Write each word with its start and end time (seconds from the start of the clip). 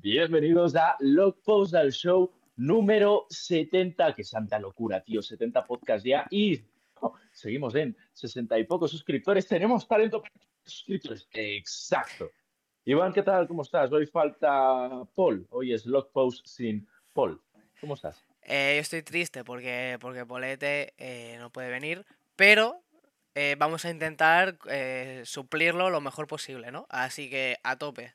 bienvenidos 0.00 0.76
a 0.76 0.96
Log 1.00 1.42
Post 1.42 1.74
al 1.74 1.90
Show 1.90 2.30
número 2.56 3.26
70. 3.30 4.14
Que 4.14 4.22
santa 4.22 4.60
locura, 4.60 5.02
tío, 5.02 5.22
70 5.22 5.64
podcasts 5.64 6.04
ya. 6.04 6.24
Y 6.30 6.60
oh, 7.00 7.14
seguimos 7.32 7.74
en 7.74 7.96
60 8.12 8.58
y 8.60 8.64
pocos 8.64 8.92
suscriptores. 8.92 9.48
Tenemos 9.48 9.88
talento 9.88 10.22
para 10.22 10.32
suscriptores. 10.64 11.26
Exacto. 11.32 12.30
Iván, 12.84 13.12
¿qué 13.12 13.22
tal? 13.22 13.48
¿Cómo 13.48 13.62
estás? 13.62 13.90
Hoy 13.92 14.06
falta 14.06 15.04
Paul. 15.16 15.46
Hoy 15.50 15.72
es 15.72 15.84
Log 15.84 16.12
Post 16.12 16.46
sin 16.46 16.86
Paul. 17.12 17.40
¿Cómo 17.80 17.94
estás? 17.94 18.24
Eh, 18.42 18.74
yo 18.76 18.82
estoy 18.82 19.02
triste 19.02 19.42
porque, 19.42 19.98
porque 20.00 20.24
Polete 20.24 20.94
eh, 20.96 21.38
no 21.40 21.50
puede 21.50 21.70
venir, 21.70 22.06
pero 22.36 22.82
eh, 23.34 23.56
vamos 23.58 23.84
a 23.84 23.90
intentar 23.90 24.58
eh, 24.68 25.22
suplirlo 25.24 25.90
lo 25.90 26.00
mejor 26.00 26.28
posible, 26.28 26.70
¿no? 26.70 26.86
Así 26.88 27.28
que 27.28 27.56
a 27.64 27.78
tope. 27.78 28.14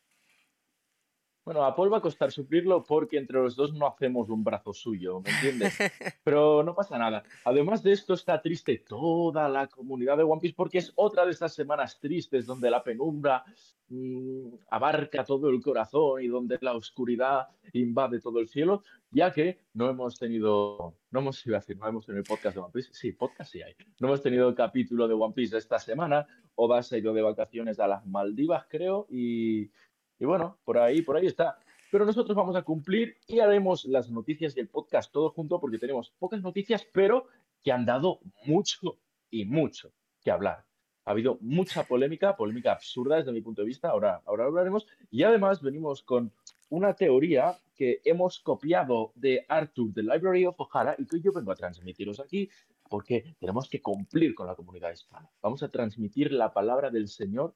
Bueno, 1.50 1.66
a 1.66 1.76
Paul 1.76 1.92
va 1.92 1.98
a 1.98 2.02
costar 2.02 2.32
suplirlo 2.32 2.84
porque 2.84 3.18
entre 3.18 3.40
los 3.40 3.56
dos 3.56 3.74
no 3.74 3.88
hacemos 3.88 4.30
un 4.30 4.44
brazo 4.44 4.72
suyo, 4.72 5.20
¿me 5.22 5.32
entiendes? 5.32 5.76
Pero 6.24 6.62
no 6.62 6.76
pasa 6.76 6.96
nada. 7.00 7.24
Además 7.44 7.82
de 7.82 7.92
esto, 7.92 8.14
está 8.14 8.40
triste 8.40 8.84
toda 8.88 9.50
la 9.50 9.66
comunidad 9.66 10.18
de 10.18 10.22
One 10.26 10.42
Piece 10.42 10.54
porque 10.56 10.78
es 10.78 10.94
otra 10.94 11.26
de 11.26 11.32
estas 11.32 11.56
semanas 11.56 12.00
tristes 12.00 12.46
donde 12.46 12.70
la 12.70 12.84
penumbra 12.84 13.44
mmm, 13.88 14.48
abarca 14.70 15.24
todo 15.24 15.50
el 15.50 15.60
corazón 15.60 16.22
y 16.22 16.28
donde 16.28 16.60
la 16.62 16.74
oscuridad 16.74 17.48
invade 17.74 18.20
todo 18.20 18.40
el 18.40 18.48
cielo, 18.48 18.84
ya 19.10 19.32
que 19.34 19.58
no 19.74 19.90
hemos 19.90 20.20
tenido, 20.20 20.98
no 21.10 21.20
hemos 21.20 21.44
iba 21.48 21.58
a 21.58 21.62
decir, 21.62 21.78
no 21.78 21.88
hemos 21.88 22.06
tenido 22.06 22.26
podcast 22.26 22.58
de 22.58 22.62
One 22.62 22.72
Piece. 22.72 22.94
Sí, 22.94 23.14
podcast 23.14 23.52
sí 23.52 23.64
hay. 23.64 23.74
No 24.00 24.10
hemos 24.10 24.22
tenido 24.22 24.50
el 24.50 24.54
capítulo 24.54 25.08
de 25.08 25.16
One 25.16 25.34
Piece 25.34 25.58
esta 25.58 25.80
semana. 25.80 26.28
Oda 26.54 26.84
se 26.84 26.98
ha 26.98 27.00
ido 27.00 27.12
de 27.14 27.24
vacaciones 27.24 27.80
a 27.80 27.88
las 27.88 28.06
Maldivas, 28.06 28.66
creo, 28.70 29.08
y 29.10 29.72
y 30.20 30.26
bueno, 30.26 30.58
por 30.66 30.78
ahí, 30.78 31.02
por 31.02 31.16
ahí 31.16 31.26
está. 31.26 31.58
Pero 31.92 32.06
nosotros 32.06 32.36
vamos 32.36 32.56
a 32.56 32.62
cumplir 32.62 33.18
y 33.28 33.40
haremos 33.40 33.86
las 33.86 34.12
noticias 34.12 34.56
y 34.56 34.60
el 34.60 34.68
podcast 34.68 35.12
todo 35.12 35.32
junto 35.32 35.60
porque 35.60 35.80
tenemos 35.80 36.12
pocas 36.20 36.42
noticias, 36.42 36.86
pero 36.94 37.28
que 37.64 37.72
han 37.72 37.86
dado 37.86 38.20
mucho 38.46 39.00
y 39.32 39.46
mucho 39.46 39.92
que 40.22 40.30
hablar. 40.30 40.66
Ha 41.06 41.12
habido 41.12 41.40
mucha 41.42 41.84
polémica, 41.86 42.36
polémica 42.36 42.74
absurda 42.74 43.16
desde 43.16 43.32
mi 43.32 43.42
punto 43.42 43.64
de 43.64 43.68
vista, 43.68 43.90
ahora, 43.90 44.22
ahora 44.26 44.46
hablaremos. 44.46 44.86
Y 45.10 45.24
además 45.24 45.62
venimos 45.62 46.04
con 46.04 46.32
una 46.70 46.94
teoría 46.94 47.58
que 47.76 48.02
hemos 48.04 48.40
copiado 48.40 49.12
de 49.16 49.46
Arthur, 49.48 49.92
de 49.94 50.04
Library 50.04 50.46
of 50.46 50.60
O'Hara, 50.60 50.96
y 51.00 51.08
que 51.08 51.20
yo 51.22 51.32
vengo 51.32 51.52
a 51.52 51.56
transmitiros 51.56 52.20
aquí 52.20 52.50
porque 52.90 53.36
tenemos 53.40 53.70
que 53.70 53.82
cumplir 53.82 54.36
con 54.36 54.48
la 54.48 54.56
comunidad 54.56 54.92
hispana. 54.92 55.30
Vamos 55.42 55.64
a 55.64 55.70
transmitir 55.70 56.32
la 56.32 56.52
palabra 56.54 56.90
del 56.90 57.08
Señor 57.08 57.56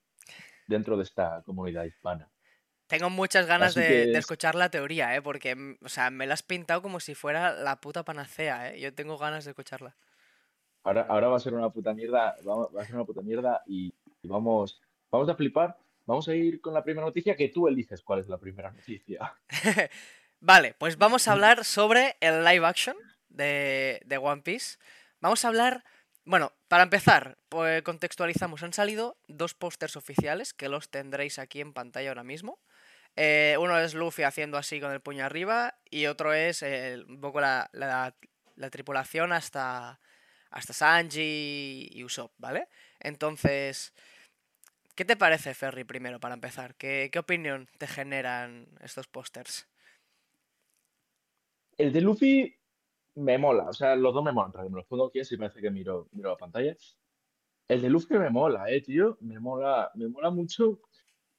dentro 0.68 0.96
de 0.96 1.04
esta 1.04 1.42
comunidad 1.44 1.84
hispana. 1.84 2.33
Tengo 2.88 3.09
muchas 3.09 3.48
ganas 3.48 3.73
de, 3.76 4.08
de, 4.08 4.17
escuchar 4.17 4.56
la 4.56 4.70
teoría, 4.70 5.16
¿eh? 5.16 5.22
Porque, 5.22 5.78
o 5.81 5.89
sea, 5.89 6.09
me 6.09 6.28
la 6.28 6.34
has 6.34 6.44
pintado 6.44 6.81
como 6.81 7.00
si 7.00 7.16
fuera 7.16 7.53
la 7.53 7.80
puta 7.80 8.03
panacea, 8.03 8.72
¿eh? 8.72 8.80
Yo 8.80 8.94
tengo 8.94 9.17
ganas 9.17 9.45
de 9.45 9.52
escucharla. 9.52 9.95
Ahora, 10.84 11.06
ahora 11.09 11.28
va 11.30 11.38
a 11.38 11.40
ser 11.40 11.53
una 11.53 11.70
puta 11.70 11.94
mierda, 11.94 12.36
va, 12.48 12.67
va 12.67 12.81
a 12.81 12.86
ser 12.86 12.95
una 12.95 13.06
puta 13.06 13.22
mierda 13.22 13.64
y, 13.66 13.94
y, 14.22 14.28
vamos, 14.28 14.81
vamos 15.09 15.30
a 15.30 15.36
flipar. 15.36 15.78
Vamos 16.06 16.28
a 16.28 16.36
ir 16.36 16.59
con 16.59 16.73
la 16.73 16.84
primera 16.84 17.06
noticia, 17.06 17.36
que 17.36 17.48
tú 17.48 17.67
eliges 17.67 18.02
cuál 18.02 18.20
es 18.20 18.28
la 18.28 18.38
primera 18.38 18.72
noticia. 18.72 19.34
vale, 20.42 20.75
pues 20.78 20.97
vamos 20.97 21.28
a 21.28 21.31
hablar 21.31 21.64
sobre 21.64 22.18
el 22.20 22.44
live 22.44 22.66
action 22.66 22.97
de, 23.30 24.02
de 24.06 24.18
One 24.18 24.42
Piece. 24.42 24.78
Vamos 25.22 25.45
a 25.45 25.47
hablar 25.47 25.86
bueno, 26.25 26.53
para 26.70 26.84
empezar, 26.84 27.38
pues 27.50 27.81
contextualizamos. 27.84 28.64
Han 28.64 28.73
salido 28.73 29.18
dos 29.28 29.53
pósters 29.53 29.97
oficiales 29.97 30.53
que 30.53 30.70
los 30.70 30.90
tendréis 30.90 31.38
aquí 31.38 31.59
en 31.59 31.73
pantalla 31.73 32.09
ahora 32.09 32.23
mismo. 32.23 32.59
Eh, 33.16 33.56
uno 33.59 33.78
es 33.80 33.94
Luffy 33.94 34.23
haciendo 34.23 34.58
así 34.58 34.80
con 34.80 34.92
el 34.92 35.02
puño 35.02 35.23
arriba 35.23 35.75
y 35.89 36.08
otro 36.08 36.33
es 36.33 36.64
un 37.08 37.22
poco 37.22 37.42
la, 37.42 37.69
la, 37.73 38.16
la, 38.56 38.69
tripulación 38.72 39.31
hasta, 39.31 40.00
hasta 40.50 40.73
Sanji 40.73 41.90
y 41.91 42.03
Usopp, 42.03 42.31
¿vale? 42.38 42.69
Entonces, 43.00 43.94
¿qué 44.96 45.06
te 45.06 45.16
parece, 45.16 45.53
Ferry, 45.53 45.84
primero, 45.84 46.19
para 46.19 46.34
empezar? 46.34 46.75
¿Qué, 46.75 47.12
opinión 47.18 47.68
te 47.78 47.85
generan 47.85 48.68
estos 48.81 49.07
pósters? 49.07 49.68
El 51.78 51.91
de 51.94 52.02
Luffy 52.02 52.56
me 53.16 53.38
mola, 53.38 53.66
o 53.66 53.73
sea, 53.73 53.96
los 53.96 54.13
dos 54.13 54.23
me 54.23 54.31
molan, 54.31 54.53
me 54.72 54.78
los 54.78 54.85
pongo 54.85 55.07
aquí 55.07 55.22
y 55.29 55.38
parece 55.38 55.62
que 55.62 55.69
miro, 55.69 56.07
miro 56.13 56.29
la 56.29 56.38
pantalla. 56.38 56.75
El 57.68 57.81
de 57.81 57.90
Luffy 57.90 58.16
me 58.16 58.29
mola, 58.29 58.69
eh, 58.69 58.81
tío, 58.81 59.18
me 59.22 59.40
mola, 59.40 59.91
me 59.96 60.07
mola 60.07 60.31
mucho 60.31 60.81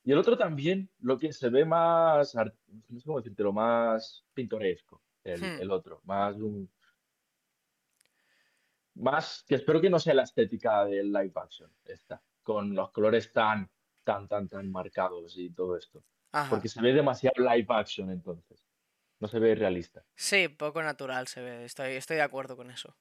y 0.05 0.13
el 0.13 0.19
otro 0.19 0.37
también, 0.37 0.91
lo 1.01 1.19
que 1.19 1.33
se 1.33 1.49
ve 1.49 1.65
más, 1.65 2.35
no 2.35 3.01
sé 3.01 3.07
cómo 3.07 3.19
decirte, 3.19 3.43
lo 3.43 3.55
más 3.55 4.23
pintoresco, 4.35 5.03
el, 5.25 5.41
hmm. 5.41 5.63
el 5.63 5.71
otro, 5.71 6.01
más 6.05 6.37
un... 6.37 6.71
Más, 8.97 9.45
que 9.49 9.57
espero 9.57 9.81
que 9.81 9.91
no 9.91 9.99
sea 9.99 10.15
la 10.15 10.23
estética 10.23 10.85
del 10.85 11.11
live 11.11 11.33
action, 11.35 11.73
esta, 11.87 12.23
con 12.43 12.75
los 12.75 12.93
colores 12.93 13.33
tan, 13.33 13.69
tan, 14.05 14.29
tan, 14.29 14.49
tan 14.49 14.71
marcados 14.71 15.37
y 15.37 15.51
todo 15.51 15.77
esto. 15.77 16.05
Ajá. 16.33 16.51
Porque 16.51 16.69
se 16.69 16.81
ve 16.81 16.93
demasiado 16.93 17.43
live 17.43 17.67
action 17.71 18.11
entonces. 18.11 18.69
No 19.19 19.27
se 19.27 19.39
ve 19.39 19.55
realista. 19.55 20.05
Sí, 20.15 20.49
poco 20.49 20.83
natural 20.83 21.27
se 21.29 21.41
ve, 21.41 21.65
estoy, 21.65 21.93
estoy 21.93 22.17
de 22.17 22.23
acuerdo 22.23 22.57
con 22.57 22.71
eso. 22.71 22.95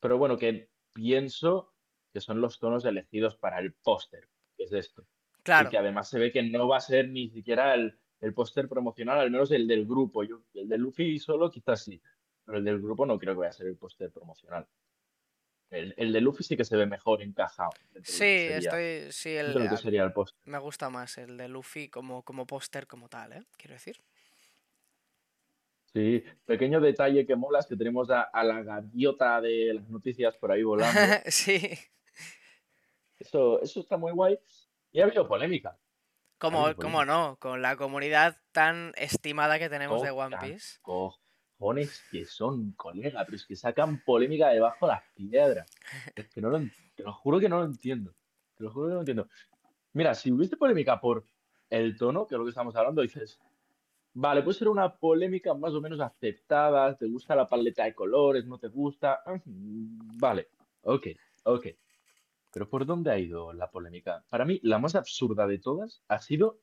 Pero 0.00 0.18
bueno, 0.18 0.36
que 0.36 0.70
pienso 0.92 1.74
que 2.12 2.20
son 2.20 2.40
los 2.40 2.58
tonos 2.58 2.84
elegidos 2.84 3.36
para 3.36 3.58
el 3.58 3.72
póster, 3.72 4.28
que 4.56 4.64
es 4.64 4.72
esto. 4.72 5.06
Claro. 5.42 5.68
Y 5.68 5.70
que 5.70 5.78
además 5.78 6.08
se 6.08 6.18
ve 6.18 6.32
que 6.32 6.42
no 6.42 6.68
va 6.68 6.76
a 6.76 6.80
ser 6.80 7.08
ni 7.08 7.28
siquiera 7.28 7.74
el, 7.74 7.98
el 8.20 8.34
póster 8.34 8.68
promocional, 8.68 9.18
al 9.18 9.30
menos 9.30 9.50
el 9.50 9.66
del 9.66 9.86
grupo. 9.86 10.22
Yo, 10.22 10.42
el 10.54 10.68
de 10.68 10.78
Luffy 10.78 11.18
solo 11.18 11.50
quizás 11.50 11.84
sí, 11.84 12.00
pero 12.44 12.58
el 12.58 12.64
del 12.64 12.80
grupo 12.80 13.04
no 13.04 13.18
creo 13.18 13.34
que 13.34 13.40
vaya 13.40 13.50
a 13.50 13.54
ser 13.54 13.66
el 13.66 13.76
póster 13.76 14.10
promocional. 14.10 14.66
El, 15.70 15.94
el, 15.96 16.12
de 16.12 16.20
Luffy 16.20 16.44
sí 16.44 16.56
que 16.56 16.66
se 16.66 16.76
ve 16.76 16.84
mejor 16.84 17.22
encajado. 17.22 17.70
Sí, 18.02 18.24
estoy. 18.24 19.10
Sí, 19.10 19.30
el, 19.30 19.54
que 19.68 19.76
sería 19.78 20.04
el 20.04 20.12
póster. 20.12 20.38
Me 20.44 20.58
gusta 20.58 20.90
más 20.90 21.16
el 21.16 21.36
de 21.38 21.48
Luffy 21.48 21.88
como, 21.88 22.22
como 22.22 22.46
póster 22.46 22.86
como 22.86 23.08
tal, 23.08 23.32
¿eh? 23.32 23.42
Quiero 23.56 23.74
decir. 23.74 23.96
Sí, 25.94 26.22
pequeño 26.44 26.80
detalle 26.80 27.26
que 27.26 27.36
mola 27.36 27.58
es 27.58 27.66
que 27.66 27.76
tenemos 27.76 28.10
a, 28.10 28.22
a 28.22 28.44
la 28.44 28.62
gaviota 28.62 29.40
de 29.40 29.74
las 29.74 29.88
noticias 29.88 30.36
por 30.36 30.52
ahí 30.52 30.62
volando. 30.62 31.00
sí. 31.26 31.70
Eso, 33.18 33.60
eso 33.62 33.80
está 33.80 33.96
muy 33.96 34.12
guay. 34.12 34.38
Y 34.92 35.00
ha 35.00 35.04
habido 35.04 35.26
polémica. 35.26 35.76
¿Cómo, 36.38 36.74
¿Cómo, 36.74 37.04
no? 37.04 37.36
Con 37.38 37.62
la 37.62 37.76
comunidad 37.76 38.36
tan 38.50 38.92
estimada 38.96 39.58
que 39.58 39.68
tenemos 39.68 39.98
Coca, 39.98 40.06
de 40.06 40.10
One 40.10 40.36
Piece. 40.40 40.80
Cojones 40.82 42.02
que 42.10 42.24
son, 42.24 42.72
colega, 42.72 43.24
pero 43.24 43.36
es 43.36 43.46
que 43.46 43.54
sacan 43.56 44.02
polémica 44.04 44.48
debajo 44.48 44.86
de 44.86 44.92
las 44.92 45.02
piedras. 45.14 45.70
Es 46.14 46.28
que 46.28 46.40
no 46.40 46.50
lo, 46.50 46.58
te 46.94 47.04
lo 47.04 47.12
juro 47.12 47.38
que 47.38 47.48
no 47.48 47.60
lo 47.60 47.66
entiendo. 47.66 48.12
Te 48.56 48.64
lo 48.64 48.72
juro 48.72 48.86
que 48.86 48.90
no 48.90 48.94
lo 48.96 49.00
entiendo. 49.02 49.28
Mira, 49.92 50.14
si 50.14 50.32
hubiese 50.32 50.56
polémica 50.56 51.00
por 51.00 51.24
el 51.70 51.96
tono, 51.96 52.26
que 52.26 52.34
es 52.34 52.38
lo 52.38 52.44
que 52.44 52.50
estamos 52.50 52.74
hablando, 52.74 53.02
dices, 53.02 53.38
vale, 54.14 54.42
puede 54.42 54.58
ser 54.58 54.68
una 54.68 54.96
polémica 54.96 55.54
más 55.54 55.72
o 55.74 55.80
menos 55.80 56.00
aceptada, 56.00 56.96
te 56.96 57.06
gusta 57.06 57.36
la 57.36 57.46
paleta 57.46 57.84
de 57.84 57.94
colores, 57.94 58.44
no 58.46 58.58
te 58.58 58.68
gusta, 58.68 59.22
vale, 60.18 60.48
ok, 60.82 61.06
ok. 61.44 61.66
Pero 62.52 62.68
¿por 62.68 62.86
dónde 62.86 63.10
ha 63.10 63.18
ido 63.18 63.52
la 63.52 63.70
polémica? 63.70 64.24
Para 64.28 64.44
mí, 64.44 64.60
la 64.62 64.78
más 64.78 64.94
absurda 64.94 65.46
de 65.46 65.58
todas 65.58 66.02
ha 66.08 66.18
sido 66.18 66.60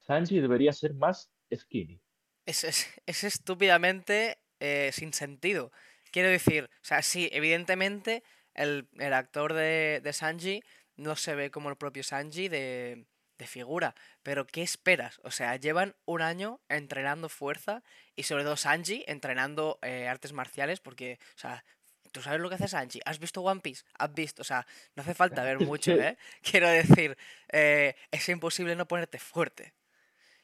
Sanji 0.00 0.40
debería 0.40 0.72
ser 0.72 0.94
más 0.94 1.30
skinny. 1.54 2.00
Es, 2.46 2.64
es, 2.64 2.88
es 3.06 3.24
estúpidamente 3.24 4.38
eh, 4.58 4.90
sin 4.92 5.12
sentido. 5.12 5.72
Quiero 6.10 6.28
decir, 6.28 6.64
o 6.64 6.84
sea, 6.84 7.02
sí, 7.02 7.28
evidentemente 7.32 8.22
el, 8.54 8.88
el 8.98 9.12
actor 9.12 9.54
de, 9.54 10.00
de, 10.02 10.12
Sanji 10.12 10.62
no 10.96 11.16
se 11.16 11.34
ve 11.34 11.50
como 11.50 11.70
el 11.70 11.76
propio 11.76 12.02
Sanji 12.02 12.48
de, 12.48 13.06
de 13.38 13.46
figura, 13.46 13.94
pero 14.22 14.46
¿qué 14.46 14.62
esperas? 14.62 15.20
O 15.22 15.30
sea, 15.30 15.56
llevan 15.56 15.96
un 16.04 16.22
año 16.22 16.60
entrenando 16.68 17.28
fuerza 17.28 17.82
y 18.16 18.24
sobre 18.24 18.44
todo 18.44 18.56
Sanji 18.56 19.04
entrenando 19.06 19.78
eh, 19.82 20.08
artes 20.08 20.32
marciales 20.32 20.80
porque, 20.80 21.18
o 21.36 21.38
sea, 21.38 21.64
¿Tú 22.12 22.22
sabes 22.22 22.40
lo 22.40 22.48
que 22.48 22.56
hace 22.56 22.68
Sanji? 22.68 23.00
¿Has 23.04 23.18
visto 23.18 23.42
One 23.42 23.60
Piece? 23.60 23.84
¿Has 23.98 24.12
visto? 24.12 24.42
O 24.42 24.44
sea, 24.44 24.66
no 24.94 25.02
hace 25.02 25.14
falta 25.14 25.44
ver 25.44 25.60
mucho, 25.66 25.92
¿eh? 25.92 26.16
Quiero 26.42 26.68
decir, 26.68 27.16
eh, 27.52 27.94
es 28.10 28.28
imposible 28.28 28.76
no 28.76 28.86
ponerte 28.86 29.18
fuerte. 29.18 29.74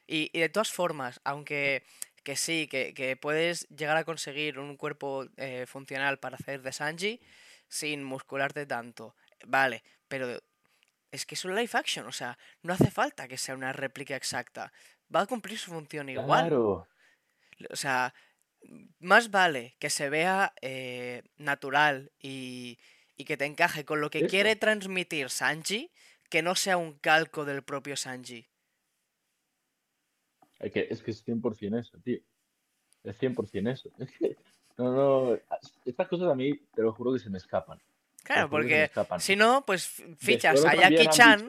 Y, 0.07 0.31
y, 0.33 0.41
de 0.41 0.49
todas 0.49 0.73
formas, 0.73 1.21
aunque 1.25 1.83
que 2.27 2.35
sí, 2.35 2.67
que, 2.67 2.93
que 2.93 3.17
puedes 3.17 3.69
llegar 3.69 3.97
a 3.97 4.03
conseguir 4.03 4.59
un 4.59 4.77
cuerpo 4.77 5.27
eh, 5.37 5.65
funcional 5.69 6.19
para 6.19 6.35
hacer 6.35 6.61
de 6.61 6.73
Sanji 6.73 7.21
sin 7.69 8.03
muscularte 8.03 8.67
tanto, 8.67 9.15
vale, 9.47 9.85
pero 10.09 10.41
es 11.13 11.25
que 11.25 11.37
es 11.37 11.45
un 11.45 11.55
live 11.55 11.71
action, 11.73 12.05
o 12.05 12.11
sea, 12.11 12.37
no 12.63 12.73
hace 12.73 12.91
falta 12.91 13.29
que 13.29 13.39
sea 13.39 13.55
una 13.55 13.73
réplica 13.73 14.17
exacta. 14.17 14.73
Va 15.15 15.21
a 15.21 15.27
cumplir 15.27 15.57
su 15.57 15.71
función 15.71 16.09
igual. 16.09 16.49
Claro. 16.49 16.89
O 17.71 17.77
sea, 17.77 18.13
más 18.99 19.31
vale 19.31 19.77
que 19.79 19.91
se 19.91 20.09
vea 20.09 20.55
eh, 20.61 21.23
natural 21.37 22.13
y, 22.21 22.79
y, 23.17 23.25
que 23.25 23.37
te 23.37 23.45
encaje 23.45 23.85
con 23.85 24.01
lo 24.01 24.11
que 24.11 24.19
Eso. 24.19 24.29
quiere 24.29 24.57
transmitir 24.57 25.31
Sanji 25.31 25.91
que 26.29 26.43
no 26.43 26.55
sea 26.55 26.77
un 26.77 26.95
calco 26.99 27.45
del 27.45 27.63
propio 27.63 27.97
Sanji. 27.97 28.49
Es 30.59 30.73
que 30.73 30.87
es, 30.91 31.03
que 31.03 31.11
es 31.11 31.25
100% 31.25 31.81
eso, 31.81 31.99
tío. 31.99 32.19
Es 33.05 33.19
100% 33.19 33.73
eso. 33.73 33.91
No, 34.79 34.93
no, 34.93 35.39
estas 35.87 36.07
cosas 36.07 36.29
a 36.29 36.35
mí, 36.35 36.55
te 36.75 36.83
lo 36.83 36.93
juro 36.93 37.15
que 37.15 37.19
se 37.19 37.31
me 37.31 37.39
escapan. 37.39 37.81
Claro, 38.23 38.51
porque 38.51 38.91
si 39.21 39.35
no, 39.35 39.65
pues 39.65 39.87
fichas 40.19 40.63
a 40.67 40.75
Jackie 40.75 41.09
Chan, 41.09 41.47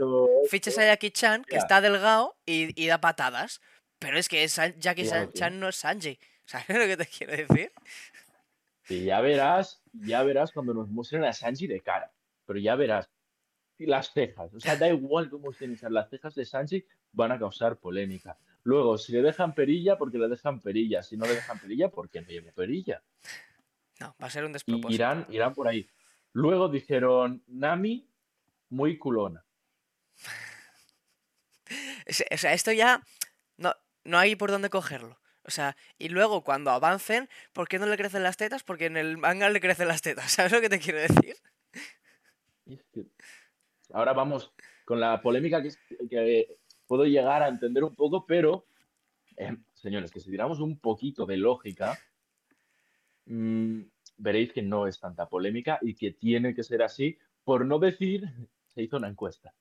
fichas 0.49 0.77
a 0.77 0.85
Jackie 0.85 1.11
Chan, 1.11 1.43
que 1.43 1.57
está 1.57 1.81
delgado 1.81 2.37
y, 2.45 2.81
y, 2.81 2.87
da 2.87 3.01
patadas. 3.01 3.59
Pero 3.99 4.17
es 4.17 4.29
que 4.29 4.47
Jackie 4.47 5.09
Chan 5.33 5.59
no 5.59 5.67
es 5.67 5.75
Sanji. 5.75 6.17
¿Sabes 6.47 6.69
lo 6.69 6.85
que 6.85 6.95
te 6.95 7.05
quiero 7.05 7.35
decir? 7.35 7.73
Y 8.87 9.03
ya 9.03 9.19
verás, 9.19 9.83
ya 9.91 10.23
verás 10.23 10.53
cuando 10.53 10.73
nos 10.73 10.87
muestren 10.87 11.25
a 11.25 11.33
Sanji 11.33 11.67
de 11.67 11.81
cara. 11.81 12.09
Pero 12.45 12.57
ya 12.57 12.75
verás. 12.75 13.09
Y 13.77 13.85
las 13.85 14.13
cejas. 14.13 14.53
O 14.53 14.59
sea, 14.61 14.77
da 14.77 14.87
igual 14.87 15.29
cómo 15.29 15.51
estén 15.51 15.77
Las 15.89 16.09
cejas 16.09 16.35
de 16.35 16.45
Sanji 16.45 16.85
van 17.11 17.33
a 17.33 17.37
causar 17.37 17.77
polémica. 17.77 18.37
Luego, 18.63 18.97
si 18.97 19.11
le 19.11 19.21
dejan 19.21 19.53
perilla, 19.53 19.97
porque 19.97 20.17
le 20.17 20.29
dejan 20.29 20.61
perilla. 20.61 21.03
Si 21.03 21.17
no 21.17 21.25
le 21.25 21.35
dejan 21.35 21.59
perilla, 21.59 21.89
porque 21.89 22.21
no 22.21 22.27
lleva 22.27 22.51
perilla. 22.53 23.03
No, 23.99 24.15
va 24.21 24.27
a 24.27 24.29
ser 24.29 24.45
un 24.45 24.53
despropósito. 24.53 24.93
irán, 24.93 25.27
irán 25.29 25.53
por 25.53 25.67
ahí. 25.67 25.89
Luego 26.31 26.69
dijeron 26.69 27.43
Nami, 27.47 28.09
muy 28.69 28.97
culona. 28.97 29.43
o 32.31 32.37
sea, 32.37 32.53
esto 32.53 32.71
ya 32.71 33.03
no, 33.57 33.73
no 34.05 34.17
hay 34.17 34.37
por 34.37 34.49
dónde 34.49 34.69
cogerlo. 34.69 35.19
O 35.47 35.51
sea, 35.51 35.77
y 35.97 36.09
luego 36.09 36.43
cuando 36.43 36.71
avancen, 36.71 37.29
¿por 37.53 37.69
qué 37.69 37.79
no 37.79 37.85
le 37.85 37.95
crecen 37.95 38.21
las 38.21 38.35
tetas? 38.35 38.63
Porque 38.63 38.87
en 38.87 38.97
el 38.97 39.17
manga 39.17 39.49
le 39.49 39.61
crecen 39.61 39.87
las 39.87 40.01
tetas. 40.01 40.31
¿Sabes 40.33 40.51
lo 40.51 40.61
que 40.61 40.69
te 40.69 40.79
quiero 40.79 40.99
decir? 40.99 41.35
Ahora 43.93 44.11
vamos 44.11 44.51
con 44.83 44.99
la 44.99 45.21
polémica 45.21 45.63
que, 45.63 45.71
que 46.09 46.57
puedo 46.85 47.05
llegar 47.05 47.43
a 47.43 47.47
entender 47.47 47.85
un 47.85 47.95
poco, 47.95 48.25
pero, 48.25 48.65
eh, 49.37 49.55
señores, 49.73 50.11
que 50.11 50.19
si 50.19 50.29
tiramos 50.29 50.59
un 50.59 50.79
poquito 50.79 51.25
de 51.25 51.37
lógica, 51.37 51.97
mm, 53.25 53.81
veréis 54.17 54.51
que 54.51 54.61
no 54.61 54.85
es 54.85 54.99
tanta 54.99 55.29
polémica 55.29 55.79
y 55.81 55.95
que 55.95 56.11
tiene 56.11 56.53
que 56.53 56.63
ser 56.63 56.83
así, 56.83 57.17
por 57.45 57.65
no 57.65 57.79
decir, 57.79 58.25
se 58.67 58.83
hizo 58.83 58.97
una 58.97 59.07
encuesta, 59.07 59.53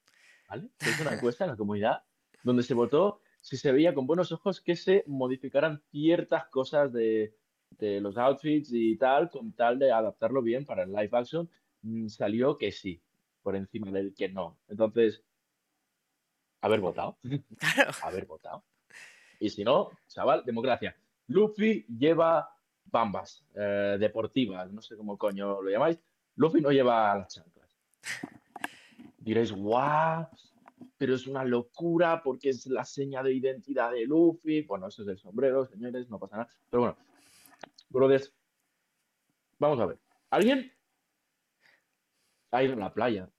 ¿vale? 0.49 0.69
Se 0.79 0.89
hizo 0.89 1.03
una 1.03 1.13
encuesta 1.15 1.45
en 1.45 1.51
la 1.51 1.57
comunidad 1.57 2.03
donde 2.43 2.63
se 2.63 2.73
votó 2.73 3.21
si 3.47 3.55
se 3.55 3.71
veía 3.71 3.93
con 3.93 4.05
buenos 4.05 4.33
ojos 4.33 4.59
que 4.59 4.75
se 4.75 5.05
modificaran 5.07 5.81
ciertas 5.89 6.47
cosas 6.49 6.91
de, 6.91 7.33
de 7.69 8.01
los 8.01 8.17
outfits 8.17 8.73
y 8.73 8.97
tal, 8.97 9.29
con 9.29 9.53
tal 9.53 9.79
de 9.79 9.89
adaptarlo 9.89 10.41
bien 10.41 10.65
para 10.65 10.83
el 10.83 10.91
live 10.91 11.11
action, 11.13 11.49
mm, 11.81 12.09
salió 12.09 12.57
que 12.57 12.73
sí, 12.73 13.01
por 13.41 13.55
encima 13.55 13.89
del 13.89 14.13
que 14.13 14.27
no. 14.27 14.59
Entonces, 14.67 15.23
haber 16.59 16.81
votado. 16.81 17.19
haber 18.03 18.25
votado. 18.25 18.65
Y 19.39 19.49
si 19.49 19.63
no, 19.63 19.91
chaval, 20.09 20.43
democracia. 20.43 20.97
Luffy 21.27 21.85
lleva 21.87 22.53
bambas 22.83 23.45
eh, 23.55 23.95
deportivas, 23.97 24.69
no 24.73 24.81
sé 24.81 24.97
cómo 24.97 25.17
coño 25.17 25.61
lo 25.61 25.69
llamáis. 25.69 25.97
Luffy 26.35 26.59
no 26.59 26.71
lleva 26.71 27.15
las 27.15 27.33
chanclas. 27.33 27.77
Diréis, 29.19 29.53
guau, 29.53 30.27
pero 30.97 31.15
es 31.15 31.27
una 31.27 31.43
locura 31.43 32.21
porque 32.23 32.49
es 32.49 32.67
la 32.67 32.85
seña 32.85 33.23
de 33.23 33.33
identidad 33.33 33.91
de 33.91 34.05
Luffy. 34.05 34.61
Bueno, 34.61 34.87
eso 34.87 35.03
es 35.03 35.07
el 35.07 35.17
sombrero, 35.17 35.65
señores, 35.65 36.09
no 36.09 36.19
pasa 36.19 36.37
nada. 36.37 36.49
Pero 36.69 36.81
bueno, 36.81 36.97
brothers, 37.89 38.33
vamos 39.59 39.79
a 39.79 39.85
ver. 39.85 39.99
¿Alguien 40.29 40.71
ha 42.51 42.63
ido 42.63 42.73
a 42.73 42.77
la 42.77 42.93
playa? 42.93 43.29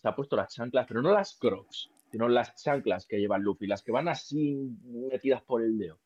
Se 0.00 0.08
ha 0.08 0.14
puesto 0.14 0.36
las 0.36 0.52
chanclas, 0.52 0.86
pero 0.86 1.02
no 1.02 1.12
las 1.12 1.36
crocs 1.36 1.90
sino 2.14 2.28
las 2.28 2.54
chanclas 2.54 3.06
que 3.06 3.18
lleva 3.18 3.38
Luffy, 3.38 3.66
las 3.66 3.82
que 3.82 3.90
van 3.90 4.06
así 4.06 4.54
metidas 4.84 5.42
por 5.42 5.62
el 5.62 5.76
dedo. 5.76 5.98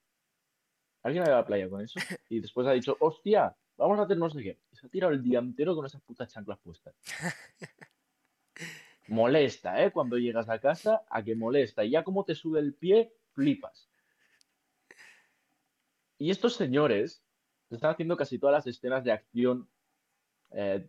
Alguien 1.02 1.22
ha 1.22 1.26
ido 1.26 1.34
a 1.34 1.40
la 1.40 1.46
playa 1.46 1.68
con 1.68 1.82
eso 1.82 2.00
y 2.30 2.40
después 2.40 2.66
ha 2.66 2.72
dicho, 2.72 2.96
hostia, 2.98 3.54
vamos 3.76 3.98
a 3.98 4.04
hacer 4.04 4.16
no 4.16 4.30
sé 4.30 4.42
qué. 4.42 4.58
Y 4.72 4.76
se 4.76 4.86
ha 4.86 4.88
tirado 4.88 5.12
el 5.12 5.22
día 5.22 5.42
con 5.42 5.84
esas 5.84 6.00
putas 6.00 6.32
chanclas 6.32 6.58
puestas. 6.60 6.94
molesta, 9.08 9.82
¿eh? 9.84 9.90
Cuando 9.90 10.16
llegas 10.16 10.48
a 10.48 10.60
casa, 10.60 11.02
a 11.10 11.22
que 11.22 11.34
molesta. 11.34 11.84
Y 11.84 11.90
ya 11.90 12.04
como 12.04 12.24
te 12.24 12.34
sube 12.34 12.60
el 12.60 12.74
pie, 12.74 13.12
flipas. 13.32 13.90
Y 16.18 16.30
estos 16.30 16.54
señores 16.54 17.22
están 17.70 17.92
haciendo 17.92 18.16
casi 18.16 18.38
todas 18.38 18.54
las 18.54 18.66
escenas 18.66 19.04
de 19.04 19.12
acción 19.12 19.68
eh, 20.50 20.88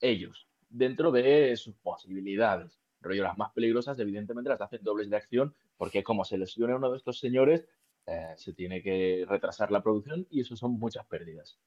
ellos, 0.00 0.48
dentro 0.68 1.10
de 1.10 1.56
sus 1.56 1.74
posibilidades 1.76 2.82
rollo 3.02 3.24
las 3.24 3.36
más 3.36 3.52
peligrosas, 3.52 3.98
evidentemente 3.98 4.48
las 4.48 4.60
hacen 4.60 4.82
dobles 4.82 5.10
de 5.10 5.16
acción, 5.16 5.54
porque 5.76 6.02
como 6.02 6.24
se 6.24 6.38
lesione 6.38 6.74
uno 6.74 6.90
de 6.90 6.96
estos 6.96 7.18
señores, 7.18 7.66
eh, 8.06 8.34
se 8.36 8.52
tiene 8.52 8.82
que 8.82 9.24
retrasar 9.28 9.70
la 9.70 9.82
producción 9.82 10.26
y 10.30 10.40
eso 10.40 10.56
son 10.56 10.78
muchas 10.78 11.06
pérdidas. 11.06 11.58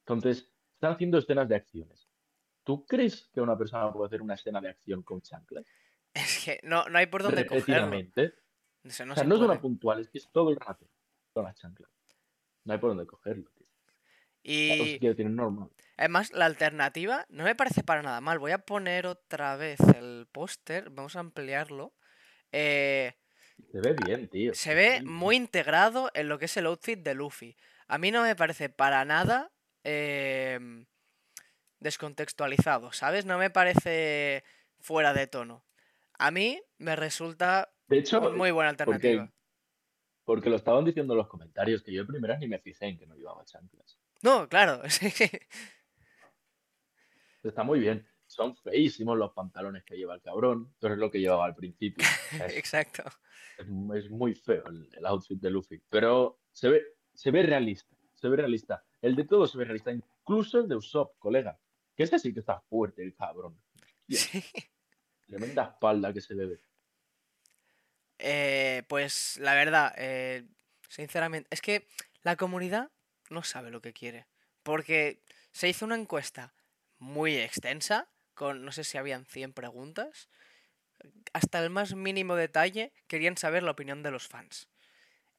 Entonces, 0.00 0.50
están 0.74 0.92
haciendo 0.92 1.18
escenas 1.18 1.48
de 1.48 1.56
acciones. 1.56 2.07
¿Tú 2.68 2.84
crees 2.84 3.30
que 3.32 3.40
una 3.40 3.56
persona 3.56 3.90
puede 3.90 4.08
hacer 4.08 4.20
una 4.20 4.34
escena 4.34 4.60
de 4.60 4.68
acción 4.68 5.02
con 5.02 5.22
chanclas? 5.22 5.64
Es 6.12 6.44
que 6.44 6.60
no, 6.64 6.86
no 6.90 6.98
hay 6.98 7.06
por 7.06 7.22
dónde 7.22 7.46
cogerlo. 7.46 7.88
no, 7.88 7.94
o 8.84 8.90
sea, 8.90 9.06
no 9.06 9.14
es 9.36 9.40
una 9.40 9.58
puntual, 9.58 10.00
es 10.00 10.10
que 10.10 10.18
es 10.18 10.30
todo 10.30 10.50
el 10.50 10.56
rato 10.56 10.86
con 11.32 11.44
las 11.44 11.56
chanclas. 11.56 11.90
No 12.64 12.74
hay 12.74 12.78
por 12.78 12.90
dónde 12.90 13.06
cogerlo, 13.06 13.50
tío. 13.52 13.66
Y... 14.42 14.98
normal. 15.30 15.70
Además, 15.96 16.30
la 16.34 16.44
alternativa 16.44 17.24
no 17.30 17.44
me 17.44 17.54
parece 17.54 17.82
para 17.84 18.02
nada 18.02 18.20
mal. 18.20 18.38
Voy 18.38 18.52
a 18.52 18.58
poner 18.58 19.06
otra 19.06 19.56
vez 19.56 19.80
el 19.96 20.28
póster. 20.30 20.90
Vamos 20.90 21.16
a 21.16 21.20
ampliarlo. 21.20 21.94
Eh, 22.52 23.14
se 23.72 23.80
ve 23.80 23.96
bien, 24.04 24.28
tío. 24.28 24.52
Se 24.52 24.74
ve 24.74 25.00
muy 25.02 25.36
integrado 25.36 26.10
en 26.12 26.28
lo 26.28 26.38
que 26.38 26.44
es 26.44 26.56
el 26.58 26.66
outfit 26.66 26.98
de 26.98 27.14
Luffy. 27.14 27.56
A 27.86 27.96
mí 27.96 28.10
no 28.10 28.22
me 28.22 28.36
parece 28.36 28.68
para 28.68 29.06
nada 29.06 29.52
em, 29.84 30.84
descontextualizado, 31.80 32.92
¿sabes? 32.92 33.26
No 33.26 33.38
me 33.38 33.50
parece 33.50 34.44
fuera 34.78 35.12
de 35.14 35.26
tono. 35.26 35.64
A 36.18 36.30
mí 36.30 36.60
me 36.78 36.96
resulta 36.96 37.70
de 37.88 37.98
hecho, 37.98 38.20
muy 38.32 38.50
buena 38.50 38.70
alternativa. 38.70 39.32
Porque, 40.24 40.50
lo 40.50 40.56
estaban 40.56 40.84
diciendo 40.84 41.14
en 41.14 41.18
los 41.18 41.28
comentarios, 41.28 41.82
que 41.82 41.90
yo 41.90 42.02
de 42.02 42.06
primeras 42.06 42.38
ni 42.38 42.48
me 42.48 42.58
fijé 42.58 42.86
en 42.86 42.98
que 42.98 43.06
no 43.06 43.14
llevaba 43.14 43.46
chanclas. 43.46 43.98
No, 44.20 44.46
claro. 44.46 44.82
Está 47.42 47.62
muy 47.62 47.78
bien. 47.78 48.06
Son 48.26 48.54
feísimos 48.56 49.16
los 49.16 49.32
pantalones 49.32 49.84
que 49.84 49.96
lleva 49.96 50.14
el 50.14 50.20
cabrón, 50.20 50.74
pero 50.78 50.92
es 50.92 51.00
lo 51.00 51.10
que 51.10 51.18
llevaba 51.18 51.46
al 51.46 51.54
principio. 51.54 52.06
Exacto. 52.54 53.04
Es, 53.56 54.10
muy 54.10 54.34
feo 54.34 54.64
el, 54.66 55.06
outfit 55.06 55.40
de 55.40 55.50
Luffy, 55.50 55.80
pero 55.88 56.40
se 56.52 56.68
ve, 56.68 56.82
se 57.14 57.30
ve 57.30 57.42
realista. 57.42 57.96
Se 58.14 58.28
ve 58.28 58.36
realista. 58.36 58.84
El 59.00 59.16
de 59.16 59.24
todo 59.24 59.46
se 59.46 59.56
ve 59.56 59.64
realista, 59.64 59.92
incluso 59.92 60.60
el 60.60 60.68
de 60.68 60.76
Usopp, 60.76 61.16
colega. 61.18 61.58
Que 61.98 62.04
este 62.04 62.20
sí 62.20 62.32
que 62.32 62.38
está 62.38 62.60
fuerte, 62.60 63.02
el 63.02 63.14
cabrón. 63.14 63.60
Sí. 64.08 64.42
Tremenda 65.26 65.64
espalda 65.64 66.14
que 66.14 66.22
se 66.22 66.34
le 66.34 66.46
ve. 66.46 66.60
Eh, 68.18 68.84
pues 68.88 69.36
la 69.38 69.52
verdad, 69.52 69.92
eh, 69.98 70.46
sinceramente, 70.88 71.46
es 71.50 71.60
que 71.60 71.86
la 72.22 72.36
comunidad 72.36 72.90
no 73.28 73.42
sabe 73.42 73.70
lo 73.70 73.82
que 73.82 73.92
quiere. 73.92 74.26
Porque 74.62 75.20
se 75.50 75.68
hizo 75.68 75.84
una 75.84 75.96
encuesta 75.96 76.54
muy 76.96 77.36
extensa, 77.36 78.08
con 78.32 78.64
no 78.64 78.72
sé 78.72 78.84
si 78.84 78.96
habían 78.96 79.26
100 79.26 79.52
preguntas. 79.52 80.30
Hasta 81.34 81.62
el 81.62 81.68
más 81.68 81.94
mínimo 81.94 82.34
detalle 82.36 82.94
querían 83.08 83.36
saber 83.36 83.62
la 83.62 83.72
opinión 83.72 84.02
de 84.02 84.12
los 84.12 84.26
fans. 84.26 84.68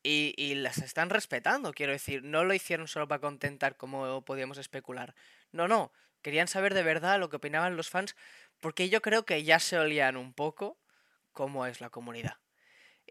Y, 0.04 0.36
y, 0.38 0.54
las 0.54 0.78
están 0.78 1.10
respetando, 1.10 1.74
quiero 1.74 1.94
decir, 1.94 2.24
no 2.24 2.44
lo 2.44 2.54
hicieron 2.54 2.88
solo 2.88 3.08
para 3.08 3.22
contentar 3.22 3.78
como 3.78 4.24
podíamos 4.24 4.60
especular. 4.60 5.16
No, 5.52 5.68
no, 5.68 5.92
querían 6.22 6.48
saber 6.48 6.74
de 6.74 6.84
verdad 6.84 7.20
lo 7.20 7.30
que 7.30 7.38
opinaban 7.38 7.78
los 7.78 7.90
fans, 7.90 8.16
porque 8.60 8.90
yo 8.90 9.02
creo 9.02 9.26
que 9.26 9.44
ya 9.44 9.60
se 9.60 9.78
olían 9.78 10.18
un 10.18 10.34
poco 10.34 10.78
cómo 11.32 11.66
es 11.66 11.82
la 11.82 11.90
comunidad. 11.90 12.38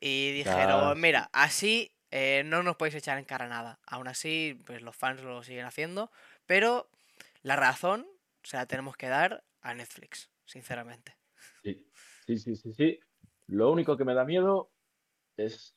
Y 0.00 0.32
dijeron, 0.32 1.00
mira, 1.00 1.28
así 1.32 1.92
eh, 2.10 2.42
no 2.44 2.62
nos 2.62 2.76
podéis 2.76 2.94
echar 2.96 3.18
en 3.18 3.24
cara 3.24 3.48
nada. 3.48 3.80
Aún 3.86 4.08
así, 4.08 4.58
pues 4.66 4.82
los 4.82 4.96
fans 4.96 5.22
lo 5.22 5.42
siguen 5.42 5.66
haciendo, 5.66 6.10
pero 6.46 6.90
la 7.42 7.56
razón 7.56 8.06
se 8.42 8.56
la 8.56 8.66
tenemos 8.66 8.96
que 8.96 9.08
dar 9.08 9.44
a 9.60 9.74
Netflix, 9.74 10.30
sinceramente. 10.44 11.16
Sí, 11.62 11.86
sí, 12.26 12.38
sí, 12.38 12.56
sí, 12.56 12.72
sí. 12.72 13.00
Lo 13.46 13.72
único 13.72 13.96
que 13.96 14.04
me 14.04 14.14
da 14.14 14.24
miedo 14.24 14.70
es 15.36 15.76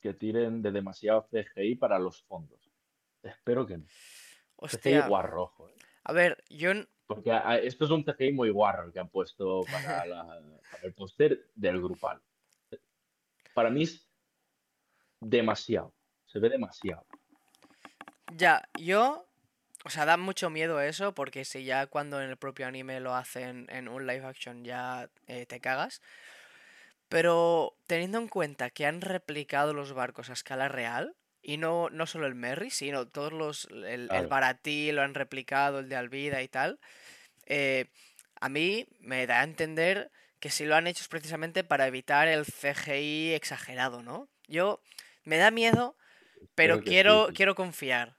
que 0.00 0.14
tiren 0.14 0.62
de 0.62 0.70
demasiado 0.70 1.28
CGI 1.30 1.76
para 1.76 1.98
los 1.98 2.22
fondos. 2.22 2.70
Espero 3.22 3.66
que 3.66 3.78
no. 3.78 3.86
Hostia. 4.56 5.02
CGI 5.02 5.08
guarrojo. 5.08 5.68
¿eh? 5.68 5.74
A 6.08 6.12
ver, 6.12 6.42
yo... 6.50 6.72
Porque 7.06 7.30
esto 7.62 7.84
es 7.84 7.90
un 7.90 8.04
CGI 8.04 8.32
muy 8.32 8.50
guarro 8.50 8.92
que 8.92 8.98
han 8.98 9.08
puesto 9.08 9.62
para, 9.70 10.04
para 10.04 10.82
el 10.82 10.92
póster 10.92 11.48
del 11.54 11.80
grupal. 11.80 12.20
Para 13.54 13.70
mí 13.70 13.84
es 13.84 14.06
demasiado. 15.20 15.94
Se 16.26 16.38
ve 16.38 16.50
demasiado. 16.50 17.06
Ya, 18.36 18.68
yo 18.78 19.28
o 19.84 19.90
sea, 19.90 20.04
da 20.04 20.16
mucho 20.16 20.50
miedo 20.50 20.80
eso, 20.80 21.14
porque 21.14 21.44
si 21.44 21.64
ya 21.64 21.86
cuando 21.86 22.20
en 22.20 22.30
el 22.30 22.36
propio 22.36 22.66
anime 22.66 23.00
lo 23.00 23.14
hacen 23.14 23.66
en 23.70 23.88
un 23.88 24.06
live 24.06 24.26
action 24.26 24.64
ya 24.64 25.08
eh, 25.26 25.46
te 25.46 25.60
cagas. 25.60 26.02
Pero 27.08 27.74
teniendo 27.86 28.18
en 28.18 28.28
cuenta 28.28 28.70
que 28.70 28.86
han 28.86 29.00
replicado 29.00 29.72
los 29.72 29.92
barcos 29.94 30.30
a 30.30 30.34
escala 30.34 30.68
real, 30.68 31.14
y 31.42 31.56
no, 31.56 31.88
no 31.90 32.06
solo 32.06 32.26
el 32.26 32.34
Merry, 32.34 32.70
sino 32.70 33.08
todos 33.08 33.32
los. 33.32 33.66
El, 33.70 34.08
el 34.10 34.26
Baratí 34.26 34.92
lo 34.92 35.02
han 35.02 35.14
replicado, 35.14 35.78
el 35.78 35.88
de 35.88 35.96
Alvida 35.96 36.42
y 36.42 36.48
tal. 36.48 36.78
Eh, 37.46 37.86
a 38.40 38.48
mí 38.48 38.86
me 39.00 39.26
da 39.26 39.40
a 39.40 39.44
entender 39.44 40.10
que 40.40 40.50
si 40.50 40.64
lo 40.64 40.76
han 40.76 40.86
hecho 40.86 41.02
es 41.02 41.08
precisamente 41.08 41.64
para 41.64 41.86
evitar 41.86 42.28
el 42.28 42.44
CGI 42.44 43.34
exagerado, 43.34 44.02
¿no? 44.02 44.28
Yo. 44.46 44.80
Me 45.24 45.36
da 45.36 45.50
miedo, 45.50 45.94
pero 46.54 46.80
quiero, 46.80 47.28
quiero 47.34 47.54
confiar. 47.54 48.16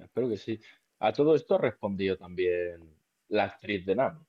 Espero 0.00 0.28
que 0.28 0.36
sí. 0.36 0.60
A 0.98 1.12
todo 1.12 1.36
esto 1.36 1.54
ha 1.54 1.58
respondido 1.58 2.16
también 2.16 2.96
la 3.28 3.44
actriz 3.44 3.86
de 3.86 3.94
Nam. 3.94 4.26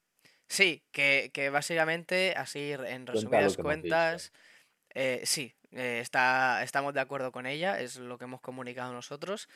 Sí, 0.48 0.84
que, 0.91 1.50
básicamente, 1.51 2.34
así 2.38 2.74
en 2.74 3.08
resumidas 3.08 3.58
cuentas, 3.58 4.31
eh, 4.93 5.22
sí, 5.24 5.55
eh, 5.71 5.99
está, 6.01 6.63
estamos 6.63 6.93
de 6.93 6.99
acuerdo 7.01 7.31
con 7.31 7.45
ella, 7.45 7.79
es 7.79 7.97
lo 7.97 8.17
que 8.17 8.25
hemos 8.25 8.41
comunicado 8.41 8.93
nosotros. 8.93 9.47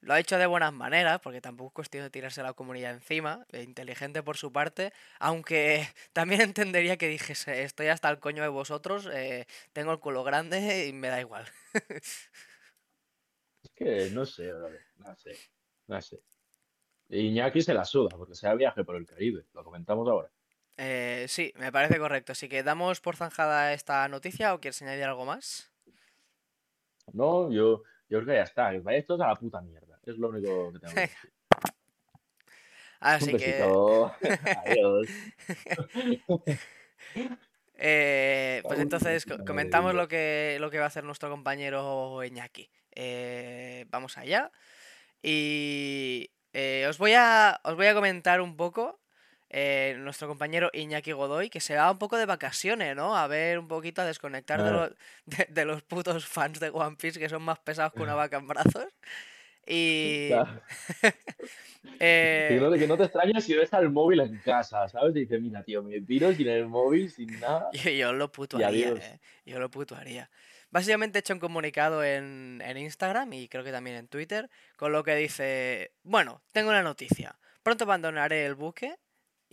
Lo 0.00 0.14
ha 0.14 0.20
hecho 0.20 0.38
de 0.38 0.46
buenas 0.46 0.72
maneras, 0.72 1.20
porque 1.20 1.40
tampoco 1.40 1.68
es 1.68 1.74
cuestión 1.74 2.04
de 2.04 2.10
tirarse 2.10 2.40
a 2.40 2.44
la 2.44 2.52
comunidad 2.52 2.92
encima, 2.92 3.46
eh, 3.52 3.62
inteligente 3.62 4.22
por 4.22 4.36
su 4.36 4.52
parte, 4.52 4.92
aunque 5.18 5.86
también 6.12 6.40
entendería 6.40 6.96
que 6.96 7.08
dijese, 7.08 7.62
estoy 7.62 7.88
hasta 7.88 8.10
el 8.10 8.18
coño 8.18 8.42
de 8.42 8.48
vosotros, 8.48 9.08
tengo 9.72 9.92
el 9.92 10.00
culo 10.00 10.24
grande 10.24 10.86
y 10.88 10.92
me 10.92 11.08
da 11.08 11.20
igual. 11.20 11.46
es 13.62 13.70
que 13.74 14.10
no 14.10 14.26
sé, 14.26 14.52
no 14.96 15.16
sé, 15.16 15.36
no 15.86 16.00
sé. 16.00 16.20
Iñaki 17.08 17.60
se 17.60 17.74
la 17.74 17.84
suda, 17.84 18.16
porque 18.16 18.34
sea 18.34 18.54
viaje 18.54 18.84
por 18.84 18.96
el 18.96 19.06
Caribe, 19.06 19.44
lo 19.52 19.62
comentamos 19.62 20.08
ahora. 20.08 20.30
Eh, 20.76 21.26
sí, 21.28 21.52
me 21.56 21.70
parece 21.70 21.98
correcto. 21.98 22.32
Así 22.32 22.48
que 22.48 22.62
damos 22.62 23.00
por 23.00 23.16
zanjada 23.16 23.72
esta 23.72 24.08
noticia 24.08 24.54
o 24.54 24.60
quieres 24.60 24.80
añadir 24.82 25.04
algo 25.04 25.24
más. 25.24 25.70
No, 27.12 27.50
yo, 27.50 27.82
yo 28.08 28.18
creo 28.18 28.26
que 28.26 28.34
ya 28.34 28.42
está. 28.42 28.70
Que 28.70 28.80
vayáis 28.80 29.06
todos 29.06 29.20
a 29.20 29.28
la 29.28 29.36
puta 29.36 29.60
mierda. 29.60 29.98
Es 30.04 30.18
lo 30.18 30.28
único 30.28 30.72
que 30.72 30.78
tengo 30.80 30.94
que 30.94 31.00
decir. 31.00 31.32
Así 33.00 33.32
Un 33.32 33.38
que. 33.38 33.62
Adiós. 34.64 35.08
Eh, 37.76 38.62
pues 38.64 38.78
entonces 38.78 39.26
comentamos 39.46 39.94
lo 39.94 40.08
que, 40.08 40.58
lo 40.60 40.70
que 40.70 40.78
va 40.78 40.84
a 40.84 40.88
hacer 40.88 41.04
nuestro 41.04 41.28
compañero 41.28 42.24
Iñaki. 42.24 42.70
Eh, 42.92 43.84
vamos 43.88 44.16
allá. 44.16 44.52
Y 45.22 46.30
eh, 46.52 46.86
os, 46.88 46.98
voy 46.98 47.14
a, 47.14 47.60
os 47.64 47.76
voy 47.76 47.86
a 47.86 47.94
comentar 47.94 48.40
un 48.40 48.56
poco 48.56 49.00
eh, 49.56 49.94
nuestro 50.00 50.26
compañero 50.26 50.68
Iñaki 50.72 51.12
Godoy, 51.12 51.48
que 51.48 51.60
se 51.60 51.76
va 51.76 51.88
un 51.88 51.98
poco 51.98 52.16
de 52.16 52.26
vacaciones, 52.26 52.96
¿no? 52.96 53.16
A 53.16 53.28
ver 53.28 53.60
un 53.60 53.68
poquito, 53.68 54.02
a 54.02 54.04
desconectar 54.04 54.60
de, 54.60 54.72
los, 54.72 54.90
de, 55.48 55.64
los 55.64 55.80
putos 55.82 56.26
fans 56.26 56.58
de 56.58 56.70
One 56.70 56.96
Piece 56.96 57.20
que 57.20 57.28
son 57.28 57.42
más 57.42 57.60
pesados 57.60 57.92
que 57.92 58.02
una 58.02 58.16
vaca 58.16 58.38
en 58.38 58.48
brazos. 58.48 58.88
Y. 59.64 60.30
eh... 62.00 62.48
que, 62.78 62.86
no, 62.88 62.96
te 62.96 63.04
extrañes 63.04 63.44
si 63.44 63.54
ves 63.54 63.72
al 63.72 63.90
móvil 63.90 64.22
en 64.22 64.38
casa, 64.38 64.88
¿sabes? 64.88 65.14
Y 65.14 65.20
dices, 65.20 65.40
mira, 65.40 65.62
tío, 65.62 65.84
me 65.84 66.00
piro 66.02 66.34
sin 66.34 66.48
el 66.48 66.66
móvil, 66.66 67.08
sin 67.12 67.38
nada. 67.38 67.70
Yo, 67.70 68.12
lo 68.12 68.32
puto 68.32 68.56
haría, 68.56 68.88
¿eh? 68.88 69.20
Yo 69.46 69.60
lo 69.60 69.70
puto 69.70 69.94
haría. 69.94 70.28
Básicamente 70.72 71.18
he 71.18 71.20
hecho 71.20 71.32
un 71.32 71.38
comunicado 71.38 72.02
en, 72.02 72.60
en 72.60 72.76
Instagram 72.76 73.32
y 73.32 73.46
creo 73.46 73.62
que 73.62 73.70
también 73.70 73.94
en 73.94 74.08
Twitter, 74.08 74.50
con 74.74 74.90
lo 74.90 75.04
que 75.04 75.14
dice: 75.14 75.92
Bueno, 76.02 76.42
tengo 76.50 76.70
una 76.70 76.82
noticia. 76.82 77.38
Pronto 77.62 77.84
abandonaré 77.84 78.46
el 78.46 78.56
buque 78.56 78.96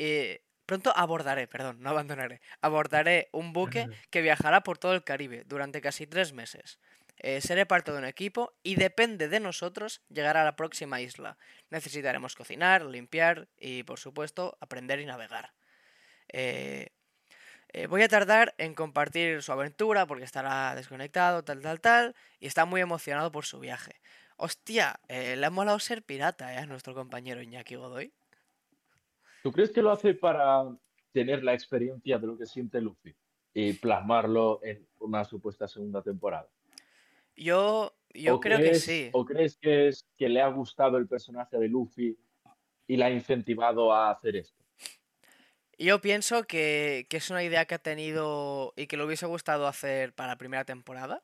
eh, 0.03 0.41
pronto 0.65 0.91
abordaré, 0.96 1.48
perdón, 1.48 1.79
no 1.79 1.91
abandonaré, 1.91 2.41
abordaré 2.60 3.29
un 3.34 3.53
buque 3.53 3.88
que 4.10 4.24
viajará 4.24 4.62
por 4.63 4.79
todo 4.79 4.96
el 4.96 5.03
Caribe 5.03 5.43
durante 5.46 5.79
casi 5.79 6.08
tres 6.08 6.34
meses. 6.34 6.79
Eh, 7.17 7.39
seré 7.39 7.67
parte 7.67 7.91
de 7.91 8.00
un 8.00 8.05
equipo 8.05 8.51
y 8.63 8.74
depende 8.75 9.27
de 9.27 9.39
nosotros 9.39 10.01
llegar 10.10 10.38
a 10.38 10.43
la 10.43 10.55
próxima 10.55 11.01
isla. 11.01 11.38
Necesitaremos 11.70 12.36
cocinar, 12.36 12.84
limpiar 12.84 13.48
y, 13.60 13.84
por 13.84 14.00
supuesto, 14.00 14.58
aprender 14.60 15.00
y 15.00 15.05
navegar. 15.05 15.53
Eh, 16.29 16.89
voy 17.88 18.01
a 18.01 18.08
tardar 18.08 18.55
en 18.58 18.74
compartir 18.74 19.43
su 19.43 19.51
aventura 19.51 20.08
porque 20.08 20.24
estará 20.24 20.74
desconectado, 20.74 21.43
tal, 21.43 21.62
tal, 21.62 21.79
tal, 21.79 22.15
y 22.39 22.48
está 22.48 22.65
muy 22.65 22.81
emocionado 22.81 23.31
por 23.31 23.46
su 23.46 23.60
viaje. 23.60 24.01
Hostia, 24.36 25.00
le 25.08 25.46
ha 25.46 25.50
molado 25.51 25.77
ser 25.77 26.01
pirata, 26.01 26.55
¿eh? 26.55 26.58
A 26.58 26.65
nuestro 26.65 26.96
compañero 26.96 27.43
Iñaki 27.43 27.75
Godoy. 27.75 28.12
¿Tú 29.43 29.51
crees 29.51 29.71
que 29.71 29.81
lo 29.81 29.91
hace 29.91 30.13
para 30.13 30.63
tener 31.12 31.43
la 31.43 31.53
experiencia 31.53 32.17
de 32.19 32.27
lo 32.27 32.38
que 32.38 32.45
siente 32.45 32.79
Luffy 32.79 33.15
y 33.53 33.74
plasmarlo 33.74 34.60
en 34.63 34.88
una 35.00 35.25
supuesta 35.25 35.67
segunda 35.67 36.01
temporada? 36.01 36.48
Yo, 37.36 37.93
yo 38.13 38.39
creo 38.39 38.60
que 38.60 38.75
sí. 38.75 39.10
¿O 39.13 39.25
crees 39.25 39.57
que 39.57 39.88
es 39.88 40.05
que 40.17 40.29
le 40.29 40.41
ha 40.41 40.48
gustado 40.48 40.98
el 40.98 41.07
personaje 41.07 41.57
de 41.57 41.67
Luffy 41.67 42.17
y 42.88 42.98
la 42.98 43.07
ha 43.07 43.12
incentivado 43.12 43.93
a 43.93 44.12
hacer 44.12 44.36
esto? 44.36 44.63
Yo 45.77 46.00
pienso 46.00 46.43
que, 46.43 47.07
es 47.10 47.29
una 47.31 47.43
idea 47.43 47.65
que 47.65 47.74
ha 47.74 47.79
tenido 47.79 48.74
y 48.75 48.86
que 48.86 48.98
le 48.98 49.05
hubiese 49.05 49.25
gustado 49.25 49.65
hacer 49.65 50.13
para 50.13 50.29
la 50.29 50.38
primera 50.38 50.63
temporada. 50.63 51.24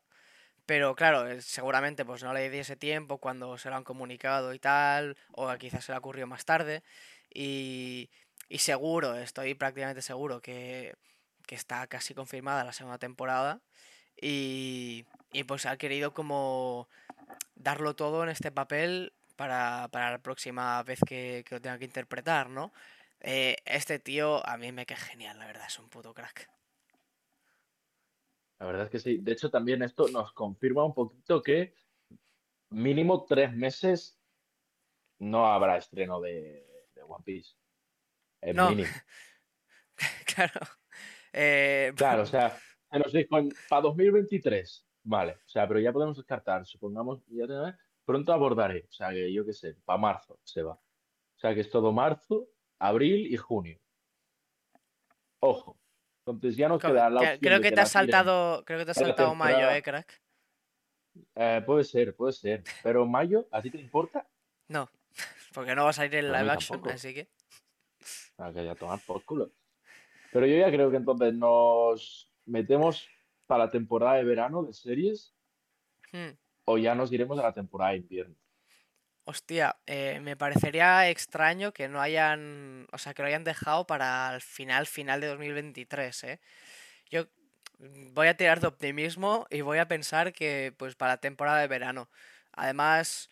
Pero 0.65 0.95
claro, 0.95 1.27
eh, 1.27 1.41
seguramente 1.41 2.03
pues 2.03 2.23
no 2.23 2.33
le 2.33 2.59
ese 2.59 2.75
tiempo 2.75 3.19
cuando 3.19 3.57
se 3.57 3.69
lo 3.69 3.75
han 3.75 3.83
comunicado 3.83 4.53
y 4.53 4.59
tal, 4.59 5.15
o 5.31 5.53
quizás 5.57 5.85
se 5.85 5.91
le 5.91 5.97
ocurrió 5.99 6.27
más 6.27 6.43
tarde. 6.43 6.83
Y, 7.33 8.09
seguro, 8.49 9.15
estoy 9.15 9.53
prácticamente 9.55 10.01
seguro 10.01 10.41
que, 10.41 10.95
está 11.49 11.87
casi 11.87 12.13
confirmada 12.13 12.63
la 12.63 12.73
segunda 12.73 12.97
temporada. 12.97 13.61
Y, 14.21 15.05
pues 15.47 15.65
ha 15.65 15.77
querido 15.77 16.13
como 16.13 16.87
darlo 17.55 17.95
todo 17.95 18.23
en 18.23 18.29
este 18.29 18.51
papel 18.51 19.13
para, 19.35 19.89
la 19.93 20.19
próxima 20.21 20.81
vez 20.83 20.99
que, 21.05 21.45
lo 21.51 21.61
tenga 21.61 21.77
que 21.77 21.85
interpretar, 21.85 22.49
¿no? 22.49 22.73
Eh, 23.19 23.57
este 23.65 23.99
tío 23.99 24.47
a 24.47 24.57
mí 24.57 24.71
me 24.71 24.85
queda 24.85 24.99
genial, 24.99 25.39
la 25.39 25.47
verdad, 25.47 25.67
es 25.67 25.79
un 25.79 25.89
puto 25.89 26.13
crack. 26.13 26.49
La 28.59 28.65
verdad 28.65 28.85
es 28.85 28.89
que 28.89 28.99
sí. 28.99 29.17
De 29.17 29.31
hecho, 29.31 29.49
también 29.49 29.83
esto 29.83 30.07
nos 30.07 30.33
confirma 30.33 30.83
un 30.83 30.93
poquito 30.93 31.41
que 31.41 31.73
mínimo 32.69 33.25
tres 33.25 33.53
meses 33.53 34.19
no 35.19 35.47
habrá 35.47 35.77
estreno 35.77 36.19
de, 36.21 36.66
One 37.07 37.23
Piece. 37.23 37.55
Es 38.41 38.55
no. 38.55 38.69
mínimo. 38.69 38.89
claro. 40.35 40.59
Eh, 41.33 41.93
claro, 41.95 42.23
o 42.23 42.25
sea, 42.25 42.57
se 42.91 42.99
nos 42.99 43.11
dijo 43.11 43.37
para 43.69 43.81
2023. 43.81 44.85
Vale, 45.03 45.33
o 45.33 45.47
sea, 45.47 45.67
pero 45.67 45.79
ya 45.79 45.93
podemos 45.93 46.17
descartar. 46.17 46.65
Supongamos, 46.65 47.21
ya 47.27 47.77
pronto 48.05 48.33
abordaré. 48.33 48.85
O 48.89 48.91
sea, 48.91 49.09
que 49.11 49.31
yo 49.31 49.45
qué 49.45 49.53
sé, 49.53 49.75
para 49.85 49.97
marzo 49.97 50.39
se 50.43 50.63
va. 50.63 50.73
O 50.73 51.39
sea, 51.39 51.53
que 51.53 51.61
es 51.61 51.69
todo 51.69 51.91
marzo, 51.91 52.47
abril 52.79 53.31
y 53.31 53.37
junio. 53.37 53.79
Ojo. 55.39 55.77
Entonces 56.25 56.57
ya 56.57 56.67
nos 56.67 56.81
queda 56.81 57.09
la 57.09 57.21
opción 57.21 57.39
Creo 57.39 57.61
que, 57.61 57.71
te 57.71 57.79
has 57.79 57.91
saltado, 57.91 58.65
creo 58.65 58.79
que 58.79 58.85
te 58.85 58.91
has 58.91 58.97
saltado 58.97 59.33
mayo, 59.33 59.69
eh, 59.69 59.81
crack. 59.81 60.21
Eh, 61.35 61.63
puede 61.65 61.83
ser, 61.83 62.15
puede 62.15 62.33
ser. 62.33 62.63
Pero 62.83 63.05
mayo, 63.05 63.47
¿a 63.51 63.61
ti 63.61 63.69
te 63.69 63.77
importa? 63.77 64.27
No. 64.67 64.89
Porque 65.57 65.73
no 65.73 65.85
va 65.85 65.89
a 65.89 65.93
salir 65.93 66.13
en 66.13 66.31
live 66.31 66.51
action, 66.51 66.87
así 66.87 67.15
que. 67.15 67.29
Ah, 68.37 68.51
que 68.53 68.63
ya 68.63 68.75
tomar 68.75 68.99
por 69.07 69.25
culo. 69.25 69.49
Pero 70.31 70.45
yo 70.45 70.55
ya 70.55 70.69
creo 70.69 70.91
que 70.91 70.97
entonces 70.97 71.33
nos 71.33 72.31
metemos 72.45 73.09
para 73.47 73.65
la 73.65 73.71
temporada 73.71 74.17
de 74.17 74.23
verano 74.23 74.61
de 74.61 74.71
series. 74.71 75.33
Hmm. 76.11 76.37
O 76.65 76.77
ya 76.77 76.93
nos 76.93 77.11
iremos 77.11 77.39
a 77.39 77.41
la 77.41 77.53
temporada 77.55 77.93
de 77.93 77.97
invierno. 77.97 78.35
Hostia, 79.23 79.75
eh, 79.87 80.19
me 80.21 80.37
parecería 80.37 81.09
extraño 81.09 81.73
que 81.73 81.87
no 81.87 82.01
hayan. 82.01 82.85
O 82.91 82.99
sea, 82.99 83.15
que 83.15 83.23
lo 83.23 83.27
hayan 83.27 83.43
dejado 83.43 83.87
para 83.87 84.35
el 84.35 84.41
final, 84.41 84.85
final 84.85 85.21
de 85.21 85.25
2023, 85.25 86.23
¿eh? 86.25 86.39
Yo 87.09 87.25
voy 88.13 88.27
a 88.27 88.37
tirar 88.37 88.59
de 88.59 88.67
optimismo 88.67 89.47
y 89.49 89.61
voy 89.61 89.79
a 89.79 89.87
pensar 89.87 90.33
que, 90.33 90.71
pues, 90.77 90.93
para 90.93 91.13
la 91.13 91.17
temporada 91.17 91.61
de 91.61 91.67
verano. 91.67 92.09
Además, 92.51 93.31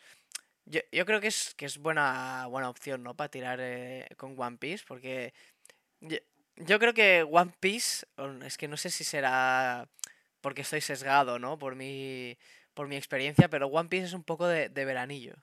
yo, 0.66 0.80
yo 0.92 1.06
creo 1.06 1.22
que 1.22 1.28
es, 1.28 1.54
que 1.56 1.66
es 1.66 1.78
buena, 1.78 2.48
buena 2.48 2.70
opción, 2.70 3.04
¿no? 3.04 3.16
Para 3.16 3.30
tirar 3.30 3.60
eh, 3.62 4.08
con 4.18 4.40
One 4.40 4.58
Piece, 4.58 4.84
porque 4.88 5.34
yo, 6.00 6.80
creo 6.80 6.94
que 6.94 7.24
One 7.24 7.54
Piece, 7.60 8.06
es 8.44 8.58
que 8.58 8.68
no 8.68 8.78
sé 8.78 8.90
si 8.90 9.04
será 9.04 9.88
porque 10.42 10.62
estoy 10.62 10.82
sesgado, 10.82 11.40
¿no? 11.40 11.58
Por 11.58 11.76
mi, 11.76 12.38
por 12.74 12.88
mi 12.88 12.96
experiencia, 12.96 13.50
pero 13.50 13.68
One 13.68 13.90
Piece 13.90 14.06
es 14.06 14.14
un 14.14 14.24
poco 14.24 14.48
de, 14.48 14.70
veranillo. 14.70 15.36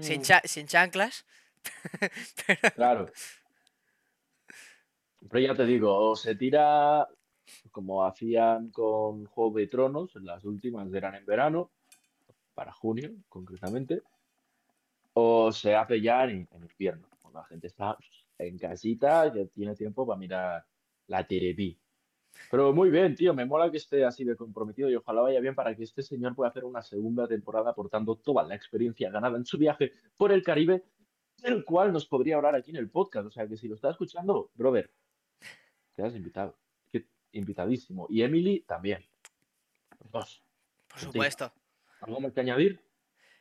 Sin, 0.00 0.20
mm. 0.20 0.24
sin 0.44 0.66
chanclas. 0.66 1.24
Claro. 2.76 3.10
Pero 5.28 5.40
ya 5.40 5.54
te 5.54 5.66
digo, 5.66 5.94
o 5.94 6.16
se 6.16 6.36
tira 6.36 7.06
como 7.70 8.04
hacían 8.04 8.70
con 8.70 9.26
Juego 9.26 9.58
de 9.58 9.66
Tronos, 9.66 10.14
las 10.16 10.44
últimas 10.44 10.92
eran 10.94 11.14
en 11.14 11.26
verano, 11.26 11.70
para 12.58 12.72
junio, 12.72 13.12
concretamente, 13.28 14.02
o 15.12 15.52
se 15.52 15.76
hace 15.76 16.00
ya 16.00 16.24
en, 16.24 16.48
invierno, 16.60 17.06
cuando 17.22 17.38
la 17.38 17.44
gente 17.44 17.68
está 17.68 17.96
en 18.36 18.58
casita, 18.58 19.32
ya 19.32 19.46
tiene 19.46 19.76
tiempo 19.76 20.04
para 20.04 20.18
mirar 20.18 20.66
la 21.06 21.24
Terebi. 21.24 21.78
Pero 22.50 22.72
muy 22.74 22.90
bien, 22.90 23.14
tío, 23.14 23.32
me 23.32 23.46
mola 23.46 23.70
que 23.70 23.76
esté 23.76 24.04
así 24.04 24.24
de 24.24 24.34
comprometido 24.34 24.90
y 24.90 24.96
ojalá 24.96 25.20
vaya 25.20 25.38
bien 25.38 25.54
para 25.54 25.76
que 25.76 25.84
este 25.84 26.02
señor 26.02 26.34
pueda 26.34 26.50
hacer 26.50 26.64
una 26.64 26.82
segunda 26.82 27.28
temporada 27.28 27.70
aportando 27.70 28.16
toda 28.16 28.42
la 28.42 28.56
experiencia 28.56 29.08
ganada 29.08 29.38
en 29.38 29.46
su 29.46 29.56
viaje 29.56 29.92
por 30.16 30.32
el 30.32 30.42
Caribe, 30.42 30.82
del 31.36 31.64
cual 31.64 31.92
nos 31.92 32.06
podría 32.06 32.34
hablar 32.34 32.56
aquí 32.56 32.72
en 32.72 32.78
el 32.78 32.90
podcast. 32.90 33.28
O 33.28 33.30
sea 33.30 33.46
que 33.46 33.56
si 33.56 33.68
lo 33.68 33.76
está 33.76 33.90
escuchando, 33.90 34.50
brother, 34.56 34.90
has 35.96 36.16
invitado. 36.16 36.58
invitadísimo. 37.30 38.08
Y 38.10 38.22
Emily 38.22 38.64
también. 38.66 39.06
Los 40.00 40.10
dos. 40.10 40.42
Por 40.88 40.98
supuesto. 40.98 41.52
¿Algo 42.00 42.20
más 42.20 42.32
que 42.32 42.40
añadir? 42.40 42.80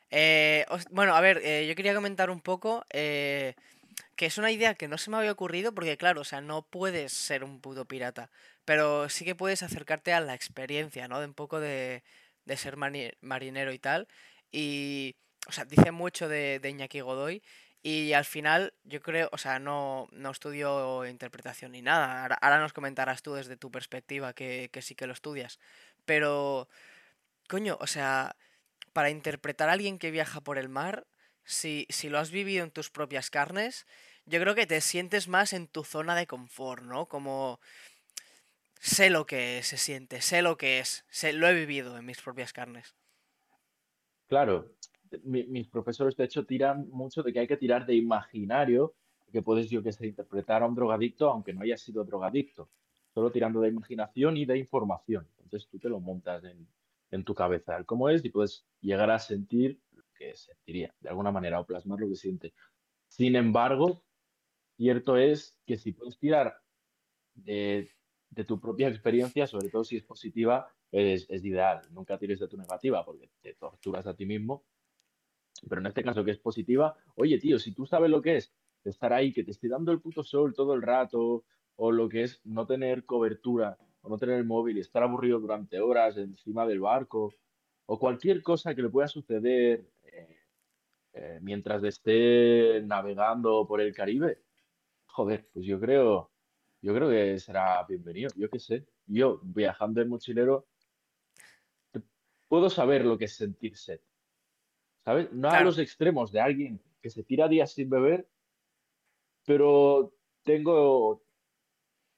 Eh, 0.09 0.65
bueno, 0.91 1.15
a 1.15 1.21
ver, 1.21 1.41
eh, 1.43 1.65
yo 1.67 1.75
quería 1.75 1.93
comentar 1.93 2.29
un 2.29 2.41
poco 2.41 2.85
eh, 2.91 3.55
que 4.15 4.25
es 4.25 4.37
una 4.37 4.51
idea 4.51 4.75
que 4.75 4.87
no 4.87 4.97
se 4.97 5.09
me 5.09 5.17
había 5.17 5.31
ocurrido 5.31 5.73
porque, 5.73 5.97
claro, 5.97 6.21
o 6.21 6.23
sea, 6.23 6.41
no 6.41 6.63
puedes 6.63 7.11
ser 7.13 7.43
un 7.43 7.59
puto 7.61 7.85
pirata, 7.85 8.29
pero 8.65 9.09
sí 9.09 9.25
que 9.25 9.35
puedes 9.35 9.63
acercarte 9.63 10.13
a 10.13 10.21
la 10.21 10.33
experiencia, 10.33 11.07
¿no? 11.07 11.19
De 11.19 11.25
un 11.25 11.33
poco 11.33 11.59
de, 11.59 12.03
de 12.45 12.57
ser 12.57 12.77
marinero 12.77 13.73
y 13.73 13.79
tal. 13.79 14.07
Y, 14.51 15.15
o 15.47 15.51
sea, 15.51 15.65
dice 15.65 15.91
mucho 15.91 16.29
de, 16.29 16.59
de 16.59 16.69
Iñaki 16.69 17.01
Godoy 17.01 17.41
y 17.83 18.13
al 18.13 18.25
final, 18.25 18.73
yo 18.83 19.01
creo, 19.01 19.29
o 19.31 19.37
sea, 19.37 19.59
no, 19.59 20.09
no 20.11 20.31
estudio 20.31 21.05
interpretación 21.05 21.71
ni 21.71 21.81
nada. 21.81 22.25
Ahora, 22.41 22.59
nos 22.59 22.73
comentarás 22.73 23.21
tú 23.21 23.33
desde 23.33 23.55
tu 23.55 23.71
perspectiva 23.71 24.33
que, 24.33 24.69
sí 24.81 24.95
que 24.95 25.07
lo 25.07 25.13
estudias. 25.13 25.59
Pero, 26.05 26.67
coño, 27.47 27.77
o 27.79 27.87
sea, 27.87 28.35
para 28.97 29.11
interpretar 29.11 29.69
a 29.69 29.73
alguien 29.73 29.99
que 29.99 30.09
viaja 30.09 30.41
por 30.41 30.57
el 30.57 30.69
mar, 30.69 31.05
si, 31.43 31.85
si 31.87 32.09
lo 32.09 32.17
has 32.17 32.31
vivido 32.31 32.63
en 32.63 32.71
tus 32.71 32.89
propias 32.89 33.29
carnes, 33.29 33.85
yo 34.25 34.39
creo 34.41 34.55
que 34.55 34.65
te 34.65 34.81
sientes 34.81 35.27
más 35.27 35.53
en 35.53 35.67
tu 35.67 35.83
zona 35.83 36.15
de 36.15 36.25
confort, 36.25 36.81
¿no? 36.81 37.05
Como 37.05 37.59
sé 38.79 39.11
lo 39.11 39.27
que 39.27 39.61
se 39.61 39.77
siente, 39.77 40.21
sé 40.21 40.41
lo 40.41 40.57
que 40.57 40.79
es, 40.79 41.05
lo 41.35 41.47
he 41.47 41.53
vivido 41.53 41.95
en 41.95 42.07
mis 42.07 42.19
propias 42.19 42.53
carnes. 42.53 42.95
Claro, 44.25 44.73
mis 45.23 45.67
profesores 45.67 46.17
de 46.17 46.23
hecho 46.23 46.47
tiran 46.47 46.89
mucho 46.89 47.21
de 47.21 47.31
que 47.31 47.41
hay 47.41 47.47
que 47.47 47.57
tirar 47.57 47.85
de 47.85 47.93
imaginario, 47.93 48.95
que 49.31 49.43
puedes, 49.43 49.69
yo 49.69 49.83
que 49.83 49.91
sé, 49.91 50.07
interpretar 50.07 50.63
a 50.63 50.65
un 50.65 50.73
drogadicto 50.73 51.29
aunque 51.29 51.53
no 51.53 51.61
haya 51.61 51.77
sido 51.77 52.03
drogadicto, 52.03 52.67
solo 53.13 53.31
tirando 53.31 53.61
de 53.61 53.69
imaginación 53.69 54.37
y 54.37 54.45
de 54.47 54.57
información. 54.57 55.27
Entonces 55.43 55.69
tú 55.69 55.77
te 55.77 55.87
lo 55.87 55.99
montas 55.99 56.43
en, 56.45 56.67
en 57.11 57.23
tu 57.23 57.33
cabeza, 57.33 57.77
el 57.77 57.85
cómo 57.85 58.09
es, 58.09 58.23
y 58.25 58.29
puedes 58.29 58.65
llegar 58.81 59.09
a 59.11 59.19
sentir 59.19 59.81
lo 59.91 60.03
que 60.15 60.35
sentiría, 60.35 60.93
de 60.99 61.09
alguna 61.09 61.31
manera, 61.31 61.59
o 61.59 61.65
plasmar 61.65 61.99
lo 61.99 62.07
que 62.07 62.15
siente. 62.15 62.53
Sin 63.07 63.35
embargo, 63.35 64.03
cierto 64.75 65.17
es 65.17 65.57
que 65.65 65.77
si 65.77 65.93
puedes 65.93 66.17
tirar 66.17 66.57
de, 67.33 67.89
de 68.29 68.43
tu 68.43 68.59
propia 68.59 68.89
experiencia, 68.89 69.47
sobre 69.47 69.69
todo 69.69 69.83
si 69.83 69.97
es 69.97 70.03
positiva, 70.03 70.69
es, 70.91 71.29
ideal. 71.29 71.81
Nunca 71.91 72.17
tires 72.17 72.39
de 72.39 72.47
tu 72.47 72.57
negativa 72.57 73.03
porque 73.05 73.29
te 73.41 73.53
torturas 73.55 74.07
a 74.07 74.15
ti 74.15 74.25
mismo 74.25 74.65
pero 75.67 75.81
en 75.81 75.87
este 75.87 76.03
caso 76.03 76.23
que 76.23 76.29
es 76.29 76.37
positiva, 76.37 76.95
oye 77.15 77.39
tío, 77.39 77.57
si 77.57 77.71
tú 77.71 77.87
sabes 77.87 78.11
lo 78.11 78.21
que 78.21 78.37
es 78.37 78.53
estar 78.83 79.11
ahí, 79.11 79.33
que 79.33 79.43
te 79.43 79.49
esté 79.49 79.67
dando 79.67 79.91
el 79.91 79.99
puto 79.99 80.23
sol 80.23 80.53
todo 80.53 80.75
el 80.75 80.83
rato, 80.83 81.45
o 81.75 81.91
lo 81.91 82.07
que 82.09 82.23
es 82.23 82.41
no 82.43 82.67
tener 82.67 83.05
cobertura, 83.05 83.77
o 84.07 84.09
no 84.09 84.17
tener 84.17 84.37
el 84.37 84.45
móvil 84.45 84.77
y 84.77 84.79
estar 84.79 85.03
aburrido 85.03 85.39
durante 85.39 85.81
horas 85.81 86.15
encima 86.17 86.65
del 86.65 86.79
barco, 86.79 87.33
o 87.85 87.99
cualquier 87.99 88.41
cosa 88.41 88.73
que 88.73 88.81
le 88.81 88.89
pueda 88.89 89.07
suceder 89.07 89.85
eh, 90.03 90.37
eh, 91.13 91.39
mientras 91.41 91.83
esté 91.83 92.81
navegando 92.83 93.67
por 93.67 93.81
el 93.81 93.93
Caribe, 93.93 94.41
joder, 95.05 95.49
pues 95.53 95.65
yo 95.65 95.79
creo, 95.79 96.31
yo 96.81 96.93
creo 96.93 97.09
que 97.09 97.37
será 97.39 97.83
bienvenido, 97.83 98.29
yo 98.37 98.49
qué 98.49 98.59
sé, 98.59 98.85
yo 99.05 99.41
viajando 99.43 100.01
en 100.01 100.09
mochilero, 100.09 100.67
puedo 102.47 102.69
saber 102.69 103.03
lo 103.03 103.17
que 103.17 103.25
es 103.25 103.35
sentir 103.35 103.75
sed 103.75 103.99
¿sabes? 105.03 105.31
No 105.33 105.49
a 105.49 105.61
los 105.61 105.79
extremos 105.79 106.31
de 106.31 106.39
alguien 106.39 106.81
que 107.01 107.09
se 107.09 107.23
tira 107.23 107.47
días 107.47 107.71
sin 107.71 107.89
beber, 107.89 108.27
pero 109.45 110.13
tengo, 110.43 111.23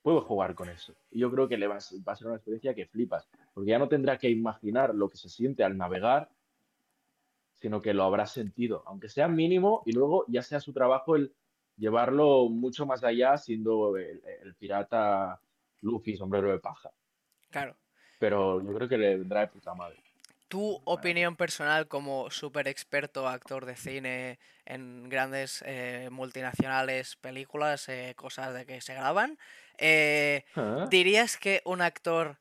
puedo 0.10 0.22
jugar 0.22 0.56
con 0.56 0.70
eso. 0.70 0.96
Y 1.12 1.20
yo 1.20 1.30
creo 1.30 1.48
que 1.48 1.56
le 1.56 1.68
va, 1.68 1.76
a 1.76 1.80
ser 1.82 2.28
una 2.28 2.38
experiencia 2.38 2.74
que 2.74 2.88
flipas, 2.88 3.30
porque 3.54 3.70
ya 3.70 3.78
no 3.78 3.88
tendrá 3.88 4.18
que 4.18 4.28
imaginar 4.28 4.96
lo 4.96 5.08
que 5.08 5.18
se 5.18 5.30
siente 5.30 5.64
al 5.64 5.78
navegar, 5.78 6.30
sino 7.54 7.80
que 7.80 7.94
lo 7.94 8.04
habrá 8.06 8.26
sentido, 8.26 8.82
aunque 8.88 9.08
sea 9.08 9.28
mínimo, 9.28 9.84
y 9.86 9.92
luego 9.92 10.26
ya 10.28 10.42
sea 10.42 10.62
su 10.62 10.74
trabajo 10.74 11.16
el 11.16 11.32
llevarlo 11.78 12.50
mucho 12.50 12.88
más 12.88 13.04
allá, 13.04 13.38
siendo 13.38 13.98
el, 13.98 14.20
el 14.44 14.56
pirata 14.56 15.40
Luffy, 15.82 16.18
sombrero 16.18 16.50
de 16.50 16.58
paja. 16.58 16.90
Claro. 17.52 17.76
Pero 18.18 18.64
yo 18.64 18.74
creo 18.74 18.90
que 18.90 18.98
le 18.98 19.18
vendrá 19.18 19.42
de 19.42 19.48
puta 19.50 19.76
madre 19.76 20.02
tu 20.50 20.82
opinión 20.84 21.36
personal 21.36 21.88
como 21.88 22.32
súper 22.32 22.68
experto 22.68 23.28
actor 23.28 23.66
de 23.66 23.76
cine 23.76 24.40
en 24.66 25.08
grandes 25.08 25.64
eh, 25.66 26.10
multinacionales, 26.12 27.16
películas, 27.18 27.88
eh, 27.88 28.14
cosas 28.18 28.54
de 28.56 28.66
que 28.66 28.82
se 28.82 28.96
graban, 28.96 29.38
eh, 29.78 30.44
ah. 30.56 30.88
¿dirías 30.90 31.38
que 31.38 31.62
un 31.66 31.82
actor 31.82 32.40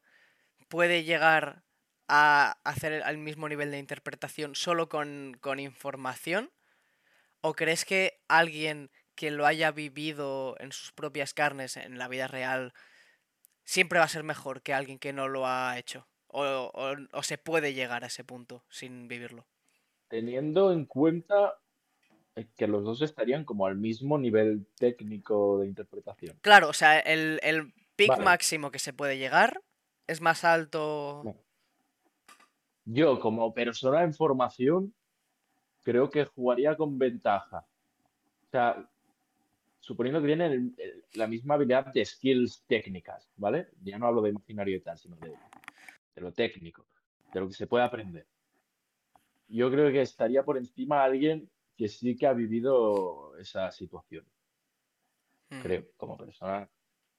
puede 0.68 1.04
llegar 1.04 1.62
a 2.08 2.58
hacer 2.64 2.92
el 2.92 3.18
mismo 3.18 3.46
nivel 3.46 3.70
de 3.70 3.78
interpretación 3.78 4.54
solo 4.54 4.88
con, 4.88 5.36
con 5.40 5.60
información? 5.60 6.50
¿O 7.42 7.52
crees 7.52 7.84
que 7.84 8.20
alguien 8.26 8.90
que 9.14 9.30
lo 9.30 9.46
haya 9.46 9.70
vivido 9.70 10.56
en 10.60 10.72
sus 10.72 10.92
propias 10.92 11.34
carnes 11.34 11.76
en 11.76 11.98
la 11.98 12.08
vida 12.08 12.26
real 12.26 12.72
siempre 13.64 13.98
va 13.98 14.06
a 14.06 14.08
ser 14.08 14.24
mejor 14.24 14.62
que 14.62 14.72
alguien 14.72 14.98
que 14.98 15.12
no 15.12 15.28
lo 15.28 15.46
ha 15.46 15.78
hecho? 15.78 16.08
O, 16.28 17.22
se 17.22 17.38
puede 17.38 17.74
llegar 17.74 18.04
a 18.04 18.08
ese 18.08 18.24
punto 18.24 18.62
sin 18.68 19.08
vivirlo? 19.08 19.46
Teniendo 20.08 20.72
en 20.72 20.84
cuenta 20.84 21.58
que 22.56 22.68
los 22.68 22.84
dos 22.84 23.02
estarían 23.02 23.44
como 23.44 23.66
al 23.66 23.76
mismo 23.76 24.16
nivel 24.18 24.66
técnico 24.76 25.58
de 25.58 25.66
interpretación. 25.66 26.38
Claro, 26.40 26.68
o 26.68 26.72
sea, 26.72 27.00
el, 27.00 27.40
el 27.42 27.72
pic 27.96 28.16
máximo 28.18 28.70
que 28.70 28.78
se 28.78 28.92
puede 28.92 29.18
llegar 29.18 29.60
es 30.06 30.20
más 30.20 30.44
alto. 30.44 31.24
Yo, 32.84 33.18
como 33.18 33.52
persona 33.52 34.02
en 34.02 34.14
formación, 34.14 34.94
creo 35.82 36.08
que 36.08 36.24
jugaría 36.24 36.76
con 36.76 36.98
ventaja. 36.98 37.66
O 38.46 38.50
sea, 38.50 38.88
suponiendo 39.80 40.20
que 40.20 40.26
tienen 40.26 40.76
la 41.14 41.26
misma 41.26 41.54
habilidad 41.54 41.92
de 41.92 42.04
skills 42.04 42.62
técnicas, 42.66 43.28
¿vale? 43.36 43.68
Ya 43.82 43.98
no 43.98 44.06
hablo 44.06 44.22
de 44.22 44.30
imaginario 44.30 44.76
y 44.76 44.80
tal, 44.80 44.98
sino 44.98 45.16
de 45.16 45.34
de 46.18 46.24
lo 46.24 46.32
técnico, 46.32 46.86
de 47.32 47.40
lo 47.40 47.48
que 47.48 47.54
se 47.54 47.66
puede 47.66 47.84
aprender. 47.84 48.26
Yo 49.46 49.70
creo 49.70 49.90
que 49.90 50.02
estaría 50.02 50.44
por 50.44 50.58
encima 50.58 51.04
alguien 51.04 51.48
que 51.76 51.88
sí 51.88 52.16
que 52.16 52.26
ha 52.26 52.32
vivido 52.32 53.36
esa 53.38 53.70
situación. 53.70 54.26
Hmm. 55.48 55.60
Creo, 55.62 55.86
como 55.96 56.16
persona, 56.16 56.68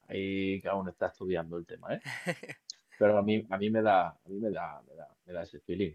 ahí 0.07 0.62
que 0.62 0.67
aún 0.67 0.89
está 0.89 1.07
estudiando 1.07 1.57
el 1.57 1.65
tema, 1.65 1.95
¿eh? 1.95 2.01
Pero 2.99 3.17
a 3.17 3.23
mí, 3.23 3.47
a 3.49 3.57
mí 3.57 3.69
me 3.69 3.81
da, 3.81 4.09
a 4.09 4.27
mí 4.27 4.38
me 4.39 4.51
da, 4.51 4.83
me 5.25 5.33
da, 5.33 5.43
ese 5.43 5.62
feeling. 5.62 5.93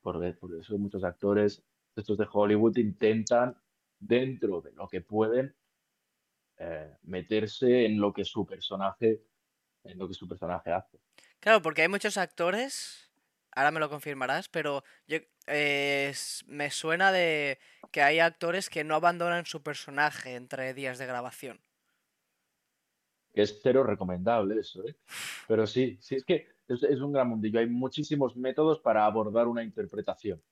Porque, 0.00 0.32
por 0.34 0.54
eso 0.54 0.78
muchos 0.78 1.02
actores, 1.02 1.64
estos 1.96 2.16
de 2.16 2.28
Hollywood, 2.32 2.76
intentan, 2.76 3.56
dentro 3.98 4.60
de 4.60 4.72
lo 4.72 4.86
que 4.86 5.00
pueden, 5.00 5.56
eh, 6.58 6.96
meterse 7.02 7.86
en 7.86 7.98
lo 7.98 8.12
que 8.12 8.24
su 8.24 8.46
personaje, 8.46 9.24
en 9.82 9.98
lo 9.98 10.06
que 10.06 10.14
su 10.14 10.28
personaje 10.28 10.70
hace. 10.70 11.00
Claro, 11.40 11.62
porque 11.62 11.82
hay 11.82 11.88
muchos 11.88 12.16
actores, 12.16 13.10
ahora 13.52 13.70
me 13.70 13.80
lo 13.80 13.88
confirmarás, 13.88 14.48
pero 14.48 14.82
yo, 15.06 15.18
me 15.46 16.70
suena 16.70 17.12
de 17.12 17.58
que 17.92 18.02
hay 18.02 18.18
actores 18.18 18.68
que 18.68 18.84
no 18.84 18.94
abandonan 18.94 19.46
su 19.46 19.62
personaje 19.62 20.34
entre 20.34 20.74
días 20.74 20.98
de 20.98 21.06
grabación. 21.06 21.60
Es 23.32 23.60
cero 23.62 23.84
recomendable 23.84 24.58
eso, 24.60 24.86
¿eh? 24.88 24.96
Pero 25.46 25.66
sí, 25.66 25.98
sí, 26.00 26.14
es 26.16 26.24
que 26.24 26.56
es, 26.68 27.00
un 27.00 27.12
gran 27.12 27.28
mundillo. 27.28 27.60
Hay 27.60 27.66
muchísimos 27.66 28.36
métodos 28.36 28.80
para 28.80 29.04
abordar 29.04 29.46
una 29.46 29.62
interpretación. 29.62 30.42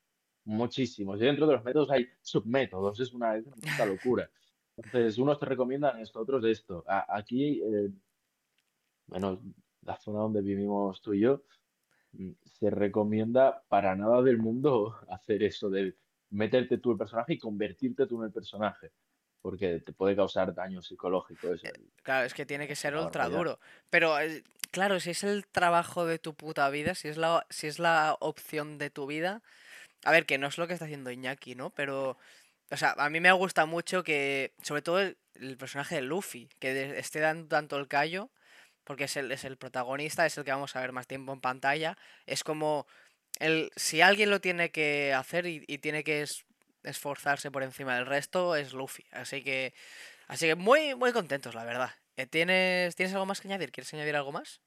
Muchísimos. 0.44 1.20
Y 1.20 1.24
dentro 1.24 1.46
de 1.46 1.54
los 1.54 1.64
métodos 1.64 1.90
hay 1.90 2.08
submétodos. 2.20 3.00
Es 3.00 3.12
una, 3.12 3.36
es 3.36 3.44
locura. 3.86 4.30
Entonces, 4.76 5.18
unos 5.18 5.38
te 5.38 5.46
recomiendan 5.46 5.98
esto, 6.00 6.20
otros 6.20 6.44
esto. 6.44 6.84
aquí, 6.86 7.62
eh, 7.62 7.90
bueno, 9.06 9.40
la 9.84 9.96
zona 9.96 10.20
donde 10.20 10.42
vivimos 10.42 11.00
tú 11.00 11.14
y 11.14 11.20
yo, 11.20 11.42
mm, 12.12 12.30
se 12.44 12.70
recomienda 12.70 13.62
para 13.68 13.94
nada 13.94 14.22
del 14.22 14.38
mundo 14.38 14.96
hacer 15.08 15.42
eso 15.42 15.70
de 15.70 15.96
meterte 16.30 16.78
tú 16.78 16.92
el 16.92 16.98
personaje 16.98 17.34
y 17.34 17.38
convertirte 17.38 18.06
tú 18.06 18.18
en 18.20 18.26
el 18.26 18.32
personaje, 18.32 18.92
porque 19.40 19.80
te 19.80 19.92
puede 19.92 20.16
causar 20.16 20.54
daño 20.54 20.82
psicológico. 20.82 21.54
Eh, 21.54 21.58
claro, 22.02 22.26
es 22.26 22.34
que 22.34 22.46
tiene 22.46 22.66
que 22.66 22.74
ser 22.74 22.96
ultra 22.96 23.28
duro. 23.28 23.60
Pero, 23.90 24.18
eh, 24.18 24.42
claro, 24.70 24.98
si 24.98 25.10
es 25.10 25.22
el 25.22 25.46
trabajo 25.46 26.06
de 26.06 26.18
tu 26.18 26.34
puta 26.34 26.68
vida, 26.70 26.94
si 26.94 27.08
es, 27.08 27.16
la, 27.16 27.46
si 27.50 27.68
es 27.68 27.78
la 27.78 28.16
opción 28.20 28.78
de 28.78 28.90
tu 28.90 29.06
vida, 29.06 29.42
a 30.04 30.10
ver, 30.10 30.26
que 30.26 30.38
no 30.38 30.48
es 30.48 30.58
lo 30.58 30.66
que 30.66 30.72
está 30.72 30.86
haciendo 30.86 31.10
Iñaki, 31.10 31.54
¿no? 31.54 31.70
Pero, 31.70 32.16
o 32.70 32.76
sea, 32.76 32.94
a 32.98 33.08
mí 33.10 33.20
me 33.20 33.32
gusta 33.32 33.64
mucho 33.64 34.02
que, 34.02 34.52
sobre 34.62 34.82
todo 34.82 35.00
el, 35.00 35.16
el 35.34 35.56
personaje 35.56 35.96
de 35.96 36.02
Luffy, 36.02 36.48
que 36.58 36.98
esté 36.98 37.20
dando 37.20 37.46
tanto 37.46 37.78
el 37.78 37.86
callo 37.86 38.30
porque 38.84 39.04
es 39.04 39.16
el, 39.16 39.32
es 39.32 39.44
el 39.44 39.56
protagonista, 39.56 40.24
es 40.26 40.36
el 40.38 40.44
que 40.44 40.50
vamos 40.52 40.76
a 40.76 40.80
ver 40.80 40.92
más 40.92 41.06
tiempo 41.06 41.32
en 41.32 41.40
pantalla. 41.40 41.96
Es 42.26 42.44
como 42.44 42.86
el, 43.40 43.70
si 43.76 44.00
alguien 44.00 44.30
lo 44.30 44.40
tiene 44.40 44.70
que 44.70 45.12
hacer 45.12 45.46
y, 45.46 45.64
y 45.66 45.78
tiene 45.78 46.04
que 46.04 46.22
es- 46.22 46.44
esforzarse 46.82 47.50
por 47.50 47.62
encima 47.62 47.96
del 47.96 48.06
resto, 48.06 48.54
es 48.56 48.72
Luffy. 48.74 49.04
Así 49.10 49.42
que, 49.42 49.72
así 50.28 50.46
que 50.46 50.54
muy, 50.54 50.94
muy 50.94 51.12
contentos, 51.12 51.54
la 51.54 51.64
verdad. 51.64 51.90
Eh, 52.16 52.26
¿Tienes, 52.26 52.94
¿Tienes 52.94 53.12
algo 53.14 53.26
más 53.26 53.40
que 53.40 53.48
añadir? 53.48 53.72
¿Quieres 53.72 53.92
añadir 53.94 54.14
algo 54.16 54.32
más? 54.32 54.60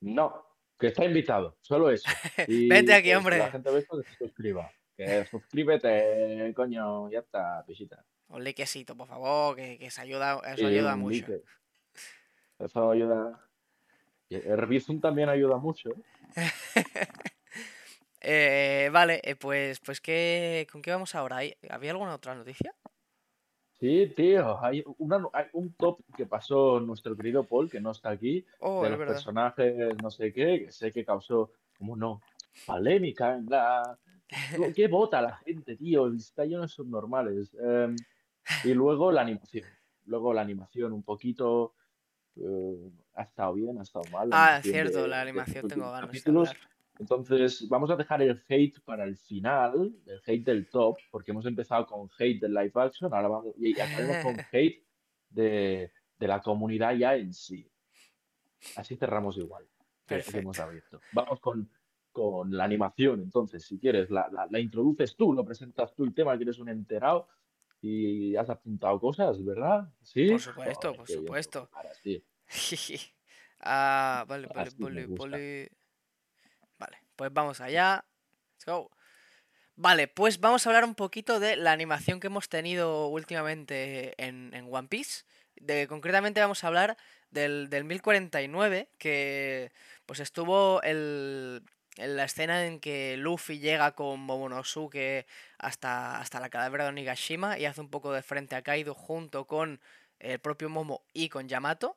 No, 0.00 0.46
que 0.78 0.88
está 0.88 1.04
invitado, 1.04 1.56
solo 1.60 1.90
eso. 1.90 2.08
Y 2.48 2.68
Vente 2.68 2.94
aquí, 2.94 3.04
que 3.04 3.10
si 3.10 3.14
hombre. 3.16 3.38
la 3.38 3.50
gente 3.50 3.70
ve 3.70 3.78
esto, 3.80 4.00
que 4.02 4.08
se 4.08 4.16
suscriba. 4.16 4.70
Que 4.96 5.24
suscríbete, 5.26 6.52
coño, 6.56 7.08
ya 7.10 7.20
está, 7.20 7.64
pisita. 7.66 8.04
Un 8.28 8.42
likecito, 8.44 8.96
por 8.96 9.06
favor, 9.08 9.56
que, 9.56 9.78
que 9.78 9.86
eso 9.86 10.00
ayuda, 10.02 10.40
eso 10.46 10.62
Y 10.62 10.66
ayuda 10.74 10.96
mucho. 10.96 11.24
like. 11.28 11.44
Eso 12.58 12.90
ayuda. 12.90 13.40
El 14.30 14.66
Bizum 14.66 15.00
también 15.00 15.28
ayuda 15.28 15.56
mucho. 15.58 15.90
¿eh? 15.90 15.94
Eh, 18.20 18.90
vale, 18.92 19.20
eh, 19.22 19.36
pues, 19.36 19.78
pues 19.78 20.00
¿qué, 20.00 20.66
¿con 20.72 20.82
qué 20.82 20.90
vamos 20.90 21.14
ahora? 21.14 21.36
¿Hay- 21.36 21.54
¿Había 21.70 21.92
alguna 21.92 22.14
otra 22.16 22.34
noticia? 22.34 22.74
Sí, 23.78 24.12
tío, 24.16 24.62
hay, 24.62 24.82
una, 24.98 25.24
hay 25.32 25.46
un 25.52 25.72
top 25.74 26.00
que 26.16 26.26
pasó 26.26 26.80
nuestro 26.80 27.16
querido 27.16 27.44
Paul, 27.44 27.70
que 27.70 27.80
no 27.80 27.92
está 27.92 28.10
aquí, 28.10 28.44
Oh, 28.58 28.82
de 28.82 28.90
los 28.90 28.98
verdad. 28.98 29.14
personajes 29.14 29.96
no 30.02 30.10
sé 30.10 30.32
qué, 30.32 30.64
que 30.64 30.72
sé 30.72 30.90
que 30.90 31.04
causó, 31.04 31.52
¿cómo 31.78 31.94
no? 31.94 32.20
Polémica 32.66 33.36
en 33.36 33.46
la... 33.48 33.96
¿Qué 34.74 34.88
vota 34.88 35.22
la 35.22 35.36
gente, 35.36 35.76
tío? 35.76 36.12
Está 36.12 36.44
lleno 36.44 36.62
de 36.62 36.68
subnormales. 36.68 37.54
Em, 37.54 37.94
y 38.64 38.74
luego 38.74 39.12
la 39.12 39.20
animación. 39.20 39.64
Luego 40.06 40.34
la 40.34 40.40
animación 40.40 40.92
un 40.92 41.04
poquito... 41.04 41.74
eh, 42.40 42.90
ha 43.14 43.22
estado 43.22 43.54
bien, 43.54 43.78
ha 43.78 43.82
estado 43.82 44.04
mal. 44.12 44.28
Ah, 44.32 44.60
cierto, 44.62 45.02
de- 45.02 45.08
la 45.08 45.16
de 45.16 45.22
animación 45.22 45.56
estos 45.56 45.68
tengo 45.70 45.86
últimos 45.86 45.92
ganas 45.92 46.12
de 46.12 46.18
capítulos. 46.18 46.48
Entonces, 47.00 47.68
vamos 47.68 47.90
a 47.90 47.96
dejar 47.96 48.22
el 48.22 48.42
hate 48.48 48.80
para 48.84 49.04
el 49.04 49.16
final, 49.16 49.94
el 50.06 50.20
hate 50.26 50.44
del 50.44 50.68
top, 50.68 50.96
porque 51.12 51.30
hemos 51.30 51.46
empezado 51.46 51.86
con 51.86 52.08
hate 52.18 52.40
del 52.40 52.52
live 52.54 52.72
action, 52.74 53.12
ahora 53.14 53.28
vamos, 53.28 53.54
y 53.58 53.72
acabaremos 53.78 54.16
con 54.18 54.34
hate 54.52 54.82
de, 55.30 55.92
de 56.18 56.26
la 56.28 56.40
comunidad 56.40 56.94
ya 56.96 57.14
en 57.14 57.32
sí. 57.32 57.70
Así 58.76 58.96
cerramos 58.96 59.36
igual 59.38 59.64
que, 60.06 60.16
que 60.32 60.38
hemos 60.38 60.58
abierto. 60.58 61.00
Vamos 61.12 61.38
con, 61.40 61.68
con 62.10 62.56
la 62.56 62.64
animación, 62.64 63.20
entonces, 63.20 63.64
si 63.64 63.78
quieres, 63.78 64.10
la, 64.10 64.28
la- 64.32 64.48
la 64.50 64.58
introduces 64.58 65.14
tú, 65.14 65.32
lo 65.32 65.44
presentas 65.44 65.94
tú 65.94 66.04
el 66.04 66.12
tema, 66.14 66.36
que 66.36 66.42
eres 66.42 66.58
un 66.58 66.68
enterado 66.68 67.28
y 67.80 68.36
has 68.36 68.50
apuntado 68.50 68.98
cosas, 69.00 69.44
¿verdad? 69.44 69.88
¿Sí? 70.02 70.30
Por 70.30 70.40
supuesto, 70.40 70.94
por 70.94 71.08
supuesto. 71.08 71.64
preparas, 71.70 72.00
tío. 72.02 72.20
Ah, 73.60 74.24
vale, 74.28 74.46
vale, 74.54 74.70
vale, 74.78 75.06
gusta. 75.06 75.30
vale. 75.30 75.70
Vale, 76.78 76.98
pues 77.16 77.32
vamos 77.32 77.60
allá. 77.60 78.04
Let's 78.54 78.66
go. 78.66 78.88
Vale, 79.74 80.08
pues 80.08 80.40
vamos 80.40 80.66
a 80.66 80.70
hablar 80.70 80.84
un 80.84 80.94
poquito 80.94 81.40
de 81.40 81.56
la 81.56 81.72
animación 81.72 82.20
que 82.20 82.28
hemos 82.28 82.48
tenido 82.48 83.08
últimamente 83.08 84.14
en, 84.24 84.54
en 84.54 84.72
One 84.72 84.88
Piece. 84.88 85.24
De, 85.56 85.88
concretamente 85.88 86.40
vamos 86.40 86.62
a 86.62 86.68
hablar 86.68 86.96
del, 87.30 87.68
del 87.68 87.84
1049, 87.84 88.90
que 88.98 89.72
pues 90.06 90.20
estuvo 90.20 90.80
el, 90.82 91.62
en 91.96 92.16
la 92.16 92.24
escena 92.24 92.66
en 92.66 92.80
que 92.80 93.16
Luffy 93.18 93.58
llega 93.58 93.92
con 93.92 94.20
Momonosuke 94.20 95.26
hasta, 95.58 96.18
hasta 96.18 96.40
la 96.40 96.48
calavera 96.48 96.84
de 96.84 96.90
Onigashima 96.90 97.58
y 97.58 97.66
hace 97.66 97.80
un 97.80 97.90
poco 97.90 98.12
de 98.12 98.22
frente 98.22 98.56
a 98.56 98.62
Kaido 98.62 98.94
junto 98.94 99.46
con 99.46 99.80
el 100.18 100.38
propio 100.38 100.68
Momo 100.68 101.02
y 101.12 101.28
con 101.28 101.48
Yamato. 101.48 101.96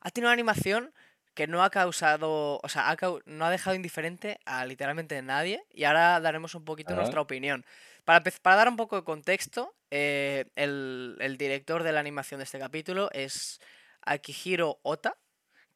Ha 0.00 0.10
tenido 0.10 0.28
una 0.28 0.34
animación 0.34 0.92
que 1.34 1.46
no 1.46 1.62
ha 1.62 1.70
causado, 1.70 2.60
o 2.62 2.68
sea, 2.68 2.90
ha 2.90 2.96
no 3.24 3.44
ha 3.44 3.50
dejado 3.50 3.74
indiferente 3.74 4.38
a 4.44 4.66
literalmente 4.66 5.20
nadie 5.22 5.64
y 5.70 5.84
ahora 5.84 6.20
daremos 6.20 6.54
un 6.54 6.64
poquito 6.64 6.94
nuestra 6.94 7.20
opinión. 7.20 7.64
Para, 8.04 8.22
para 8.42 8.56
dar 8.56 8.68
un 8.68 8.76
poco 8.76 8.96
de 8.96 9.04
contexto, 9.04 9.74
eh, 9.90 10.46
el, 10.56 11.16
el 11.20 11.36
director 11.36 11.82
de 11.84 11.92
la 11.92 12.00
animación 12.00 12.38
de 12.38 12.44
este 12.44 12.58
capítulo 12.58 13.10
es 13.12 13.60
Akihiro 14.02 14.80
Ota, 14.82 15.16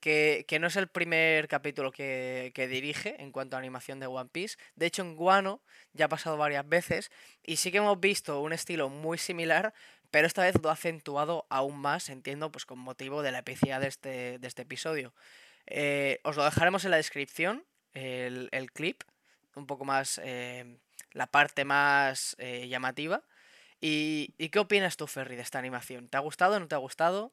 que, 0.00 0.44
que 0.46 0.58
no 0.58 0.66
es 0.66 0.76
el 0.76 0.88
primer 0.88 1.48
capítulo 1.48 1.92
que, 1.92 2.52
que 2.54 2.68
dirige 2.68 3.20
en 3.20 3.32
cuanto 3.32 3.56
a 3.56 3.58
animación 3.58 4.00
de 4.00 4.06
One 4.06 4.30
Piece. 4.30 4.56
De 4.74 4.86
hecho, 4.86 5.02
en 5.02 5.16
Guano 5.16 5.62
ya 5.92 6.06
ha 6.06 6.08
pasado 6.08 6.36
varias 6.36 6.68
veces 6.68 7.10
y 7.42 7.56
sí 7.56 7.70
que 7.70 7.78
hemos 7.78 7.98
visto 8.00 8.40
un 8.40 8.52
estilo 8.52 8.88
muy 8.88 9.18
similar, 9.18 9.74
pero 10.10 10.26
esta 10.26 10.42
vez 10.42 10.54
lo 10.62 10.70
ha 10.70 10.74
acentuado 10.74 11.46
aún 11.50 11.78
más, 11.78 12.08
entiendo, 12.08 12.52
pues 12.52 12.64
con 12.64 12.78
motivo 12.78 13.22
de 13.22 13.32
la 13.32 13.40
epicidad 13.40 13.80
de 13.80 13.88
este, 13.88 14.38
de 14.38 14.48
este 14.48 14.62
episodio. 14.62 15.12
Eh, 15.66 16.20
os 16.22 16.36
lo 16.36 16.44
dejaremos 16.44 16.84
en 16.84 16.92
la 16.92 16.96
descripción, 16.96 17.64
el, 17.92 18.48
el 18.52 18.70
clip, 18.70 19.02
un 19.56 19.66
poco 19.66 19.84
más, 19.84 20.20
eh, 20.22 20.78
la 21.12 21.26
parte 21.26 21.64
más 21.64 22.36
eh, 22.38 22.68
llamativa. 22.68 23.24
¿Y, 23.80 24.34
¿Y 24.38 24.50
qué 24.50 24.58
opinas 24.58 24.96
tú, 24.96 25.06
Ferry, 25.06 25.36
de 25.36 25.42
esta 25.42 25.58
animación? 25.58 26.08
¿Te 26.08 26.16
ha 26.16 26.20
gustado? 26.20 26.60
¿No 26.60 26.68
te 26.68 26.74
ha 26.74 26.78
gustado? 26.78 27.32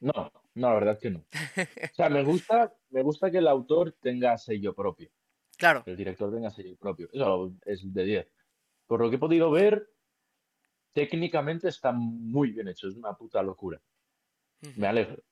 No, 0.00 0.32
no, 0.54 0.68
la 0.68 0.74
verdad 0.74 0.94
es 0.94 1.00
que 1.00 1.10
no. 1.10 1.18
O 1.20 1.94
sea, 1.94 2.08
me 2.08 2.22
gusta, 2.22 2.74
me 2.90 3.02
gusta 3.02 3.30
que 3.30 3.38
el 3.38 3.48
autor 3.48 3.92
tenga 4.00 4.36
sello 4.38 4.74
propio, 4.74 5.10
Claro, 5.56 5.84
que 5.84 5.90
el 5.92 5.96
director 5.96 6.32
tenga 6.32 6.50
sello 6.50 6.76
propio. 6.76 7.08
Eso 7.12 7.52
es 7.64 7.92
de 7.92 8.04
10. 8.04 8.28
Por 8.86 9.00
lo 9.00 9.10
que 9.10 9.16
he 9.16 9.18
podido 9.18 9.50
ver, 9.50 9.90
técnicamente 10.92 11.68
está 11.68 11.92
muy 11.92 12.52
bien 12.52 12.68
hecho, 12.68 12.88
es 12.88 12.96
una 12.96 13.14
puta 13.14 13.42
locura. 13.42 13.80
Me 14.76 14.86
alegro. 14.86 15.22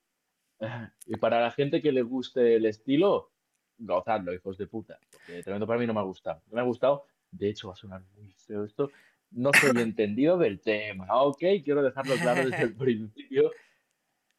Y 1.06 1.16
para 1.16 1.40
la 1.40 1.50
gente 1.50 1.82
que 1.82 1.92
le 1.92 2.02
guste 2.02 2.56
el 2.56 2.66
estilo, 2.66 3.32
gozadlo, 3.78 4.32
hijos 4.32 4.58
de 4.58 4.66
puta. 4.66 4.98
Porque 5.10 5.42
tremendo 5.42 5.66
para 5.66 5.80
mí 5.80 5.86
no 5.86 5.94
me 5.94 6.00
ha 6.00 6.04
gustado. 6.04 6.42
No 6.46 6.56
me 6.56 6.60
ha 6.60 6.64
gustado. 6.64 7.06
De 7.30 7.48
hecho, 7.48 7.68
va 7.68 7.74
a 7.74 7.76
sonar 7.76 8.02
muy 8.14 8.32
feo 8.32 8.64
esto. 8.64 8.90
No 9.30 9.50
soy 9.52 9.70
entendido 9.82 10.38
del 10.38 10.60
tema. 10.60 11.06
Ok, 11.22 11.42
quiero 11.64 11.82
dejarlo 11.82 12.14
claro 12.16 12.48
desde 12.48 12.64
el 12.64 12.74
principio. 12.74 13.50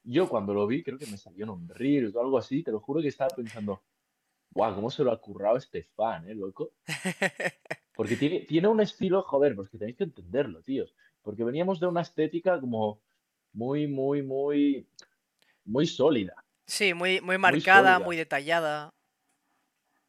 Yo 0.08 0.28
cuando 0.28 0.54
lo 0.54 0.68
vi, 0.68 0.84
creo 0.84 0.98
que 0.98 1.06
me 1.06 1.16
salió 1.16 1.52
un 1.52 1.68
Reels 1.68 2.14
o 2.14 2.20
algo 2.20 2.38
así. 2.38 2.62
Te 2.62 2.70
lo 2.70 2.78
juro 2.78 3.02
que 3.02 3.08
estaba 3.08 3.34
pensando, 3.34 3.82
guau, 4.52 4.72
¿cómo 4.72 4.88
se 4.88 5.02
lo 5.02 5.10
ha 5.10 5.20
currado 5.20 5.56
este 5.56 5.82
fan, 5.82 6.28
eh, 6.28 6.34
loco? 6.34 6.74
Porque 7.92 8.14
tiene, 8.14 8.40
tiene 8.40 8.68
un 8.68 8.80
estilo, 8.80 9.22
joder, 9.22 9.56
pues 9.56 9.68
que 9.68 9.78
tenéis 9.78 9.96
que 9.96 10.04
entenderlo, 10.04 10.62
tíos. 10.62 10.94
Porque 11.22 11.42
veníamos 11.42 11.80
de 11.80 11.88
una 11.88 12.02
estética 12.02 12.60
como 12.60 13.00
muy, 13.52 13.88
muy, 13.88 14.22
muy, 14.22 14.86
muy 15.64 15.86
sólida. 15.86 16.44
Sí, 16.66 16.94
muy, 16.94 17.20
muy 17.20 17.38
marcada, 17.38 17.98
muy 17.98 18.16
detallada. 18.16 18.94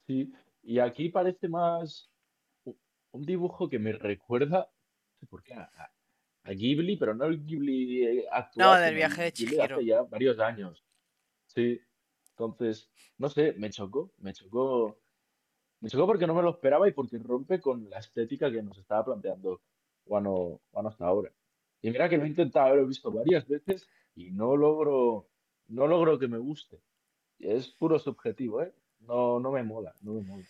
Sí, 0.05 0.31
y 0.61 0.77
aquí 0.77 1.09
parece 1.09 1.47
más 1.47 2.11
un 2.63 3.25
dibujo 3.25 3.67
que 3.67 3.79
me 3.79 3.93
recuerda, 3.93 4.69
no 5.09 5.19
sé 5.19 5.25
por 5.25 5.41
qué, 5.41 5.55
a, 5.55 5.91
a- 6.51 6.53
Ghibli, 6.53 6.97
pero 6.97 7.13
no 7.13 7.25
el 7.25 7.43
Ghibli 7.45 8.03
eh, 8.03 8.25
No, 8.25 8.35
actual, 8.35 8.81
del 8.81 8.89
sino 8.89 8.97
viaje 8.97 9.15
de 9.15 9.21
de 9.21 9.27
hace 9.27 9.33
Chihiro. 9.45 9.81
ya 9.81 10.01
varios 10.03 10.39
años. 10.39 10.83
Sí, 11.47 11.79
entonces, 12.31 12.89
no 13.17 13.29
sé, 13.29 13.53
me 13.57 13.69
chocó, 13.69 14.11
me 14.19 14.33
chocó, 14.33 14.97
me 15.81 15.89
chocó 15.89 16.05
porque 16.07 16.27
no 16.27 16.33
me 16.33 16.41
lo 16.41 16.51
esperaba 16.51 16.87
y 16.87 16.91
porque 16.93 17.17
rompe 17.17 17.59
con 17.59 17.89
la 17.89 17.99
estética 17.99 18.51
que 18.51 18.61
nos 18.61 18.77
estaba 18.77 19.05
planteando 19.05 19.61
Wano, 20.05 20.59
Wano 20.71 20.89
hasta 20.89 21.05
ahora. 21.05 21.31
Y 21.81 21.89
mira 21.91 22.09
que 22.09 22.17
lo 22.17 22.23
he 22.25 22.27
intentado, 22.27 22.75
lo 22.75 22.83
he 22.83 22.85
visto 22.87 23.11
varias 23.11 23.47
veces 23.47 23.87
y 24.15 24.31
no 24.31 24.55
logro, 24.55 25.27
no 25.67 25.87
logro 25.87 26.17
que 26.19 26.27
me 26.27 26.37
guste. 26.37 26.79
Es 27.39 27.67
puro 27.67 27.99
subjetivo, 27.99 28.63
¿eh? 28.63 28.73
No, 29.01 29.39
no 29.39 29.51
me 29.51 29.61
mola, 29.63 29.93
no 30.01 30.13
me 30.13 30.21
mola. 30.21 30.45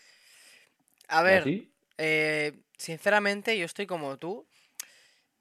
A 1.10 1.16
¿Y 1.16 1.20
a 1.20 1.22
ver, 1.24 1.68
eh, 1.98 2.54
sinceramente 2.78 3.58
yo 3.58 3.66
estoy 3.66 3.86
como 3.88 4.18
tú, 4.18 4.46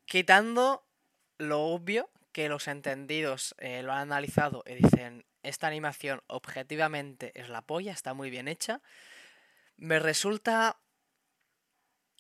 quitando 0.07 0.87
lo 1.39 1.61
obvio 1.61 2.11
que 2.33 2.49
los 2.49 2.69
entendidos 2.69 3.55
eh, 3.59 3.83
lo 3.83 3.93
han 3.93 4.13
analizado 4.13 4.63
y 4.67 4.75
dicen, 4.75 5.25
esta 5.43 5.67
animación 5.67 6.23
objetivamente 6.27 7.33
es 7.39 7.49
la 7.49 7.63
polla, 7.63 7.93
está 7.93 8.15
muy 8.15 8.31
bien 8.31 8.49
hecha, 8.49 8.81
me 9.77 9.99
resulta 9.99 10.79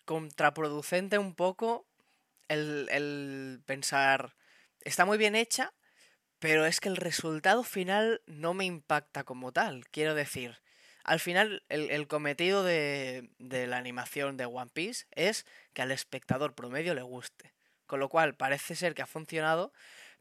contraproducente 0.05 1.19
un 1.19 1.35
poco 1.35 1.87
el, 2.49 2.89
el 2.91 3.61
pensar, 3.67 4.37
está 4.83 5.05
muy 5.05 5.19
bien 5.19 5.35
hecha, 5.35 5.73
pero 6.39 6.67
es 6.67 6.81
que 6.81 6.89
el 6.89 6.97
resultado 6.97 7.65
final 7.65 8.23
no 8.27 8.55
me 8.55 8.65
impacta 8.65 9.25
como 9.25 9.53
tal. 9.53 9.87
Quiero 9.89 10.15
decir, 10.15 10.61
al 11.03 11.19
final 11.19 11.65
el, 11.69 11.91
el 11.91 12.07
cometido 12.07 12.63
de, 12.63 13.31
de 13.39 13.67
la 13.67 13.79
animación 13.79 14.37
de 14.37 14.47
One 14.47 14.71
Piece 14.73 15.07
es 15.13 15.47
que 15.73 15.83
al 15.83 15.91
espectador 15.91 16.55
promedio 16.55 16.95
le 16.95 17.03
guste. 17.03 17.56
Con 17.87 18.01
lo 18.01 18.09
cual 18.09 18.35
parece 18.35 18.75
ser 18.75 18.95
que 18.95 19.03
ha 19.03 19.07
funcionado, 19.07 19.73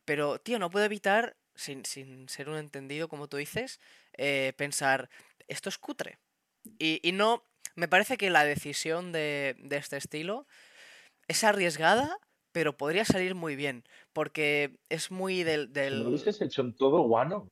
pero 0.05 0.39
tío, 0.39 0.59
no 0.59 0.69
puedo 0.69 0.85
evitar, 0.85 1.35
sin, 1.55 1.85
sin 1.85 2.29
ser 2.29 2.49
un 2.49 2.57
entendido 2.57 3.07
como 3.07 3.27
tú 3.27 3.37
dices, 3.37 3.79
eh, 4.17 4.53
pensar, 4.57 5.09
esto 5.47 5.69
es 5.69 5.77
cutre. 5.77 6.19
Y, 6.79 6.99
y 7.07 7.11
no, 7.11 7.43
me 7.75 7.87
parece 7.87 8.17
que 8.17 8.29
la 8.29 8.43
decisión 8.43 9.11
de, 9.11 9.55
de 9.59 9.77
este 9.77 9.97
estilo 9.97 10.47
es 11.27 11.43
arriesgada, 11.43 12.17
pero 12.51 12.77
podría 12.77 13.03
salir 13.03 13.35
muy 13.35 13.55
bien, 13.55 13.83
porque 14.13 14.77
es 14.89 15.11
muy 15.11 15.43
del... 15.43 15.69
Me 15.69 15.89
lo 15.89 15.97
del... 15.97 16.07
hubieses 16.07 16.41
hecho 16.41 16.61
en 16.61 16.75
todo 16.75 17.01
guano, 17.01 17.49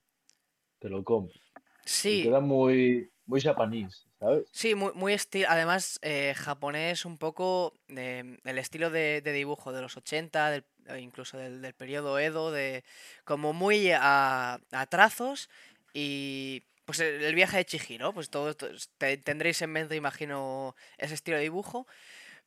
te 0.79 0.89
lo 0.89 1.03
compro. 1.03 1.39
Sí. 1.85 2.23
queda 2.23 2.39
muy, 2.39 3.11
muy 3.25 3.41
japonés, 3.41 4.07
Sí, 4.51 4.75
muy, 4.75 4.91
muy 4.93 5.13
estilo. 5.13 5.47
Además, 5.49 5.99
eh, 6.01 6.33
japonés 6.35 7.05
un 7.05 7.17
poco 7.17 7.73
el 7.87 8.57
estilo 8.57 8.89
de, 8.89 9.21
dibujo 9.21 9.71
de 9.71 9.81
los 9.81 9.97
80, 9.97 10.55
e 10.55 10.99
incluso 10.99 11.37
del, 11.37 11.61
del 11.61 11.73
periodo 11.73 12.19
Edo, 12.19 12.51
de 12.51 12.83
como 13.23 13.53
muy 13.53 13.91
a, 13.93 14.59
trazos 14.89 15.49
y 15.93 16.63
pues 16.85 16.99
el, 16.99 17.33
viaje 17.35 17.57
de 17.57 17.65
Chihiro, 17.65 18.13
pues 18.13 18.29
todo, 18.29 18.55
tendréis 18.97 19.61
en 19.61 19.71
mente, 19.71 19.95
imagino, 19.95 20.75
ese 20.97 21.13
estilo 21.13 21.37
de 21.37 21.43
dibujo, 21.43 21.87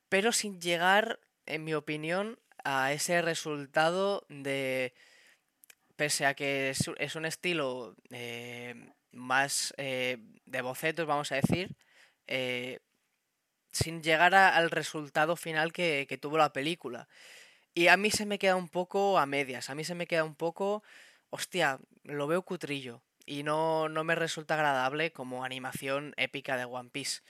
pero 0.08 0.32
sin 0.32 0.60
llegar, 0.60 1.20
en 1.46 1.64
mi 1.64 1.74
opinión, 1.74 2.38
a 2.64 2.92
ese 2.92 3.22
resultado 3.22 4.26
de 4.28 4.92
pese 5.96 6.26
a 6.26 6.34
que 6.34 6.70
es, 6.70 7.16
un 7.16 7.24
estilo 7.24 7.96
eh, 8.10 8.74
más 9.16 9.74
eh, 9.76 10.18
de 10.44 10.62
bocetos, 10.62 11.06
vamos 11.06 11.32
a 11.32 11.36
decir, 11.36 11.74
eh, 12.26 12.80
sin 13.72 14.02
llegar 14.02 14.34
al 14.34 14.70
resultado 14.70 15.36
final 15.36 15.72
que, 15.72 16.18
tuvo 16.20 16.38
la 16.38 16.52
película. 16.52 17.08
Y 17.74 17.88
a 17.88 17.96
mí 17.96 18.10
se 18.10 18.26
me 18.26 18.38
queda 18.38 18.56
un 18.56 18.68
poco 18.68 19.18
a 19.18 19.26
medias, 19.26 19.68
a 19.70 19.74
mí 19.74 19.84
se 19.84 19.94
me 19.94 20.06
queda 20.06 20.24
un 20.24 20.34
poco, 20.34 20.82
hostia, 21.30 21.78
lo 22.04 22.26
veo 22.26 22.42
cutrillo 22.42 23.02
y 23.26 23.42
no, 23.42 23.88
no 23.88 24.04
me 24.04 24.14
resulta 24.14 24.54
agradable 24.54 25.12
como 25.12 25.44
animación 25.44 26.14
épica 26.16 26.56
de 26.56 26.64
One 26.64 26.90
Piece. 26.90 27.22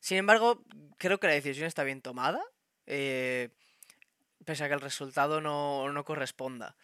Sin 0.00 0.18
embargo, 0.18 0.62
creo 0.98 1.20
que 1.20 1.28
la 1.28 1.34
decisión 1.34 1.66
está 1.66 1.84
bien 1.84 2.02
tomada, 2.02 2.42
pese 2.86 4.64
a 4.64 4.68
que 4.68 4.74
el 4.74 4.80
resultado 4.80 5.40
no, 5.40 5.90
no 5.92 6.04
corresponda. 6.04 6.76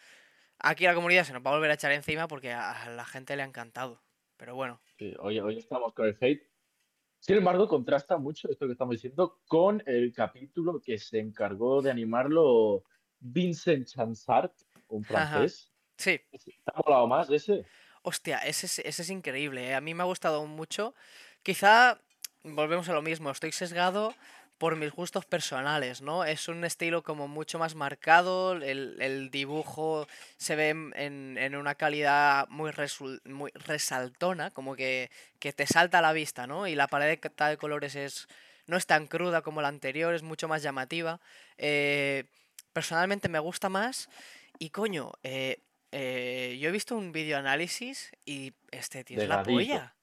Aquí 0.59 0.85
la 0.85 0.93
comunidad 0.93 1.25
se 1.25 1.33
nos 1.33 1.43
va 1.45 1.51
a 1.51 1.55
volver 1.55 1.71
a 1.71 1.75
echar 1.75 1.91
encima 1.91 2.27
porque 2.27 2.53
a 2.53 2.89
la 2.89 3.05
gente 3.05 3.35
le 3.35 3.41
ha 3.41 3.45
encantado. 3.45 4.01
Pero 4.41 4.55
bueno. 4.55 4.81
Sí, 4.97 5.13
hoy, 5.19 5.39
hoy 5.39 5.59
estamos 5.59 5.93
con 5.93 6.07
el 6.07 6.17
hate. 6.19 6.41
Sin 7.19 7.37
embargo, 7.37 7.67
contrasta 7.67 8.17
mucho 8.17 8.49
esto 8.49 8.65
que 8.65 8.71
estamos 8.71 8.95
diciendo 8.95 9.39
con 9.47 9.83
el 9.85 10.11
capítulo 10.11 10.81
que 10.81 10.97
se 10.97 11.19
encargó 11.19 11.83
de 11.83 11.91
animarlo 11.91 12.83
Vincent 13.19 13.87
Chansart, 13.87 14.51
un 14.87 15.03
francés. 15.03 15.71
Sí. 15.95 16.19
¿Te 16.31 16.71
ha 16.73 16.81
molado 16.83 17.05
más 17.05 17.29
ese? 17.29 17.67
Hostia, 18.01 18.39
ese, 18.39 18.65
ese 18.65 19.01
es 19.03 19.09
increíble. 19.11 19.69
¿eh? 19.69 19.75
A 19.75 19.81
mí 19.81 19.93
me 19.93 20.01
ha 20.01 20.07
gustado 20.07 20.43
mucho. 20.47 20.95
Quizá 21.43 22.01
volvemos 22.43 22.89
a 22.89 22.93
lo 22.93 23.03
mismo. 23.03 23.29
Estoy 23.29 23.51
sesgado 23.51 24.15
por 24.61 24.75
mis 24.75 24.91
gustos 24.91 25.25
personales, 25.25 26.03
¿no? 26.03 26.23
Es 26.23 26.47
un 26.47 26.63
estilo 26.63 27.01
como 27.01 27.27
mucho 27.27 27.57
más 27.57 27.73
marcado, 27.73 28.53
el, 28.53 29.29
dibujo 29.31 30.05
se 30.37 30.55
ve 30.55 30.69
en, 30.69 31.55
una 31.55 31.73
calidad 31.73 32.47
muy, 32.47 32.71
muy 33.25 33.49
resaltona, 33.55 34.51
como 34.51 34.75
que, 34.75 35.09
te 35.39 35.65
salta 35.65 35.97
a 35.97 36.01
la 36.03 36.13
vista, 36.13 36.45
¿no? 36.45 36.67
Y 36.67 36.75
la 36.75 36.85
pared 36.85 37.19
de 37.19 37.57
colores 37.57 37.95
es, 37.95 38.27
no 38.67 38.77
es 38.77 38.85
tan 38.85 39.07
cruda 39.07 39.41
como 39.41 39.63
la 39.63 39.67
anterior, 39.67 40.13
es 40.13 40.21
mucho 40.21 40.47
más 40.47 40.61
llamativa. 40.61 41.19
Eh, 41.57 42.25
personalmente 42.71 43.29
me 43.29 43.39
gusta 43.39 43.67
más 43.67 44.09
y 44.59 44.69
coño, 44.69 45.13
eh, 45.23 45.57
eh, 45.91 46.59
yo 46.61 46.69
he 46.69 46.71
visto 46.71 46.95
un 46.95 47.11
video 47.11 47.39
análisis 47.39 48.11
y 48.25 48.53
este 48.69 49.03
tío 49.03 49.23
es 49.23 49.27
la 49.27 49.41
polla 49.41 49.95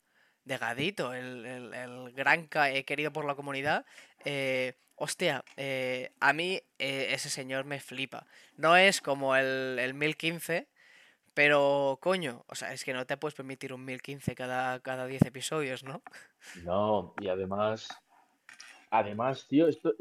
de 0.48 0.58
Gadito, 0.58 1.14
el, 1.14 1.44
el, 1.46 2.12
gran 2.12 2.48
querido 2.48 3.12
por 3.12 3.24
la 3.24 3.34
comunidad, 3.34 3.84
eh, 4.24 4.74
hostia, 4.96 5.44
eh, 5.56 6.10
a 6.18 6.32
mí 6.32 6.60
eh, 6.78 7.08
ese 7.10 7.30
señor 7.30 7.64
me 7.64 7.78
flipa. 7.78 8.26
No 8.56 8.76
es 8.76 9.00
como 9.00 9.36
el, 9.36 9.78
el 9.78 9.94
1015, 9.94 10.66
pero 11.34 11.98
coño, 12.00 12.44
o 12.48 12.54
sea, 12.54 12.72
es 12.72 12.82
que 12.82 12.94
no 12.94 13.06
te 13.06 13.16
puedes 13.16 13.34
permitir 13.34 13.72
un 13.72 13.84
1015 13.84 14.34
cada, 14.34 14.80
cada 14.80 15.06
10 15.06 15.22
episodios, 15.26 15.84
¿no? 15.84 16.02
No, 16.64 17.14
y 17.20 17.28
además, 17.28 17.88
además, 18.90 19.46
tío, 19.46 19.68
esto, 19.68 19.92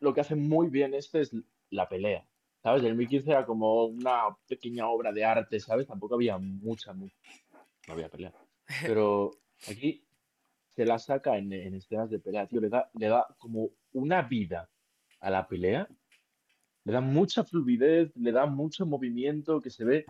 lo 0.00 0.14
que 0.14 0.20
hace 0.20 0.36
muy 0.36 0.68
bien 0.68 0.94
este 0.94 1.20
es 1.20 1.32
la 1.70 1.88
pelea. 1.88 2.24
¿Sabes? 2.62 2.82
El 2.82 2.96
1015 2.96 3.30
era 3.30 3.46
como 3.46 3.84
una 3.84 4.36
pequeña 4.48 4.88
obra 4.88 5.12
de 5.12 5.24
arte, 5.24 5.60
¿sabes? 5.60 5.86
Tampoco 5.86 6.16
había 6.16 6.38
mucha 6.38 6.92
no 6.92 7.94
había 7.94 8.08
pelea. 8.08 8.32
Pero 8.82 9.30
aquí 9.66 10.04
se 10.68 10.84
la 10.84 10.98
saca 10.98 11.36
en, 11.36 11.52
escenas 11.52 12.10
de 12.10 12.18
pelea, 12.18 12.46
tío, 12.46 12.60
le 12.60 12.68
da, 12.68 12.90
le 12.94 13.08
da 13.08 13.26
como 13.38 13.70
una 13.92 14.22
vida 14.22 14.68
a 15.20 15.30
la 15.30 15.48
pelea, 15.48 15.88
le 16.84 16.92
da 16.92 17.00
mucha 17.00 17.44
fluidez, 17.44 18.14
le 18.16 18.32
da 18.32 18.46
mucho 18.46 18.86
movimiento 18.86 19.60
que 19.60 19.70
se 19.70 19.84
ve, 19.84 20.06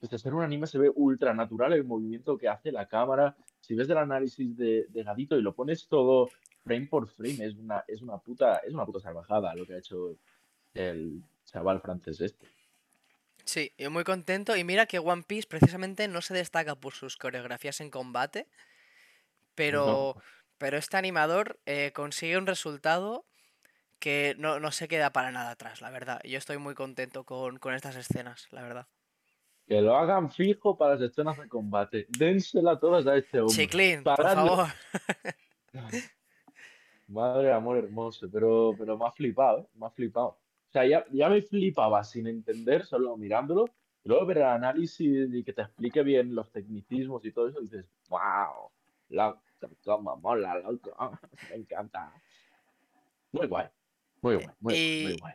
desde 0.00 0.18
ser 0.18 0.34
un 0.34 0.42
anime 0.42 0.66
se 0.66 0.78
ve 0.78 0.90
ultra 0.94 1.34
natural 1.34 1.72
el 1.72 1.84
movimiento 1.84 2.36
que 2.36 2.48
hace 2.48 2.70
la 2.70 2.86
cámara. 2.86 3.36
Si 3.60 3.74
ves 3.74 3.88
el 3.88 3.96
análisis 3.96 4.56
de, 4.56 4.86
de 4.88 5.02
Gadito 5.02 5.38
y 5.38 5.42
lo 5.42 5.54
pones 5.54 5.88
todo 5.88 6.28
frame 6.64 6.86
por 6.86 7.08
frame, 7.08 7.44
es 7.44 7.54
una, 7.54 7.84
es 7.86 8.02
una 8.02 8.18
puta, 8.18 8.56
es 8.58 8.74
una 8.74 8.84
puta 8.84 9.00
salvajada 9.00 9.54
lo 9.54 9.64
que 9.66 9.74
ha 9.74 9.78
hecho 9.78 10.16
el 10.74 11.22
chaval 11.44 11.80
francés 11.80 12.20
este. 12.20 12.46
Sí, 13.44 13.72
yo 13.78 13.90
muy 13.90 14.04
contento. 14.04 14.56
Y 14.56 14.64
mira 14.64 14.86
que 14.86 14.98
One 14.98 15.22
Piece 15.22 15.46
precisamente 15.48 16.08
no 16.08 16.20
se 16.20 16.34
destaca 16.34 16.74
por 16.74 16.92
sus 16.92 17.16
coreografías 17.16 17.80
en 17.80 17.90
combate, 17.90 18.48
pero, 19.56 20.14
pero 20.58 20.76
este 20.76 20.96
animador 20.96 21.58
eh, 21.66 21.90
consigue 21.92 22.38
un 22.38 22.46
resultado 22.46 23.24
que 23.98 24.36
no, 24.38 24.70
se 24.70 24.88
queda 24.88 25.10
para 25.10 25.32
nada 25.32 25.50
atrás, 25.50 25.80
la 25.80 25.90
verdad. 25.90 26.20
Yo 26.22 26.38
estoy 26.38 26.58
muy 26.58 26.74
contento 26.74 27.24
con, 27.24 27.58
estas 27.74 27.96
escenas, 27.96 28.46
la 28.52 28.62
verdad. 28.62 28.86
Que 29.66 29.80
lo 29.80 29.96
hagan 29.96 30.30
fijo 30.30 30.76
para 30.76 30.94
las 30.94 31.10
escenas 31.10 31.36
de 31.38 31.48
combate. 31.48 32.06
Dénsela 32.08 32.78
todas 32.78 33.06
a 33.06 33.16
este 33.16 33.40
hombre. 33.40 33.56
Chiclin, 33.56 34.04
por 34.04 34.22
favor. 34.22 34.68
Madre 37.08 37.52
amor 37.52 37.78
hermoso, 37.78 38.28
pero, 38.30 38.74
pero 38.78 38.96
me 38.98 39.06
ha 39.06 39.12
flipado, 39.12 39.60
¿eh? 39.60 39.66
Me 39.74 39.86
ha 39.86 39.90
flipado. 39.90 40.28
O 40.28 40.72
sea, 40.72 40.86
ya, 40.86 41.04
ya 41.10 41.28
me 41.28 41.40
flipaba 41.42 42.04
sin 42.04 42.26
entender, 42.26 42.84
solo 42.84 43.16
mirándolo. 43.16 43.64
Y 44.04 44.08
luego 44.08 44.26
ver 44.26 44.38
el 44.38 44.44
análisis 44.44 45.28
y 45.32 45.42
que 45.42 45.52
te 45.52 45.62
explique 45.62 46.02
bien 46.02 46.34
los 46.34 46.50
tecnicismos 46.52 47.24
y 47.24 47.32
todo 47.32 47.48
eso, 47.48 47.60
dices, 47.60 47.86
wow, 48.08 48.70
la 49.08 49.40
como 49.84 50.16
mola, 50.16 50.56
loco. 50.56 50.94
Me 51.50 51.56
encanta. 51.56 52.12
Muy 53.32 53.46
guay. 53.46 53.66
Muy 54.22 54.36
guay, 54.36 54.48
muy, 54.60 55.16
guay. 55.18 55.34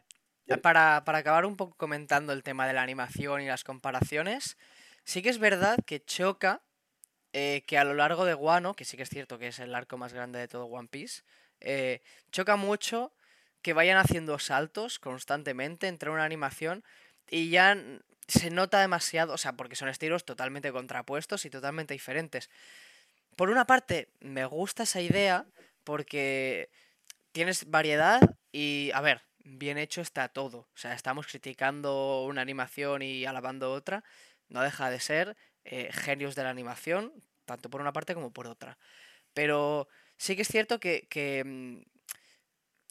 Para, 0.62 0.98
acabar 0.98 1.46
un 1.46 1.56
poco 1.56 1.76
comentando 1.78 2.34
el 2.34 2.44
tema 2.44 2.68
de 2.68 2.74
la 2.74 2.82
animación 2.82 3.42
y 3.42 3.48
las 3.48 3.64
comparaciones, 3.64 4.58
sí 5.04 5.22
que 5.22 5.30
es 5.30 5.38
verdad 5.38 5.78
que 5.86 6.04
choca 6.04 6.62
eh, 7.34 7.64
que 7.66 7.78
a 7.78 7.84
lo 7.84 7.94
largo 7.94 8.26
de 8.26 8.34
Guano, 8.34 8.74
que 8.74 8.84
sí 8.84 8.98
que 8.98 9.04
es 9.04 9.10
cierto 9.10 9.40
que 9.40 9.48
es 9.48 9.60
el 9.60 9.74
arco 9.74 9.98
más 9.98 10.14
grande 10.14 10.40
de 10.40 10.48
todo 10.48 10.66
One 10.66 10.90
Piece, 10.90 11.22
eh, 11.62 12.02
choca 12.32 12.58
mucho 12.58 13.14
que 13.62 13.74
vayan 13.74 13.98
haciendo 13.98 14.40
saltos 14.40 15.00
constantemente 15.00 15.88
entre 15.88 16.10
una 16.10 16.26
animación 16.26 16.84
y 17.30 17.50
ya 17.50 17.78
se 18.28 18.50
nota 18.50 18.80
demasiado, 18.80 19.34
o 19.34 19.38
sea, 19.38 19.54
porque 19.54 19.76
son 19.76 19.90
estilos 19.90 20.26
totalmente 20.26 20.72
contrapuestos 20.72 21.46
y 21.46 21.50
totalmente 21.50 21.94
diferentes 21.94 22.50
por 23.36 23.50
una 23.50 23.66
parte, 23.66 24.10
me 24.20 24.46
gusta 24.46 24.84
esa 24.84 25.02
idea 25.02 25.46
porque 25.84 26.70
tienes 27.32 27.70
variedad 27.70 28.22
y, 28.52 28.92
a 28.94 29.02
ver, 29.02 29.22
bien 29.44 29.78
hecho 29.78 30.02
está 30.02 30.28
todo. 30.30 30.60
O 30.60 30.78
sea, 30.78 30.94
estamos 30.94 31.28
criticando 31.28 32.24
una 32.24 32.42
animación 32.42 33.02
y 33.02 33.26
alabando 33.26 33.72
otra. 33.72 34.04
No 34.50 34.62
deja 34.62 34.90
de 34.90 35.00
ser 35.00 35.38
eh, 35.64 35.90
genios 35.92 36.36
de 36.36 36.44
la 36.44 36.50
animación, 36.50 37.14
tanto 37.46 37.70
por 37.70 37.82
una 37.82 37.94
parte 37.94 38.14
como 38.14 38.32
por 38.32 38.48
otra. 38.48 38.78
Pero 39.34 39.88
sí 40.18 40.36
que 40.36 40.44
es 40.44 40.48
cierto 40.48 40.80
que, 40.80 41.44
mm, 41.46 41.82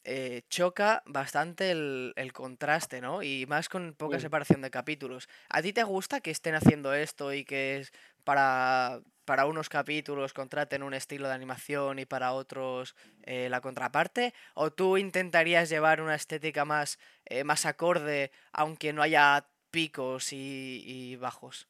eh, 0.03 0.41
choca 0.49 1.03
bastante 1.05 1.69
el, 1.71 2.13
el, 2.15 2.33
contraste, 2.33 3.01
¿no? 3.01 3.21
Y 3.21 3.45
más 3.45 3.69
con 3.69 3.93
poca 3.93 4.19
separación 4.19 4.61
de 4.61 4.71
capítulos. 4.71 5.29
¿A 5.47 5.61
ti 5.61 5.73
te 5.73 5.83
gusta 5.83 6.21
que 6.21 6.31
estén 6.31 6.55
haciendo 6.55 6.93
esto 6.95 7.33
y 7.33 7.45
que 7.45 7.77
es 7.77 7.93
para, 8.23 9.01
para 9.31 9.45
unos 9.45 9.69
capítulos 9.69 10.33
contraten 10.33 10.83
un 10.83 10.93
estilo 10.93 11.29
de 11.29 11.33
animación 11.33 11.99
y 11.99 12.05
para 12.05 12.33
otros 12.33 12.97
eh, 13.23 13.47
la 13.47 13.61
contraparte? 13.61 14.33
¿O 14.55 14.71
tú 14.71 14.97
intentarías 14.97 15.69
llevar 15.69 16.01
una 16.01 16.15
estética 16.15 16.65
más, 16.65 16.99
eh, 17.23 17.45
más 17.45 17.65
acorde 17.65 18.31
aunque 18.51 18.91
no 18.91 19.01
haya 19.01 19.47
picos 19.71 20.33
y, 20.33 21.15
bajos? 21.15 21.69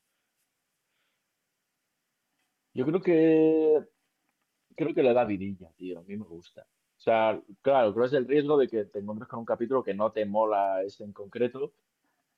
Yo 2.74 2.84
creo 2.84 3.00
que 3.00 3.80
creo 4.76 4.96
que 4.96 5.04
le 5.04 5.14
da 5.14 5.24
vidilla, 5.24 5.72
tío. 5.78 6.00
A 6.00 6.02
mí 6.02 6.18
me 6.18 6.26
gusta. 6.26 6.62
O 6.64 7.00
sea, 7.00 7.40
claro, 7.62 7.94
creo 7.94 8.06
que 8.06 8.08
es 8.08 8.14
el 8.14 8.28
riesgo 8.28 8.58
de 8.58 8.68
que 8.68 8.86
te 8.86 8.98
encuentres 8.98 9.30
con 9.30 9.38
un 9.38 9.46
capítulo 9.46 9.84
que 9.84 9.94
no 9.94 10.12
te 10.12 10.26
mola 10.26 10.82
ese 10.82 11.04
en 11.04 11.14
concreto. 11.14 11.74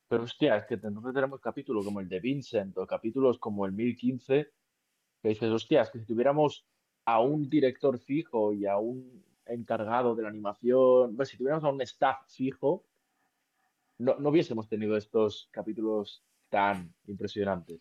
Pero 0.09 0.23
hostia, 0.23 0.57
es 0.57 0.65
que 0.65 0.73
entonces 0.73 1.13
tenemos 1.13 1.39
capítulos 1.39 1.85
como 1.85 2.01
el 2.01 2.09
de 2.09 2.19
Vincent 2.19 2.77
o 2.77 2.85
capítulos 2.85 3.39
como 3.39 3.65
el 3.65 3.71
1015 3.71 4.51
que 5.23 5.29
dices, 5.29 5.49
hostias, 5.49 5.89
que 5.89 5.99
si 5.99 6.05
tuviéramos 6.05 6.65
a 7.05 7.21
un 7.21 7.49
director 7.49 7.97
fijo 7.97 8.53
y 8.53 8.65
a 8.65 8.77
un 8.77 9.23
encargado 9.45 10.15
de 10.15 10.23
la 10.23 10.29
animación, 10.29 11.15
pues 11.15 11.29
si 11.29 11.37
tuviéramos 11.37 11.63
a 11.63 11.69
un 11.69 11.81
staff 11.81 12.27
fijo, 12.27 12.83
no, 13.97 14.15
no 14.19 14.29
hubiésemos 14.29 14.67
tenido 14.67 14.97
estos 14.97 15.47
capítulos 15.51 16.21
tan 16.49 16.93
impresionantes. 17.07 17.79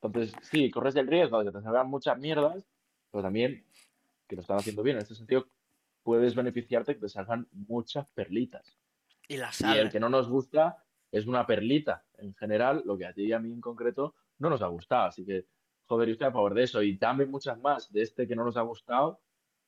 Entonces, 0.00 0.34
sí, 0.42 0.70
corres 0.70 0.96
el 0.96 1.06
riesgo 1.08 1.38
de 1.38 1.46
que 1.46 1.58
te 1.58 1.62
salgan 1.62 1.90
muchas 1.90 2.18
mierdas, 2.18 2.64
pero 3.10 3.22
también 3.22 3.64
que 4.26 4.36
lo 4.36 4.42
están 4.42 4.58
haciendo 4.58 4.82
bien. 4.82 4.96
En 4.96 5.02
este 5.02 5.14
sentido, 5.14 5.46
puedes 6.02 6.34
beneficiarte 6.34 6.94
que 6.94 7.00
te 7.00 7.08
salgan 7.08 7.48
muchas 7.52 8.08
perlitas. 8.10 8.78
Y 9.28 9.36
las 9.36 9.60
Y 9.60 9.78
el 9.78 9.90
que 9.90 10.00
no 10.00 10.08
nos 10.08 10.28
gusta 10.28 10.84
es 11.10 11.26
una 11.26 11.46
perlita. 11.46 12.04
En 12.18 12.34
general, 12.34 12.82
lo 12.84 12.96
que 12.96 13.06
a 13.06 13.12
ti 13.12 13.24
y 13.24 13.32
a 13.32 13.38
mí 13.38 13.52
en 13.52 13.60
concreto 13.60 14.14
no 14.38 14.50
nos 14.50 14.62
ha 14.62 14.66
gustado. 14.66 15.08
Así 15.08 15.24
que, 15.24 15.46
joder, 15.92 16.08
yo 16.08 16.12
estoy 16.12 16.28
a 16.28 16.32
favor 16.32 16.54
de 16.54 16.62
eso. 16.62 16.82
Y 16.82 16.96
dame 16.96 17.26
muchas 17.26 17.58
más 17.58 17.92
de 17.92 18.00
este 18.00 18.26
que 18.26 18.34
no 18.34 18.44
nos 18.44 18.56
ha 18.56 18.62
gustado. 18.62 19.20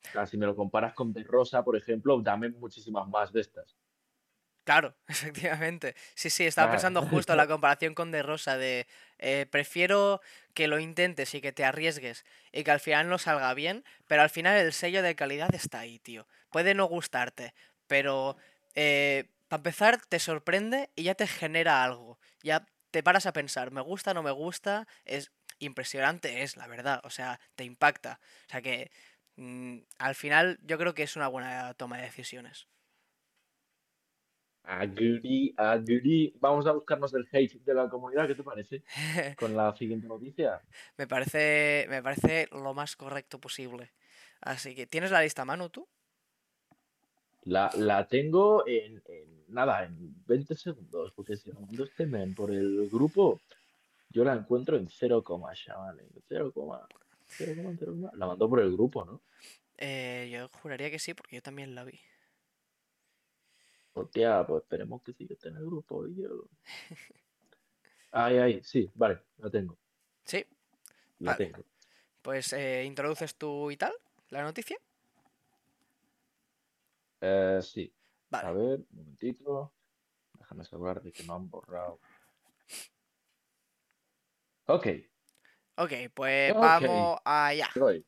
O 0.09 0.11
sea, 0.11 0.25
si 0.25 0.37
me 0.37 0.47
lo 0.47 0.55
comparas 0.55 0.95
con 0.95 1.13
De 1.13 1.23
Rosa, 1.23 1.63
por 1.63 1.77
ejemplo, 1.77 2.19
dame 2.19 2.49
muchísimas 2.49 3.07
más 3.07 3.31
de 3.31 3.41
estas. 3.41 3.77
Claro, 4.63 4.95
efectivamente. 5.07 5.95
Sí, 6.15 6.31
sí, 6.31 6.47
estaba 6.47 6.71
pensando 6.71 7.03
justo 7.03 7.33
en 7.33 7.37
la 7.37 7.45
comparación 7.45 7.93
con 7.93 8.11
De 8.11 8.23
Rosa 8.23 8.57
de 8.57 8.87
eh, 9.19 9.45
prefiero 9.51 10.19
que 10.55 10.67
lo 10.67 10.79
intentes 10.79 11.35
y 11.35 11.41
que 11.41 11.51
te 11.51 11.63
arriesgues 11.63 12.25
y 12.51 12.63
que 12.63 12.71
al 12.71 12.79
final 12.79 13.07
no 13.07 13.19
salga 13.19 13.53
bien, 13.53 13.83
pero 14.07 14.23
al 14.23 14.31
final 14.31 14.57
el 14.57 14.73
sello 14.73 15.03
de 15.03 15.15
calidad 15.15 15.53
está 15.53 15.79
ahí, 15.81 15.99
tío. 15.99 16.27
Puede 16.49 16.73
no 16.73 16.85
gustarte, 16.85 17.53
pero 17.85 18.35
para 18.73 19.59
empezar 19.59 20.01
te 20.09 20.17
sorprende 20.17 20.89
y 20.95 21.03
ya 21.03 21.13
te 21.13 21.27
genera 21.27 21.83
algo. 21.83 22.17
Ya 22.41 22.65
te 22.89 23.03
paras 23.03 23.27
a 23.27 23.33
pensar, 23.33 23.71
me 23.71 23.81
gusta, 23.81 24.15
no 24.15 24.23
me 24.23 24.31
gusta, 24.31 24.87
es 25.03 25.31
impresionante, 25.59 26.43
es 26.43 26.57
la 26.57 26.67
verdad, 26.67 27.01
o 27.03 27.09
sea, 27.09 27.39
te 27.55 27.63
impacta. 27.63 28.19
O 28.47 28.49
sea 28.51 28.61
que 28.61 28.91
mm, 29.37 29.79
al 29.99 30.15
final 30.15 30.59
yo 30.63 30.77
creo 30.77 30.93
que 30.93 31.03
es 31.03 31.15
una 31.15 31.27
buena 31.27 31.73
toma 31.75 31.97
de 31.97 32.03
decisiones. 32.03 32.67
Agree, 34.67 35.53
agree. 35.57 36.33
Vamos 36.39 36.65
a 36.65 36.71
buscarnos 36.71 37.13
el 37.13 37.27
hate 37.31 37.63
de 37.63 37.73
la 37.73 37.87
comunidad, 37.87 38.27
¿qué 38.27 38.35
te 38.35 38.43
parece? 38.43 38.83
Con 39.37 39.55
la 39.55 39.75
siguiente 39.75 40.07
noticia. 40.07 40.59
Me 40.97 41.07
parece, 41.07 41.85
me 41.89 42.01
parece 42.01 42.47
lo 42.51 42.73
más 42.73 42.95
correcto 42.95 43.39
posible. 43.39 43.91
Así 44.41 44.73
que, 44.73 44.87
¿tienes 44.87 45.11
la 45.11 45.21
lista 45.21 45.43
a 45.43 45.45
mano 45.45 45.69
tú? 45.69 45.87
La, 47.43 47.69
la 47.77 48.07
tengo 48.07 48.67
en, 48.67 49.03
en 49.05 49.45
nada, 49.49 49.85
en 49.85 50.15
20 50.25 50.55
segundos, 50.55 51.11
porque 51.15 51.37
si 51.37 51.51
la 51.51 51.59
mando 51.59 51.83
este 51.83 52.07
por 52.35 52.51
el 52.51 52.89
grupo, 52.89 53.39
yo 54.09 54.23
la 54.23 54.33
encuentro 54.33 54.77
en 54.77 54.87
0, 54.89 55.23
chaval, 55.53 55.99
en 55.99 56.09
0, 56.27 56.51
0, 56.53 56.87
0, 57.79 58.11
la 58.13 58.25
mandó 58.27 58.49
por 58.49 58.59
el 58.61 58.71
grupo, 58.71 59.03
¿no? 59.05 59.21
Eh, 59.77 60.29
yo 60.31 60.47
juraría 60.61 60.89
que 60.89 60.99
sí, 60.99 61.13
porque 61.13 61.35
yo 61.37 61.41
también 61.41 61.75
la 61.75 61.83
vi. 61.83 61.99
Hostia, 63.93 64.45
pues 64.45 64.63
esperemos 64.63 65.01
que 65.03 65.13
sí 65.13 65.25
que 65.27 65.33
esté 65.33 65.49
en 65.49 65.57
el 65.57 65.65
grupo. 65.65 66.07
y 66.07 66.15
yo- 66.15 66.47
Ay, 68.11 68.37
ay, 68.37 68.63
sí, 68.63 68.89
vale, 68.95 69.21
la 69.37 69.49
tengo, 69.49 69.77
Sí, 70.23 70.45
la 71.19 71.33
vale. 71.33 71.45
tengo. 71.45 71.63
Pues 72.21 72.53
eh, 72.53 72.83
introduces 72.85 73.35
tú 73.35 73.69
y 73.71 73.77
tal 73.77 73.93
la 74.29 74.41
noticia. 74.43 74.77
Eh, 77.21 77.59
sí, 77.61 77.91
a 78.31 78.51
Vale. 78.51 78.59
ver, 78.59 78.79
un 78.79 78.87
momentito. 78.97 79.73
Déjame 80.39 80.61
asegurar 80.61 81.01
de 81.01 81.11
que 81.11 81.23
no 81.23 81.33
han 81.35 81.49
borrado. 81.49 81.99
Ok, 84.67 84.87
Ok, 85.77 85.91
pues 86.13 86.53
vamos 86.53 87.19
allá. 87.25 87.69
voy. 87.75 88.05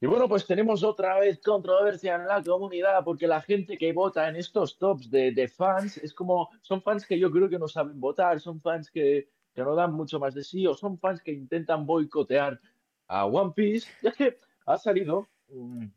Y 0.00 0.06
bueno, 0.06 0.28
pues 0.28 0.46
tenemos 0.46 0.82
otra 0.82 1.18
vez 1.18 1.40
controversia 1.40 2.16
en 2.16 2.26
la 2.26 2.42
comunidad 2.42 3.02
porque 3.04 3.26
la 3.26 3.40
gente 3.40 3.76
que 3.78 3.92
vota 3.92 4.28
en 4.28 4.36
estos 4.36 4.78
tops 4.78 5.10
de, 5.10 5.32
de 5.32 5.48
fans 5.48 5.96
es 5.98 6.12
como, 6.12 6.50
son 6.62 6.82
fans 6.82 7.06
que 7.06 7.18
yo 7.18 7.30
creo 7.30 7.48
que 7.48 7.58
no 7.58 7.68
saben 7.68 8.00
votar, 8.00 8.40
son 8.40 8.60
fans 8.60 8.90
que, 8.90 9.30
que 9.54 9.62
no 9.62 9.74
dan 9.74 9.92
mucho 9.92 10.18
más 10.18 10.34
de 10.34 10.42
sí 10.44 10.66
o 10.66 10.74
son 10.74 10.98
fans 10.98 11.22
que 11.22 11.32
intentan 11.32 11.86
boicotear 11.86 12.60
a 13.06 13.26
One 13.26 13.52
Piece. 13.54 13.88
Y 14.02 14.08
es 14.08 14.14
que 14.14 14.38
ha 14.66 14.76
salido 14.78 15.28
un, 15.48 15.94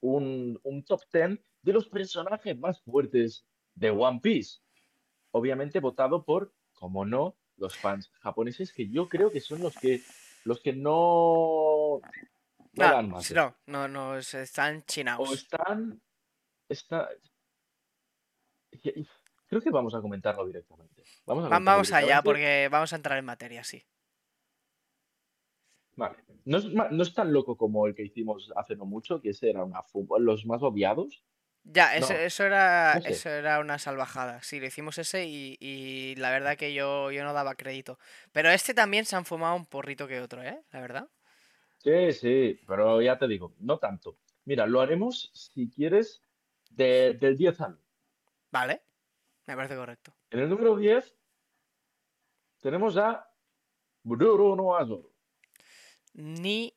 un, 0.00 0.60
un 0.62 0.84
top 0.84 1.00
10 1.12 1.38
de 1.62 1.72
los 1.72 1.88
personajes 1.88 2.58
más 2.58 2.80
fuertes 2.82 3.46
de 3.74 3.90
One 3.90 4.20
Piece. 4.22 4.60
Obviamente 5.30 5.80
votado 5.80 6.24
por, 6.24 6.52
como 6.74 7.06
no, 7.06 7.36
los 7.58 7.76
fans 7.76 8.10
japoneses 8.20 8.72
que 8.72 8.88
yo 8.88 9.08
creo 9.08 9.30
que 9.30 9.40
son 9.40 9.60
los 9.60 9.74
que, 9.76 10.02
los 10.44 10.60
que 10.60 10.72
no, 10.72 12.00
no 12.74 13.02
no, 13.34 13.56
no, 13.66 13.88
no, 13.88 14.16
están 14.16 14.78
o 14.78 14.82
chinaos. 14.86 15.32
están, 15.32 16.00
está, 16.68 17.08
creo 19.48 19.60
que 19.60 19.70
vamos 19.70 19.94
a 19.94 20.00
comentarlo 20.00 20.46
directamente. 20.46 21.02
Vamos 21.26 21.44
a 21.44 21.48
Va- 21.48 21.56
comentarlo 21.56 21.64
Vamos 21.64 21.92
allá, 21.92 22.22
porque 22.22 22.68
vamos 22.70 22.92
a 22.92 22.96
entrar 22.96 23.18
en 23.18 23.24
materia, 23.24 23.64
sí. 23.64 23.82
Vale. 25.96 26.16
No 26.44 26.58
es, 26.58 26.66
no 26.66 27.02
es 27.02 27.12
tan 27.12 27.32
loco 27.32 27.56
como 27.56 27.86
el 27.88 27.94
que 27.94 28.04
hicimos 28.04 28.52
hace 28.54 28.76
no 28.76 28.84
mucho, 28.84 29.20
que 29.20 29.30
ese 29.30 29.50
era 29.50 29.64
una 29.64 29.82
fu- 29.82 30.06
los 30.20 30.46
más 30.46 30.62
obviados. 30.62 31.24
Ya, 31.64 31.96
eso, 31.96 32.14
No, 32.14 32.18
eso 32.18 32.44
era, 32.44 32.94
no 32.96 33.02
sé. 33.02 33.08
eso 33.12 33.28
era 33.30 33.60
una 33.60 33.78
salvajada. 33.78 34.42
Sí, 34.42 34.58
lo 34.58 34.66
hicimos 34.66 34.96
ese 34.98 35.26
y, 35.26 35.56
y 35.60 36.14
la 36.16 36.30
verdad 36.30 36.56
que 36.56 36.72
yo, 36.72 37.10
yo 37.10 37.24
no 37.24 37.32
daba 37.34 37.54
crédito. 37.56 37.98
Pero 38.32 38.48
este 38.50 38.72
también 38.74 39.04
se 39.04 39.16
han 39.16 39.24
fumado 39.26 39.54
un 39.54 39.66
porrito 39.66 40.08
que 40.08 40.20
otro, 40.20 40.42
¿eh? 40.42 40.62
La 40.72 40.80
verdad. 40.80 41.08
Sí, 41.78 42.12
sí, 42.12 42.60
pero 42.66 43.00
ya 43.02 43.18
te 43.18 43.28
digo, 43.28 43.54
no 43.60 43.78
tanto. 43.78 44.18
Mira, 44.44 44.66
lo 44.66 44.80
haremos 44.80 45.30
si 45.34 45.68
quieres 45.68 46.22
de- 46.70 47.14
del 47.14 47.36
10 47.36 47.60
al 47.60 47.72
1. 47.72 47.80
Vale, 48.50 48.82
me 49.46 49.54
parece 49.54 49.76
correcto. 49.76 50.14
En 50.30 50.40
el 50.40 50.48
número 50.48 50.76
10 50.76 51.14
tenemos 52.60 52.96
a 52.96 53.30
Bruno 54.02 54.76
Azor. 54.76 55.10
Ni 56.14 56.74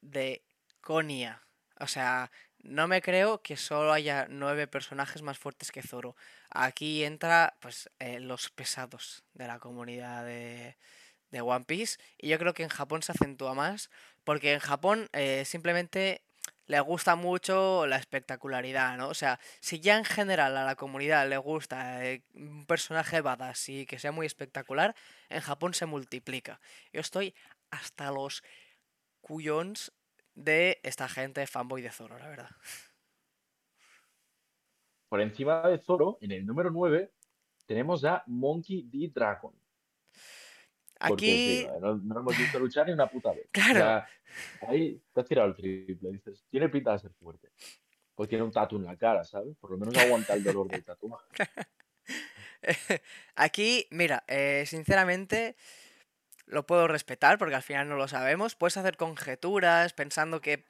de 0.00 0.44
conia. 0.80 1.40
O 1.80 1.86
sea, 1.86 2.30
no 2.64 2.88
me 2.88 3.02
creo 3.02 3.42
que 3.42 3.56
solo 3.56 3.92
haya 3.92 4.26
nueve 4.28 4.66
personajes 4.66 5.22
más 5.22 5.38
fuertes 5.38 5.70
que 5.70 5.82
Zoro. 5.82 6.16
Aquí 6.50 7.04
entra, 7.04 7.56
pues, 7.60 7.90
eh, 7.98 8.20
los 8.20 8.50
pesados 8.50 9.22
de 9.34 9.46
la 9.46 9.58
comunidad 9.58 10.24
de, 10.24 10.76
de 11.30 11.40
One 11.42 11.66
Piece. 11.66 11.98
Y 12.18 12.28
yo 12.28 12.38
creo 12.38 12.54
que 12.54 12.62
en 12.62 12.70
Japón 12.70 13.02
se 13.02 13.12
acentúa 13.12 13.54
más. 13.54 13.90
Porque 14.24 14.54
en 14.54 14.60
Japón 14.60 15.08
eh, 15.12 15.44
simplemente 15.44 16.22
le 16.66 16.80
gusta 16.80 17.16
mucho 17.16 17.86
la 17.86 17.96
espectacularidad, 17.96 18.96
¿no? 18.96 19.08
O 19.08 19.14
sea, 19.14 19.38
si 19.60 19.80
ya 19.80 19.98
en 19.98 20.04
general 20.06 20.56
a 20.56 20.64
la 20.64 20.76
comunidad 20.76 21.28
le 21.28 21.36
gusta 21.36 22.04
eh, 22.06 22.22
un 22.32 22.64
personaje 22.64 23.20
badass 23.20 23.68
y 23.68 23.84
que 23.86 23.98
sea 23.98 24.12
muy 24.12 24.24
espectacular, 24.24 24.94
en 25.28 25.42
Japón 25.42 25.74
se 25.74 25.84
multiplica. 25.84 26.60
Yo 26.92 27.00
estoy 27.02 27.34
hasta 27.70 28.10
los 28.10 28.42
cuyons 29.20 29.92
de 30.34 30.80
esta 30.82 31.08
gente 31.08 31.46
fanboy 31.46 31.82
de 31.82 31.90
Zoro, 31.90 32.18
la 32.18 32.28
verdad. 32.28 32.50
Por 35.08 35.20
encima 35.20 35.68
de 35.68 35.78
Zoro, 35.78 36.18
en 36.20 36.32
el 36.32 36.44
número 36.44 36.70
9, 36.70 37.12
tenemos 37.66 38.04
a 38.04 38.22
Monkey 38.26 38.82
D. 38.82 39.12
Dragon. 39.14 39.54
Porque 41.08 41.24
sí, 41.24 41.66
Aquí, 41.68 41.80
no, 41.80 41.96
no 41.96 42.14
lo 42.14 42.20
hemos 42.20 42.38
visto 42.38 42.58
luchar 42.58 42.86
ni 42.86 42.92
una 42.92 43.08
puta 43.08 43.32
vez. 43.32 43.46
O 43.46 43.50
claro, 43.52 43.74
sea, 43.74 44.08
ahí 44.68 45.00
te 45.12 45.20
has 45.20 45.26
tirado 45.26 45.48
el 45.48 45.54
triple. 45.54 46.12
Dices, 46.12 46.46
tiene 46.48 46.68
pinta 46.68 46.92
de 46.92 46.98
ser 47.00 47.12
fuerte. 47.12 47.50
Pues 48.14 48.28
tiene 48.28 48.44
un 48.44 48.52
tatu 48.52 48.76
en 48.76 48.84
la 48.84 48.96
cara, 48.96 49.24
¿sabes? 49.24 49.56
Por 49.56 49.72
lo 49.72 49.78
menos 49.78 49.96
aguanta 49.96 50.34
el 50.34 50.44
dolor 50.44 50.68
del 50.68 50.84
tatuaje. 50.84 51.26
aquí, 53.34 53.86
mira, 53.90 54.24
eh, 54.28 54.64
sinceramente 54.66 55.56
lo 56.46 56.66
puedo 56.66 56.88
respetar 56.88 57.38
porque 57.38 57.54
al 57.54 57.62
final 57.62 57.88
no 57.88 57.96
lo 57.96 58.08
sabemos. 58.08 58.54
Puedes 58.54 58.76
hacer 58.76 58.96
conjeturas 58.96 59.92
pensando 59.92 60.40
que 60.40 60.64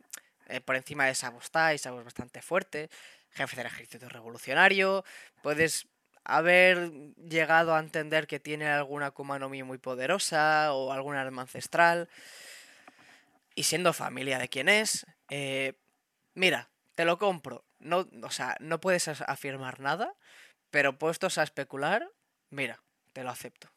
eh, 0.46 0.60
por 0.60 0.76
encima 0.76 1.06
de 1.06 1.14
Sabo 1.14 1.38
está 1.38 1.74
y 1.74 1.78
Sabo 1.78 1.98
es 1.98 2.04
bastante 2.04 2.42
fuerte, 2.42 2.90
jefe 3.30 3.56
del 3.56 3.66
ejército 3.66 4.08
revolucionario. 4.08 5.04
Puedes 5.42 5.87
haber 6.24 6.90
llegado 7.16 7.75
a 7.75 7.81
entender 7.81 8.27
que 8.27 8.40
tiene 8.40 8.68
alguna 8.68 9.06
Akuma 9.06 9.38
no 9.38 9.48
Mi 9.48 9.62
muy 9.62 9.79
poderosa 9.79 10.72
o 10.72 10.92
algún 10.92 11.16
arma 11.16 11.42
ancestral. 11.42 12.08
Y 13.54 13.64
siendo 13.64 13.92
familia 13.92 14.38
de 14.38 14.48
quien 14.48 14.68
es, 14.68 15.06
eh, 15.31 15.75
mira, 16.35 16.70
te 16.94 17.04
lo 17.04 17.18
compro. 17.18 17.64
No, 17.79 18.08
o 18.22 18.31
sea, 18.31 18.56
no 18.60 18.81
puedes 18.81 19.06
afirmar 19.08 19.81
nada, 19.81 20.14
pero 20.70 20.98
puestos 20.98 21.38
a 21.38 21.42
especular, 21.42 22.10
mira, 22.50 22.83
te 23.12 23.22
lo 23.22 23.31
acepto. 23.31 23.68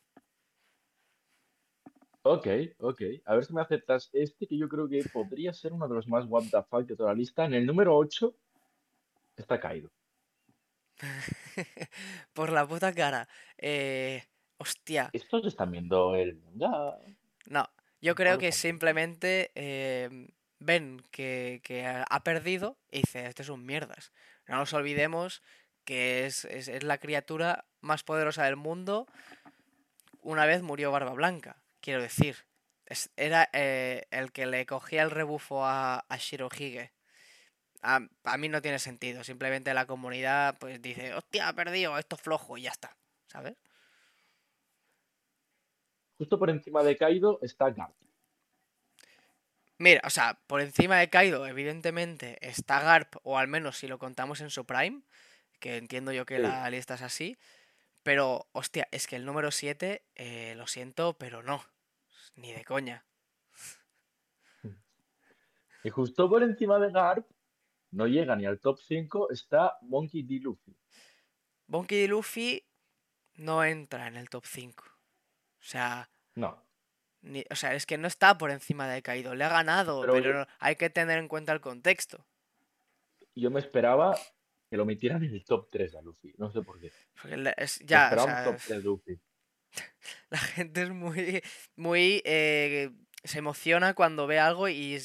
Ok, 2.30 2.48
ok. 2.80 3.02
A 3.26 3.36
ver 3.36 3.46
si 3.46 3.54
me 3.54 3.62
aceptas 3.62 4.10
este, 4.14 4.48
que 4.48 4.58
yo 4.58 4.68
creo 4.68 4.88
que 4.88 5.04
podría 5.12 5.54
ser 5.54 5.74
uno 5.74 5.88
de 5.88 5.96
los 5.96 6.08
más 6.08 6.26
what 6.28 6.44
the 6.52 6.62
fuck 6.64 6.86
de 6.86 6.96
toda 6.96 7.10
la 7.12 7.16
lista. 7.18 7.46
En 7.46 7.54
el 7.54 7.66
número 7.66 7.96
8 7.96 8.34
está 9.38 9.60
caído. 9.60 9.90
Por 12.34 12.52
la 12.52 12.68
puta 12.68 12.94
cara. 12.94 13.28
Eh, 13.58 14.24
hostia, 14.58 15.10
Estos 15.14 15.46
están 15.46 15.72
viendo 15.72 16.16
el 16.16 16.36
manga. 16.38 16.98
no. 17.48 17.68
Yo 18.00 18.14
creo 18.14 18.38
que 18.38 18.52
simplemente 18.52 19.52
eh, 19.56 20.28
ven 20.60 21.02
que, 21.10 21.62
que 21.64 21.84
ha 21.84 22.04
ha 22.04 22.24
perdido 22.24 22.78
y 22.92 22.98
dice, 23.00 23.26
este 23.26 23.42
es 23.42 23.50
un 23.50 23.66
mierdas. 23.66 24.12
No 24.48 24.58
nos 24.58 24.72
olvidemos 24.74 25.42
que 25.84 26.28
es, 26.28 26.46
es- 26.46 26.68
es 26.68 26.84
la 26.84 27.00
criatura 27.00 27.66
más 27.82 28.04
poderosa 28.04 28.44
del 28.46 28.56
mundo. 28.56 29.08
Una 30.22 30.46
vez 30.46 30.62
murió 30.62 30.92
Barba 30.92 31.14
Blanca. 31.14 31.58
Quiero 31.88 32.02
decir. 32.02 32.36
era 33.16 33.50
eh, 33.54 34.08
el 34.12 34.34
que 34.34 34.46
le 34.46 34.66
cogía 34.66 35.04
el 35.04 35.12
rebufo 35.12 35.64
a, 35.64 36.00
a 36.10 36.18
Shirohige. 36.18 36.92
A, 37.82 38.02
a, 38.26 38.38
mí 38.38 38.50
no 38.50 38.62
tiene 38.62 38.78
sentido. 38.78 39.24
Simplemente 39.24 39.74
la 39.74 39.86
comunidad 39.86 40.58
pues 40.60 40.82
dice, 40.82 41.14
hostia, 41.14 41.48
ha 41.48 41.54
perdido, 41.54 41.98
esto 41.98 42.18
es 42.18 42.22
flojo 42.22 42.58
y 42.58 42.64
ya 42.64 42.72
está. 42.72 42.98
¿Sabes? 43.28 43.56
Justo 46.18 46.38
por 46.38 46.50
encima 46.50 46.84
de 46.84 46.98
Kaido 46.98 47.40
está 47.42 47.70
Garp. 47.70 47.96
Mira, 49.78 50.02
o 50.04 50.10
sea, 50.10 50.38
por 50.48 50.60
encima 50.60 50.98
de 50.98 51.10
Kaido, 51.10 51.48
evidentemente, 51.48 52.38
está 52.42 52.82
Garp, 52.82 53.16
o 53.24 53.38
al 53.38 53.48
menos 53.48 53.78
si 53.78 53.88
lo 53.88 53.98
contamos 53.98 54.42
en 54.42 54.50
su 54.50 54.66
prime, 54.66 55.04
que 55.62 55.78
entiendo 55.78 56.12
yo 56.12 56.26
que 56.26 56.40
la 56.40 56.70
lista 56.70 56.96
es 56.96 57.02
así. 57.02 57.38
Pero, 58.04 58.50
hostia, 58.52 58.90
es 58.92 59.08
que 59.08 59.16
el 59.16 59.24
número 59.24 59.52
7, 59.52 60.04
eh, 60.16 60.54
lo 60.58 60.68
siento, 60.68 61.18
pero 61.18 61.44
no. 61.44 61.64
Ni 62.38 62.54
de 62.54 62.64
coña. 62.64 63.06
Y 65.84 65.90
justo 65.90 66.30
por 66.30 66.44
encima 66.44 66.80
de 66.80 66.92
Garp, 66.92 67.28
no 67.92 68.08
llega 68.08 68.36
ni 68.36 68.46
al 68.46 68.60
top 68.60 68.80
5, 68.80 69.32
está 69.32 69.78
Monkey 69.82 70.24
D. 70.24 70.40
Luffy. 70.42 70.76
Monkey 71.68 72.02
D. 72.02 72.08
Luffy 72.08 72.64
no 73.36 73.64
entra 73.64 74.08
en 74.08 74.18
el 74.18 74.30
top 74.30 74.46
5. 74.46 74.84
O 74.84 74.90
sea. 75.60 76.10
No. 76.36 76.64
o 77.50 77.56
sea, 77.56 77.74
es 77.74 77.86
que 77.86 77.98
no 77.98 78.08
está 78.08 78.38
por 78.38 78.52
encima 78.52 78.88
de 78.88 79.02
Kaido. 79.02 79.34
Le 79.34 79.44
ha 79.44 79.50
ganado, 79.50 80.02
pero, 80.02 80.46
hay 80.60 80.76
que 80.76 80.90
tener 80.90 81.18
en 81.18 81.28
cuenta 81.28 81.54
el 81.54 81.62
contexto. 81.62 82.26
Yo 83.34 83.50
me 83.50 83.60
esperaba 83.60 84.16
que 84.70 84.78
lo 84.78 84.86
metieran 84.86 85.24
en 85.24 85.34
el 85.34 85.46
top 85.46 85.70
3 85.72 85.96
a 85.96 86.02
Luffy. 86.02 86.34
No 86.38 86.52
sé 86.52 86.62
por 86.62 86.80
qué. 86.80 86.92
ya, 87.86 88.44
top 88.44 88.58
3 88.68 88.84
Luffy. 88.84 89.20
La 90.30 90.38
gente 90.38 90.84
es 90.84 90.90
muy. 90.90 91.42
muy 91.76 92.22
eh, 92.26 92.92
se 93.24 93.40
emociona 93.40 93.94
cuando 93.94 94.26
ve 94.26 94.40
algo 94.40 94.70
y, 94.70 95.00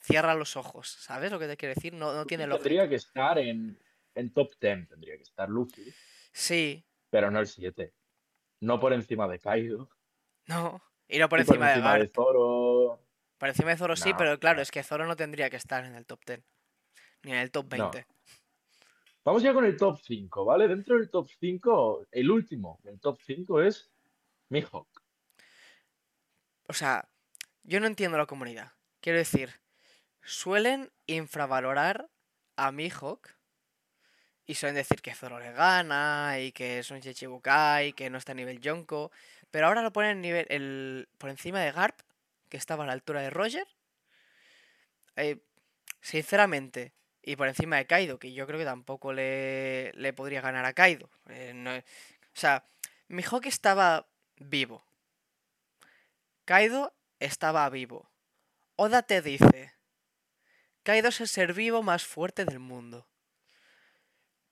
cierra 0.00 0.34
los 0.34 0.56
ojos. 0.56 0.88
¿Sabes 0.88 1.30
lo 1.30 1.38
que 1.38 1.46
te 1.46 1.56
quiero 1.56 1.74
decir? 1.74 1.94
No, 1.94 2.12
no 2.12 2.24
tiene 2.26 2.46
lógica. 2.46 2.64
Tendría 2.64 2.88
que 2.88 2.96
estar 2.96 3.38
en, 3.38 3.78
en 4.14 4.32
top 4.32 4.50
10, 4.60 4.88
tendría 4.88 5.16
que 5.16 5.22
estar 5.22 5.48
Luffy. 5.48 5.92
Sí. 6.32 6.84
Pero 7.10 7.30
no 7.30 7.38
el 7.40 7.46
7. 7.46 7.92
No 8.60 8.80
por 8.80 8.92
encima 8.92 9.28
de 9.28 9.38
Kaido. 9.38 9.88
No, 10.46 10.82
y 11.06 11.18
no 11.18 11.28
por 11.28 11.40
encima, 11.40 11.98
de, 11.98 12.08
Zoro. 12.08 13.00
Por 13.36 13.48
encima 13.48 13.70
de 13.70 13.76
Zoro 13.76 13.96
sí, 13.96 14.12
pero 14.16 14.38
claro, 14.38 14.60
es 14.60 14.70
que 14.70 14.82
Zoro 14.82 15.06
no 15.06 15.14
tendría 15.14 15.48
que 15.50 15.56
estar 15.56 15.84
en 15.84 15.94
el 15.94 16.06
top 16.06 16.20
10. 16.26 16.42
Ni 17.22 17.32
en 17.32 17.38
el 17.38 17.50
top 17.50 17.68
20. 17.68 18.06
Vamos 19.24 19.42
ya 19.42 19.52
con 19.52 19.64
el 19.64 19.76
top 19.76 19.98
5, 20.02 20.44
¿vale? 20.44 20.68
Dentro 20.68 20.96
del 20.96 21.10
top 21.10 21.28
5, 21.38 22.06
el 22.10 22.30
último 22.30 22.80
del 22.82 22.98
top 22.98 23.20
5 23.20 23.62
es 23.62 23.90
Mihawk. 24.48 24.88
O 26.68 26.72
sea, 26.72 27.08
yo 27.62 27.80
no 27.80 27.86
entiendo 27.86 28.18
la 28.18 28.26
comunidad. 28.26 28.72
Quiero 29.00 29.18
decir, 29.18 29.60
suelen 30.22 30.90
infravalorar 31.06 32.08
a 32.56 32.72
Mihawk 32.72 33.34
y 34.46 34.54
suelen 34.54 34.76
decir 34.76 35.02
que 35.02 35.14
Zoro 35.14 35.38
le 35.38 35.52
gana 35.52 36.38
y 36.40 36.52
que 36.52 36.78
es 36.78 36.90
un 36.90 37.00
Chichibukai, 37.00 37.92
que 37.92 38.10
no 38.10 38.18
está 38.18 38.32
a 38.32 38.34
nivel 38.34 38.60
Yonko. 38.60 39.10
Pero 39.50 39.66
ahora 39.66 39.82
lo 39.82 39.92
ponen 39.92 40.20
nivel, 40.20 40.46
el, 40.48 41.08
por 41.18 41.30
encima 41.30 41.60
de 41.60 41.72
Garp, 41.72 42.00
que 42.48 42.56
estaba 42.56 42.84
a 42.84 42.86
la 42.86 42.92
altura 42.94 43.20
de 43.20 43.30
Roger. 43.30 43.66
Eh, 45.16 45.38
sinceramente, 46.00 46.94
y 47.22 47.36
por 47.36 47.48
encima 47.48 47.76
de 47.76 47.86
Kaido, 47.86 48.18
que 48.18 48.32
yo 48.32 48.46
creo 48.46 48.58
que 48.58 48.64
tampoco 48.64 49.12
le, 49.12 49.92
le 49.94 50.12
podría 50.12 50.40
ganar 50.40 50.64
a 50.64 50.72
Kaido. 50.72 51.10
Eh, 51.28 51.82
o 52.24 52.40
sea, 52.40 52.64
Mihawk 53.08 53.46
estaba 53.46 54.08
vivo. 54.40 54.84
Kaido 56.44 56.94
estaba 57.18 57.68
vivo. 57.68 58.10
Oda 58.76 59.02
te 59.02 59.22
dice, 59.22 59.74
Kaido 60.82 61.08
es 61.08 61.20
el 61.20 61.28
ser 61.28 61.52
vivo 61.52 61.82
más 61.82 62.04
fuerte 62.04 62.44
del 62.44 62.58
mundo. 62.58 63.08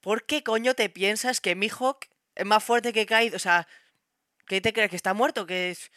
¿Por 0.01 0.27
qué 0.27 0.43
coño 0.43 0.75
te 0.75 0.89
piensas 0.89 1.41
que 1.41 1.55
Mihawk 1.55 2.07
es 2.35 2.47
más 2.47 2.63
fuerte 2.63 2.93
que 2.93 3.07
Kaido? 3.07 3.37
O 3.37 3.41
sea, 3.41 3.67
¿Qué 4.47 4.61
te 4.61 4.73
crees? 4.73 4.91
¿Que 4.91 4.97
está 4.97 5.13
muerto? 5.13 5.47
Que 5.47 5.71
es... 5.71 5.91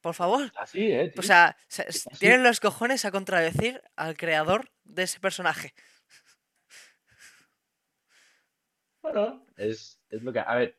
Por 0.00 0.14
favor. 0.14 0.50
Así, 0.56 0.90
¿eh? 0.90 1.12
O 1.16 1.22
sea, 1.22 1.56
tienen 2.18 2.42
los 2.42 2.58
cojones 2.58 3.04
a 3.04 3.10
contradecir 3.10 3.82
al 3.96 4.16
creador 4.16 4.70
de 4.84 5.04
ese 5.04 5.20
personaje. 5.20 5.74
Bueno, 9.02 9.46
es, 9.56 10.00
lo 10.10 10.32
que... 10.32 10.40
A 10.40 10.54
ver. 10.56 10.78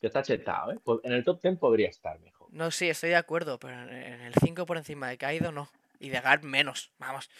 Que 0.00 0.06
está 0.06 0.22
chetado, 0.22 0.72
¿eh? 0.72 0.78
En 1.04 1.12
el 1.12 1.24
top 1.24 1.42
10 1.42 1.58
podría 1.58 1.88
estar 1.88 2.18
mejor. 2.20 2.48
No, 2.52 2.70
sí, 2.70 2.88
estoy 2.88 3.10
de 3.10 3.16
acuerdo, 3.16 3.58
pero 3.58 3.74
en 3.82 4.20
el 4.20 4.34
5 4.34 4.66
por 4.66 4.76
encima 4.76 5.08
de 5.08 5.18
Kaido 5.18 5.52
no. 5.52 5.68
Y 5.98 6.08
de 6.08 6.20
Gar 6.20 6.42
menos, 6.42 6.90
vamos. 6.98 7.30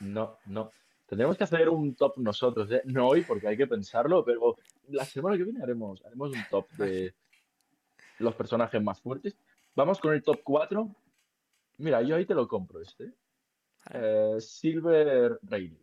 No, 0.00 0.38
no. 0.46 0.70
Tendremos 1.06 1.36
que 1.36 1.44
hacer 1.44 1.68
un 1.68 1.94
top 1.94 2.18
nosotros, 2.18 2.70
¿eh? 2.70 2.82
No 2.84 3.08
hoy, 3.08 3.22
porque 3.22 3.48
hay 3.48 3.56
que 3.56 3.66
pensarlo, 3.66 4.24
pero 4.24 4.56
la 4.90 5.04
semana 5.04 5.36
que 5.36 5.44
viene 5.44 5.62
haremos, 5.62 6.04
haremos 6.04 6.30
un 6.30 6.44
top 6.48 6.68
de 6.72 7.14
los 8.18 8.34
personajes 8.34 8.80
más 8.80 9.00
fuertes. 9.00 9.36
Vamos 9.74 9.98
con 9.98 10.14
el 10.14 10.22
top 10.22 10.40
4. 10.44 10.88
Mira, 11.78 12.02
yo 12.02 12.16
ahí 12.16 12.26
te 12.26 12.34
lo 12.34 12.46
compro 12.46 12.80
este. 12.80 13.10
Eh, 13.92 14.36
Silver 14.38 15.38
Rayleigh. 15.42 15.82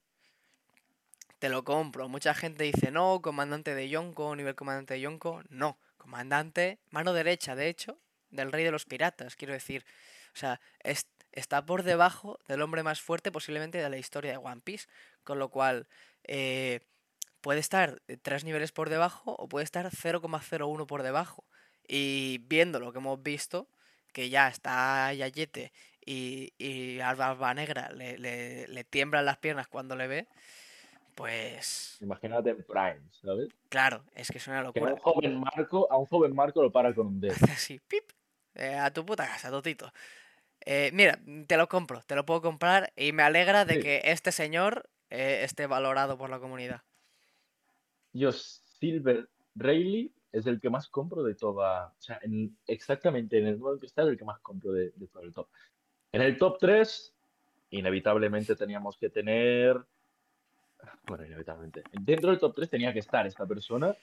Te 1.40 1.50
lo 1.50 1.64
compro. 1.64 2.08
Mucha 2.08 2.34
gente 2.34 2.64
dice, 2.64 2.92
no, 2.92 3.22
comandante 3.22 3.76
de 3.76 3.90
Yonko, 3.90 4.36
nivel 4.36 4.56
comandante 4.56 4.94
de 4.94 5.02
Yonko. 5.02 5.42
No, 5.50 5.78
comandante, 6.08 6.80
mano 6.90 7.12
derecha, 7.12 7.54
de 7.54 7.68
hecho, 7.68 8.00
del 8.30 8.54
rey 8.54 8.64
de 8.64 8.72
los 8.72 8.86
piratas, 8.86 9.36
quiero 9.36 9.54
decir. 9.54 9.84
O 10.34 10.38
sea, 10.38 10.62
está 11.34 11.66
por 11.66 11.84
debajo 11.84 12.40
del 12.48 12.62
hombre 12.62 12.82
más 12.82 13.02
fuerte 13.02 13.30
posiblemente 13.30 13.78
de 13.78 13.90
la 13.90 13.98
historia 13.98 14.32
de 14.32 14.38
One 14.38 14.62
Piece. 14.64 14.88
Con 15.26 15.38
lo 15.38 15.50
cual, 15.50 15.86
eh, 16.24 16.80
puede 17.42 17.60
estar 17.60 18.02
tres 18.22 18.46
niveles 18.46 18.72
por 18.72 18.90
debajo 18.90 19.36
o 19.38 19.50
puede 19.50 19.66
estar 19.66 19.86
0,01 19.92 20.88
por 20.88 21.04
debajo. 21.04 21.44
Y 21.86 22.40
viendo 22.48 22.80
lo 22.80 22.94
que 22.94 23.00
hemos 23.00 23.22
visto, 23.22 23.68
que 24.14 24.30
ya 24.30 24.48
está 24.48 25.14
Yayete 25.14 25.74
y, 26.06 26.54
y 26.58 27.02
Alba 27.02 27.54
Negra 27.54 27.92
le, 27.92 28.18
le, 28.18 28.84
tiemblan 28.86 29.26
las 29.26 29.38
piernas 29.40 29.68
cuando 29.68 29.98
le 29.98 30.08
ve, 30.08 30.28
pues... 31.18 31.98
Imagínate 32.00 32.52
en 32.52 32.64
Prime, 32.64 33.02
¿sabes? 33.10 33.50
Claro, 33.70 34.04
es 34.14 34.30
que 34.30 34.38
es 34.38 34.48
una 34.48 34.62
locura. 34.62 34.92
a, 34.92 34.94
un 34.94 35.00
joven 35.00 35.40
Marco, 35.40 35.92
a 35.92 35.98
un 35.98 36.06
joven 36.06 36.36
Marco 36.36 36.62
lo 36.62 36.72
para 36.72 36.94
con 36.94 37.08
un 37.08 37.20
dedo. 37.20 37.34
Así, 37.52 37.82
pip, 37.88 38.04
eh, 38.54 38.76
a 38.76 38.94
tu 38.94 39.04
puta 39.04 39.26
casa, 39.26 39.50
totito. 39.50 39.92
Eh, 40.64 40.92
mira, 40.94 41.20
te 41.48 41.58
lo 41.58 41.68
compro, 41.68 42.04
te 42.06 42.16
lo 42.16 42.24
puedo 42.24 42.44
comprar 42.44 42.94
y 42.96 43.14
me 43.14 43.24
alegra 43.24 43.66
de 43.66 43.80
que 43.80 44.02
este 44.06 44.32
señor 44.32 44.88
eh, 45.10 45.42
esté 45.44 45.66
valorado 45.66 46.20
por 46.20 46.30
la 46.30 46.40
comunidad. 46.40 46.84
Yo, 48.14 48.32
Silver 48.32 49.28
Rayleigh 49.56 50.14
es 50.32 50.46
el 50.46 50.60
que 50.60 50.70
más 50.70 50.88
compro 50.88 51.24
de 51.24 51.34
toda. 51.34 51.88
O 51.88 52.02
sea, 52.02 52.22
exactamente 52.68 53.40
en 53.40 53.48
el 53.48 53.58
modo 53.58 53.80
que 53.80 53.88
está 53.88 54.04
es 54.04 54.10
el 54.10 54.18
que 54.18 54.26
más 54.26 54.40
compro 54.42 54.72
de, 54.72 54.92
todo 55.12 55.24
el 55.24 55.34
top. 55.34 55.48
En 56.12 56.22
el 56.22 56.38
top 56.38 56.58
3, 56.60 57.16
inevitablemente 57.72 58.56
teníamos 58.56 58.98
que 58.98 59.10
tener. 59.10 59.84
Bueno, 61.06 61.26
inevitablemente. 61.26 61.84
Dentro 61.92 62.32
del 62.32 62.40
top 62.40 62.56
3 62.56 62.70
tenía 62.70 62.94
que 62.94 63.00
estar 63.00 63.26
esta 63.26 63.46
persona, 63.46 63.96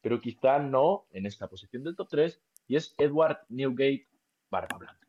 pero 0.00 0.20
quizá 0.20 0.58
no 0.58 1.06
en 1.12 1.26
esta 1.26 1.48
posición 1.48 1.84
del 1.84 1.96
top 1.96 2.08
3, 2.10 2.40
y 2.68 2.76
es 2.76 2.94
Edward 2.98 3.40
Newgate 3.48 4.06
Barba 4.50 4.78
Blanca. 4.78 5.06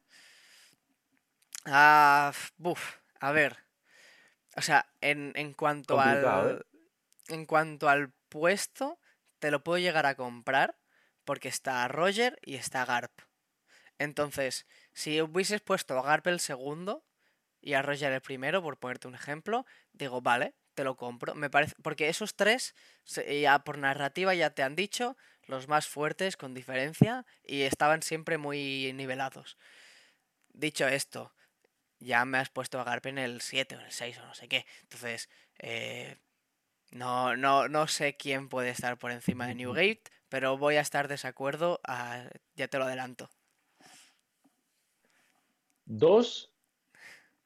Ah, 1.66 2.32
buf, 2.58 2.98
a 3.20 3.32
ver. 3.32 3.58
O 4.56 4.62
sea, 4.62 4.88
en, 5.02 5.54
cuanto 5.54 6.00
al. 6.00 6.60
¿eh? 6.60 6.64
En 7.28 7.46
cuanto 7.46 7.90
al 7.90 8.12
puesto, 8.30 9.00
te 9.40 9.52
lo 9.52 9.64
puedo 9.64 9.80
llegar 9.80 10.06
a 10.06 10.16
comprar. 10.16 10.78
Porque 11.24 11.48
está 11.48 11.88
Roger 11.88 12.38
y 12.44 12.54
está 12.54 12.86
Garp. 12.86 13.12
Entonces, 13.98 14.68
si 14.94 15.22
hubieses 15.22 15.60
puesto 15.62 15.98
a 15.98 16.04
Garp 16.04 16.28
el 16.28 16.40
segundo 16.40 17.04
y 17.62 17.74
a 17.74 17.82
Roger 17.82 18.14
el 18.14 18.22
primero, 18.22 18.62
por 18.62 18.78
ponerte 18.78 19.08
un 19.08 19.16
ejemplo, 19.16 19.66
digo, 19.94 20.22
vale, 20.22 20.54
te 20.76 20.84
lo 20.84 20.96
compro. 20.96 21.34
Me 21.34 21.50
parece. 21.50 21.74
Porque 21.82 22.10
esos 22.10 22.36
tres, 22.36 22.76
ya 23.42 23.60
por 23.64 23.78
narrativa 23.78 24.34
ya 24.36 24.52
te 24.52 24.62
han 24.64 24.76
dicho, 24.76 25.18
los 25.48 25.68
más 25.68 25.88
fuertes 25.88 26.38
con 26.38 26.54
diferencia. 26.54 27.26
Y 27.44 27.62
estaban 27.64 28.04
siempre 28.04 28.38
muy 28.38 28.94
nivelados. 28.94 29.58
Dicho 30.54 30.88
esto, 30.88 31.34
ya 32.00 32.24
me 32.26 32.38
has 32.38 32.50
puesto 32.50 32.80
a 32.80 32.84
Garp 32.84 33.08
en 33.08 33.18
el 33.18 33.42
7 33.42 33.76
o 33.76 33.80
en 33.80 33.86
el 33.86 33.92
6 33.92 34.18
o 34.20 34.26
no 34.26 34.36
sé 34.36 34.48
qué. 34.48 34.66
Entonces, 34.84 35.30
eh, 35.60 36.18
no, 36.92 37.36
no, 37.36 37.68
no 37.68 37.88
sé 37.88 38.16
quién 38.16 38.50
puede 38.50 38.70
estar 38.70 38.98
por 38.98 39.12
encima 39.12 39.48
de 39.48 39.56
Newgate, 39.56 40.04
pero 40.30 40.58
voy 40.58 40.76
a 40.76 40.82
estar 40.82 41.08
desacuerdo, 41.08 41.82
ya 42.56 42.68
te 42.68 42.78
lo 42.78 42.86
adelanto. 42.86 43.30
Dos, 45.86 46.52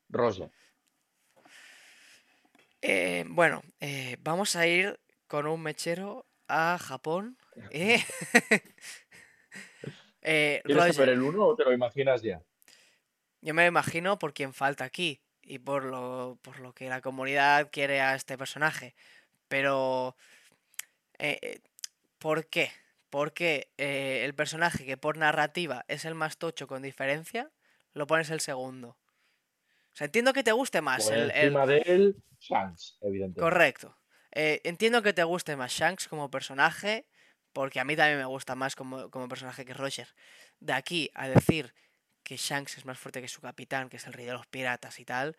Rosa. 0.10 0.50
Eh, 2.82 3.26
bueno, 3.28 3.62
eh, 3.80 4.18
vamos 4.22 4.56
a 4.56 4.66
ir 4.68 5.00
con 5.28 5.48
un 5.48 5.62
mechero 5.62 6.26
a 6.48 6.78
Japón. 6.78 7.38
Eh, 10.22 10.62
¿Quieres 10.66 10.98
saber 10.98 11.14
el 11.14 11.22
uno 11.22 11.46
o 11.46 11.56
te 11.56 11.64
lo 11.64 11.72
imaginas 11.72 12.22
ya? 12.22 12.42
yo 13.40 13.54
me 13.54 13.62
lo 13.62 13.70
imagino 13.70 14.20
por 14.20 14.34
quien 14.34 14.54
falta 14.54 14.84
aquí 14.84 15.22
y 15.42 15.60
por 15.60 15.86
lo, 15.86 16.38
por 16.42 16.60
lo 16.60 16.74
que 16.74 16.90
la 16.90 17.00
comunidad 17.00 17.70
quiere 17.72 18.02
a 18.02 18.16
este 18.16 18.38
personaje. 18.38 18.96
Pero, 19.48 20.18
¿por 22.20 22.48
qué? 22.48 22.70
Porque 23.10 23.72
el 23.78 24.36
personaje 24.36 24.86
que 24.86 24.98
por 24.98 25.18
narrativa 25.18 25.86
es 25.88 26.04
el 26.04 26.16
más 26.16 26.38
tocho 26.38 26.68
con 26.68 26.82
diferencia, 26.82 27.50
lo 27.94 28.06
pones 28.06 28.30
el 28.30 28.42
segundo. 28.42 28.98
Sea, 30.00 30.06
entiendo 30.06 30.32
que 30.34 30.44
te 30.44 30.54
guste 30.54 30.82
más 30.82 31.04
Por 31.06 31.14
el, 31.14 31.24
el- 31.24 31.32
encima 31.32 31.66
de 31.66 31.78
él, 31.86 32.16
Shanks, 32.40 32.98
evidentemente. 33.02 33.42
Correcto. 33.42 33.98
Eh, 34.32 34.62
entiendo 34.64 35.02
que 35.02 35.12
te 35.12 35.24
guste 35.24 35.56
más 35.58 35.74
Shanks 35.74 36.08
como 36.08 36.32
personaje, 36.32 37.06
porque 37.52 37.80
a 37.82 37.84
mí 37.84 37.96
también 37.98 38.18
me 38.20 38.26
gusta 38.26 38.56
más 38.56 38.76
como, 38.76 39.10
como 39.10 39.28
personaje 39.28 39.66
que 39.66 39.74
Roger. 39.74 40.08
De 40.62 40.72
aquí 40.74 41.12
a 41.16 41.28
decir 41.28 41.74
que 42.24 42.38
Shanks 42.38 42.78
es 42.78 42.86
más 42.86 42.98
fuerte 42.98 43.22
que 43.22 43.28
su 43.28 43.42
capitán, 43.42 43.90
que 43.90 43.98
es 43.98 44.08
el 44.08 44.14
rey 44.14 44.26
de 44.26 44.32
los 44.34 44.48
piratas 44.48 45.00
y 45.00 45.06
tal, 45.06 45.36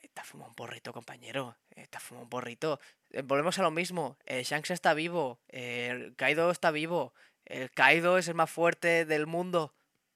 eh, 0.00 0.08
te 0.14 0.22
fumado 0.22 0.48
un 0.50 0.54
porrito, 0.54 0.92
compañero. 0.94 1.58
eh, 1.72 1.86
te 1.88 1.98
fumado 1.98 2.24
un 2.24 2.30
porrito. 2.30 2.80
Volvemos 3.24 3.58
a 3.58 3.62
lo 3.62 3.70
mismo. 3.70 4.16
eh, 4.24 4.42
Shanks 4.42 4.70
está 4.70 4.94
vivo. 4.94 5.38
eh, 5.48 5.88
el 5.90 6.16
Kaido 6.16 6.50
está 6.50 6.70
vivo. 6.70 7.12
El 7.44 7.70
Kaido 7.72 8.16
es 8.16 8.26
el 8.28 8.34
más 8.34 8.50
fuerte 8.50 9.04
del 9.04 9.26
mundo. 9.26 9.74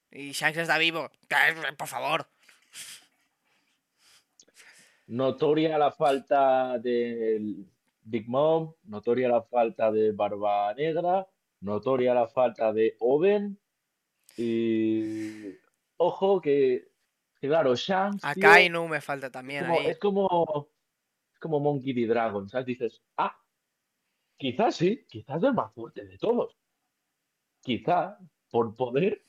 Y 0.09 0.31
Shanks 0.31 0.57
está 0.57 0.79
vivo. 0.79 1.11
Por 1.77 1.87
favor. 1.87 2.27
Notoria 5.11 5.77
la 5.77 5.91
falta 5.91 6.79
del 6.79 7.69
Big 8.03 8.29
Mom, 8.29 8.73
notoria 8.83 9.27
la 9.27 9.41
falta 9.41 9.91
de 9.91 10.13
Barba 10.13 10.73
Negra, 10.73 11.27
notoria 11.59 12.13
la 12.13 12.27
falta 12.27 12.71
de 12.71 12.95
Oven. 13.01 13.59
Y 14.37 15.53
ojo 15.97 16.39
que, 16.39 16.93
que 17.41 17.47
claro, 17.49 17.75
Shanks, 17.75 18.23
A 18.23 18.33
tío, 18.33 18.41
Kainu 18.41 18.87
me 18.87 19.01
falta 19.01 19.25
es 19.25 19.31
también 19.33 19.65
como, 19.65 19.79
ahí. 19.79 19.87
es 19.87 19.99
como, 19.99 20.69
es 21.33 21.39
como 21.39 21.59
Monkey 21.59 21.91
D. 21.91 22.07
Dragon, 22.07 22.47
¿sabes? 22.47 22.67
Dices, 22.67 23.03
ah, 23.17 23.37
quizás 24.37 24.77
sí, 24.77 25.05
quizás 25.09 25.39
es 25.39 25.43
el 25.43 25.53
más 25.53 25.73
fuerte 25.73 26.05
de 26.05 26.17
todos. 26.17 26.57
Quizá, 27.59 28.17
por 28.49 28.73
poder, 28.75 29.25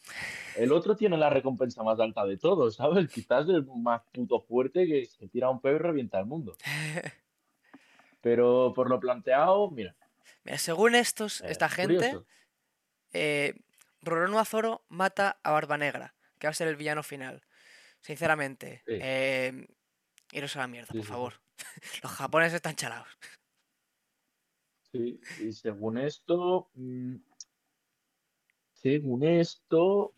el 0.57 0.73
otro 0.73 0.97
tiene 0.97 1.17
la 1.17 1.31
recompensa 1.31 1.83
más 1.83 1.99
alta 2.01 2.25
de 2.25 2.37
todos, 2.37 2.77
¿sabes? 2.77 3.11
Quizás 3.11 3.49
el 3.49 3.67
más 3.77 4.03
puto 4.13 4.41
fuerte 4.41 4.87
que 4.87 5.07
se 5.07 5.29
tira 5.29 5.51
un 5.51 5.61
pedo 5.61 5.77
y 5.77 5.79
revienta 5.79 6.19
el 6.21 6.27
mundo. 6.27 6.57
Pero 8.21 8.73
por 8.75 8.89
lo 8.89 9.01
planteado, 9.01 9.71
mira, 9.71 9.97
Mira, 10.45 10.59
según 10.59 10.95
estos, 10.95 11.41
eh, 11.41 11.47
esta 11.51 11.69
gente, 11.69 12.19
eh, 13.13 13.55
Roronoa 14.01 14.43
Azoro 14.43 14.85
mata 14.89 15.39
a 15.43 15.51
Barba 15.53 15.77
Negra, 15.79 16.15
que 16.39 16.47
va 16.47 16.51
a 16.51 16.55
ser 16.55 16.69
el 16.69 16.77
villano 16.77 17.03
final. 17.03 17.43
Sinceramente, 18.01 18.83
Sí. 18.87 18.99
eh, 19.01 19.67
iros 20.33 20.57
a 20.57 20.61
la 20.61 20.67
mierda, 20.69 20.93
Sí, 20.93 20.99
por 20.99 21.07
sí, 21.07 21.13
favor. 21.13 21.35
Los 22.03 22.13
japoneses 22.13 22.55
están 22.55 22.75
chalados. 22.75 23.09
Sí, 24.93 25.21
y 25.41 25.53
según 25.53 25.99
esto, 25.99 26.71
mm, 26.75 27.17
según 28.73 29.25
esto, 29.25 30.15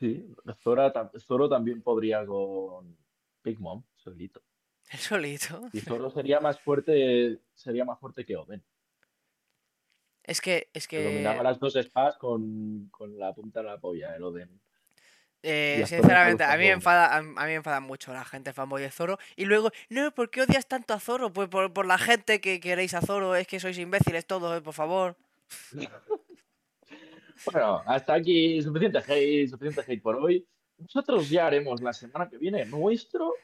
sí, 0.00 0.34
Zora 0.62 0.92
Zoro 1.18 1.48
también 1.48 1.82
podría 1.82 2.26
con 2.26 2.96
Big 3.44 3.60
Mom, 3.60 3.84
solito. 3.94 4.42
El 4.90 4.98
solito. 4.98 5.68
Y 5.72 5.80
Zoro 5.80 6.10
sería 6.10 6.40
más 6.40 6.58
fuerte, 6.60 7.38
sería 7.54 7.84
más 7.84 8.00
fuerte 8.00 8.24
que 8.24 8.36
Oden, 8.36 8.64
Es 10.24 10.40
que, 10.40 10.68
es 10.72 10.88
que 10.88 11.04
dominaba 11.04 11.38
que, 11.38 11.44
las 11.44 11.60
dos 11.60 11.76
espadas 11.76 12.16
con, 12.16 12.88
con 12.90 13.16
la 13.18 13.32
punta 13.32 13.60
de 13.60 13.66
la 13.66 13.78
polla, 13.78 14.16
el 14.16 14.22
Oden. 14.24 14.60
eh, 15.42 15.84
sinceramente, 15.86 16.42
a 16.44 16.56
mí 16.56 16.64
me 16.64 16.70
enfada, 16.70 17.06
a, 17.14 17.18
a 17.18 17.22
mí 17.22 17.30
me 17.34 17.54
enfada 17.54 17.80
mucho 17.80 18.12
la 18.12 18.24
gente 18.24 18.52
fanboy 18.52 18.82
de 18.82 18.90
Zoro. 18.90 19.18
Y 19.36 19.44
luego, 19.44 19.70
no, 19.88 20.12
¿por 20.12 20.30
qué 20.30 20.42
odias 20.42 20.66
tanto 20.66 20.92
a 20.94 21.00
Zoro? 21.00 21.32
Pues 21.32 21.48
por, 21.48 21.72
por 21.72 21.86
la 21.86 21.98
gente 21.98 22.40
que 22.40 22.58
queréis 22.58 22.94
a 22.94 23.00
Zoro, 23.00 23.36
es 23.36 23.46
que 23.46 23.60
sois 23.60 23.78
imbéciles 23.78 24.26
todos, 24.26 24.58
eh, 24.58 24.62
por 24.62 24.74
favor. 24.74 25.16
Bueno, 27.46 27.82
hasta 27.86 28.14
aquí 28.14 28.60
suficiente 28.62 28.98
hate, 28.98 29.48
suficiente 29.48 29.80
hate 29.92 30.02
por 30.02 30.16
hoy. 30.16 30.46
Nosotros 30.78 31.28
ya 31.28 31.46
haremos 31.46 31.80
la 31.82 31.92
semana 31.92 32.28
que 32.28 32.38
viene 32.38 32.64
nuestro 32.64 33.34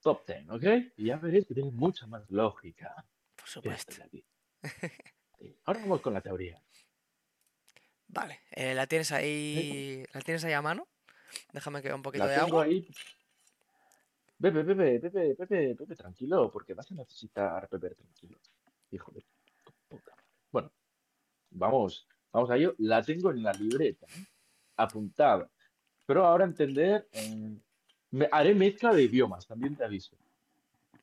top 0.00 0.26
10, 0.26 0.50
¿ok? 0.50 0.64
Y 0.96 1.06
ya 1.06 1.16
veréis 1.16 1.46
que 1.46 1.54
tiene 1.54 1.70
mucha 1.70 2.06
más 2.06 2.28
lógica. 2.30 2.94
Por 3.36 3.48
supuesto. 3.48 3.94
Ahora 5.64 5.80
vamos 5.80 6.00
con 6.00 6.14
la 6.14 6.20
teoría. 6.20 6.62
Vale, 8.08 8.40
eh, 8.50 8.74
¿la 8.74 8.86
tienes 8.86 9.10
ahí, 9.12 10.04
la 10.12 10.20
tienes 10.20 10.44
ahí 10.44 10.52
a 10.52 10.62
mano? 10.62 10.86
Déjame 11.52 11.82
que 11.82 11.88
vea 11.88 11.96
un 11.96 12.02
poquito 12.02 12.24
La 12.24 12.30
de 12.30 12.36
tengo 12.36 12.60
agua. 12.60 12.64
ahí. 12.64 12.88
Bebe, 14.38 14.62
bebe, 14.62 14.98
bebe, 14.98 15.34
bebe, 15.34 15.74
bebe 15.74 15.96
tranquilo, 15.96 16.50
porque 16.52 16.74
vas 16.74 16.90
a 16.92 16.94
necesitar 16.94 17.68
beber 17.70 17.94
tranquilo. 17.94 18.38
Hijo 18.90 19.10
de 19.12 19.24
puta 19.88 20.12
madre. 20.12 20.24
Bueno, 20.52 20.72
vamos, 21.50 22.06
vamos 22.36 22.50
a 22.50 22.56
ello. 22.56 22.74
La 22.78 23.02
tengo 23.02 23.30
en 23.30 23.42
la 23.42 23.52
libreta, 23.52 24.06
¿eh? 24.06 24.24
apuntada. 24.76 25.48
Pero 26.04 26.24
ahora 26.24 26.44
entender, 26.44 27.08
eh, 27.12 27.56
me- 28.10 28.28
haré 28.30 28.54
mezcla 28.54 28.92
de 28.94 29.02
idiomas, 29.04 29.46
también 29.46 29.74
te 29.74 29.84
aviso. 29.84 30.16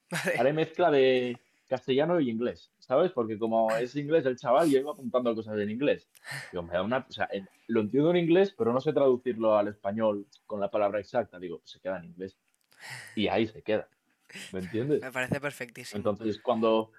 Vale. 0.09 0.37
Haré 0.37 0.53
mezcla 0.53 0.91
de 0.91 1.37
castellano 1.67 2.19
y 2.19 2.29
inglés, 2.29 2.71
¿sabes? 2.77 3.11
Porque 3.11 3.37
como 3.39 3.75
es 3.75 3.95
inglés 3.95 4.25
el 4.27 4.37
chaval, 4.37 4.69
yo 4.69 4.77
iba 4.79 4.91
apuntando 4.91 5.33
cosas 5.33 5.57
en 5.59 5.71
inglés. 5.71 6.07
Digo, 6.51 6.61
me 6.63 6.73
da 6.73 6.83
una, 6.83 7.05
o 7.09 7.11
sea, 7.11 7.27
lo 7.67 7.81
entiendo 7.81 8.11
en 8.11 8.17
inglés, 8.17 8.53
pero 8.55 8.71
no 8.71 8.79
sé 8.79 8.93
traducirlo 8.93 9.57
al 9.57 9.69
español 9.69 10.27
con 10.45 10.59
la 10.59 10.69
palabra 10.69 10.99
exacta. 10.99 11.39
Digo, 11.39 11.61
se 11.63 11.79
queda 11.79 11.97
en 11.97 12.05
inglés. 12.05 12.37
Y 13.15 13.27
ahí 13.27 13.47
se 13.47 13.61
queda. 13.63 13.87
¿Me 14.51 14.59
entiendes? 14.59 15.01
Me 15.01 15.11
parece 15.11 15.39
perfectísimo. 15.41 15.97
Entonces, 15.97 16.39
cuando, 16.39 16.91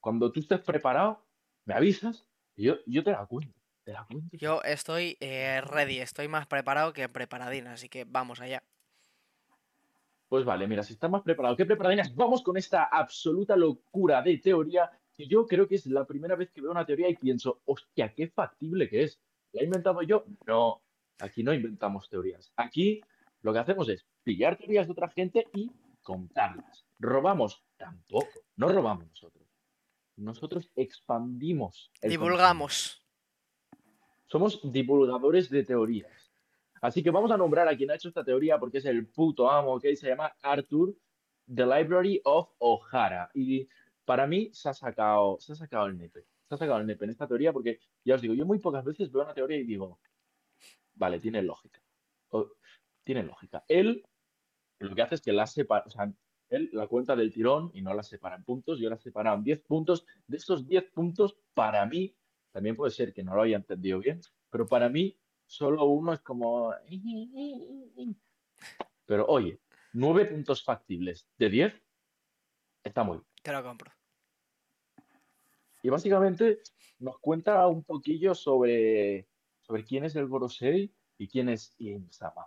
cuando 0.00 0.30
tú 0.30 0.40
estés 0.40 0.60
preparado, 0.60 1.24
me 1.64 1.74
avisas 1.74 2.24
y 2.54 2.64
yo, 2.64 2.76
yo 2.86 3.02
te 3.02 3.10
la 3.10 3.26
cuento. 3.26 3.58
La. 3.84 4.06
Yo 4.32 4.62
estoy 4.62 5.16
eh, 5.20 5.60
ready, 5.60 5.98
estoy 5.98 6.28
más 6.28 6.46
preparado 6.46 6.92
que 6.92 7.08
preparadín, 7.08 7.66
así 7.66 7.88
que 7.88 8.04
vamos 8.04 8.40
allá. 8.40 8.62
Pues 10.28 10.44
vale, 10.44 10.66
mira, 10.66 10.82
si 10.82 10.94
estás 10.94 11.10
más 11.10 11.22
preparado 11.22 11.56
que 11.56 11.66
preparadinas, 11.66 12.14
vamos 12.14 12.42
con 12.42 12.56
esta 12.56 12.84
absoluta 12.84 13.54
locura 13.54 14.22
de 14.22 14.38
teoría 14.38 14.90
que 15.14 15.26
yo 15.26 15.46
creo 15.46 15.68
que 15.68 15.74
es 15.74 15.86
la 15.86 16.06
primera 16.06 16.36
vez 16.36 16.50
que 16.50 16.62
veo 16.62 16.70
una 16.70 16.86
teoría 16.86 17.08
y 17.08 17.16
pienso, 17.16 17.60
hostia, 17.66 18.14
qué 18.14 18.28
factible 18.28 18.88
que 18.88 19.02
es. 19.02 19.20
¿La 19.52 19.60
he 19.60 19.64
inventado 19.64 20.00
yo? 20.00 20.24
No, 20.46 20.80
aquí 21.18 21.42
no 21.42 21.52
inventamos 21.52 22.08
teorías. 22.08 22.50
Aquí 22.56 23.02
lo 23.42 23.52
que 23.52 23.58
hacemos 23.58 23.88
es 23.90 24.06
pillar 24.22 24.56
teorías 24.56 24.86
de 24.86 24.92
otra 24.92 25.10
gente 25.10 25.48
y 25.52 25.70
contarlas. 26.02 26.86
¿Robamos? 26.98 27.62
Tampoco. 27.76 28.40
No 28.56 28.68
robamos 28.68 29.08
nosotros. 29.08 29.46
Nosotros 30.16 30.70
expandimos. 30.76 31.90
el 32.00 32.10
Divulgamos. 32.10 33.01
Somos 34.32 34.60
divulgadores 34.72 35.50
de 35.50 35.62
teorías. 35.62 36.32
Así 36.80 37.02
que 37.02 37.10
vamos 37.10 37.30
a 37.30 37.36
nombrar 37.36 37.68
a 37.68 37.76
quien 37.76 37.90
ha 37.90 37.96
hecho 37.96 38.08
esta 38.08 38.24
teoría 38.24 38.58
porque 38.58 38.78
es 38.78 38.86
el 38.86 39.06
puto 39.06 39.50
amo, 39.50 39.74
¿ok? 39.74 39.84
Se 39.94 40.08
llama 40.08 40.34
Arthur, 40.40 40.96
The 41.54 41.66
Library 41.66 42.22
of 42.24 42.48
O'Hara. 42.56 43.30
Y 43.34 43.68
para 44.06 44.26
mí 44.26 44.48
se 44.54 44.70
ha 44.70 44.72
sacado, 44.72 45.36
se 45.38 45.52
ha 45.52 45.56
sacado 45.56 45.86
el 45.86 45.98
nepe. 45.98 46.26
Se 46.48 46.54
ha 46.54 46.56
sacado 46.56 46.80
el 46.80 46.86
nepe 46.86 47.04
en 47.04 47.10
esta 47.10 47.28
teoría 47.28 47.52
porque, 47.52 47.78
ya 48.02 48.14
os 48.14 48.22
digo, 48.22 48.32
yo 48.32 48.46
muy 48.46 48.58
pocas 48.58 48.86
veces 48.86 49.12
veo 49.12 49.22
una 49.22 49.34
teoría 49.34 49.58
y 49.58 49.64
digo, 49.64 50.00
vale, 50.94 51.20
tiene 51.20 51.42
lógica. 51.42 51.82
Tiene 53.04 53.24
lógica. 53.24 53.62
Él 53.68 54.02
lo 54.78 54.94
que 54.94 55.02
hace 55.02 55.16
es 55.16 55.20
que 55.20 55.32
la 55.32 55.46
separa, 55.46 55.84
o 55.86 55.90
sea, 55.90 56.10
él 56.48 56.70
la 56.72 56.86
cuenta 56.86 57.14
del 57.14 57.32
tirón 57.32 57.70
y 57.74 57.82
no 57.82 57.92
la 57.92 58.02
separa 58.02 58.36
en 58.36 58.44
puntos, 58.44 58.78
yo 58.78 58.88
la 58.88 58.96
separa 58.96 59.34
en 59.34 59.44
10 59.44 59.60
puntos. 59.60 60.06
De 60.26 60.38
estos 60.38 60.66
10 60.66 60.90
puntos, 60.90 61.36
para 61.52 61.84
mí, 61.84 62.16
también 62.52 62.76
puede 62.76 62.92
ser 62.92 63.12
que 63.12 63.24
no 63.24 63.34
lo 63.34 63.42
haya 63.42 63.56
entendido 63.56 63.98
bien, 63.98 64.20
pero 64.50 64.66
para 64.66 64.88
mí 64.88 65.18
solo 65.46 65.84
uno 65.84 66.12
es 66.12 66.20
como... 66.20 66.72
Pero 69.06 69.26
oye, 69.26 69.60
9 69.94 70.26
puntos 70.26 70.62
factibles 70.62 71.28
de 71.38 71.50
10 71.50 71.82
está 72.84 73.02
muy 73.02 73.18
bien. 73.18 73.26
Te 73.42 73.52
lo 73.52 73.62
compro. 73.62 73.90
Y 75.82 75.88
básicamente 75.88 76.60
nos 77.00 77.18
cuenta 77.18 77.66
un 77.66 77.82
poquillo 77.82 78.34
sobre, 78.34 79.28
sobre 79.60 79.84
quién 79.84 80.04
es 80.04 80.14
el 80.14 80.28
Gorosei 80.28 80.94
y 81.18 81.28
quién 81.28 81.48
es 81.48 81.74
Insama. 81.78 82.46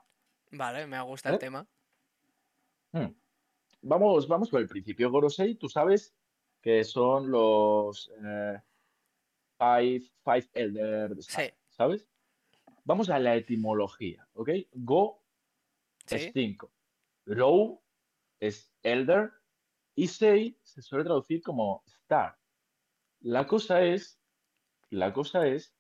Vale, 0.51 0.88
me 0.88 1.01
gusta 1.01 1.30
el 1.30 1.36
¿Eh? 1.36 1.39
tema. 1.39 1.68
Hmm. 2.93 3.14
Vamos, 3.82 4.28
vamos 4.28 4.49
por 4.49 4.62
el 4.62 4.68
principio. 4.68 5.12
Gorosei, 5.12 5.56
tú 5.56 5.68
sabes 5.68 6.16
que 6.62 6.84
son 6.84 7.30
los 7.30 8.12
eh, 8.24 8.62
five, 9.58 10.01
five 10.24 10.47
Elder 10.53 11.16
Sí. 11.22 11.43
¿sabes? 11.70 12.08
Vamos 12.84 13.10
a 13.10 13.20
la 13.20 13.36
etimología, 13.36 14.28
¿ok? 14.34 14.49
Go 14.74 15.24
es 16.10 16.24
Sí. 16.24 16.32
5, 16.34 16.72
Rou 17.26 17.82
es 18.39 18.72
Elder 18.84 19.32
y 19.95 20.08
Sei 20.08 20.58
se 20.62 20.82
suele 20.82 21.03
traducir 21.03 21.41
como 21.41 21.84
Star. 21.88 22.38
La 23.22 23.47
cosa 23.47 23.82
es, 23.84 24.20
la 24.91 25.14
cosa 25.14 25.47
es 25.47 25.76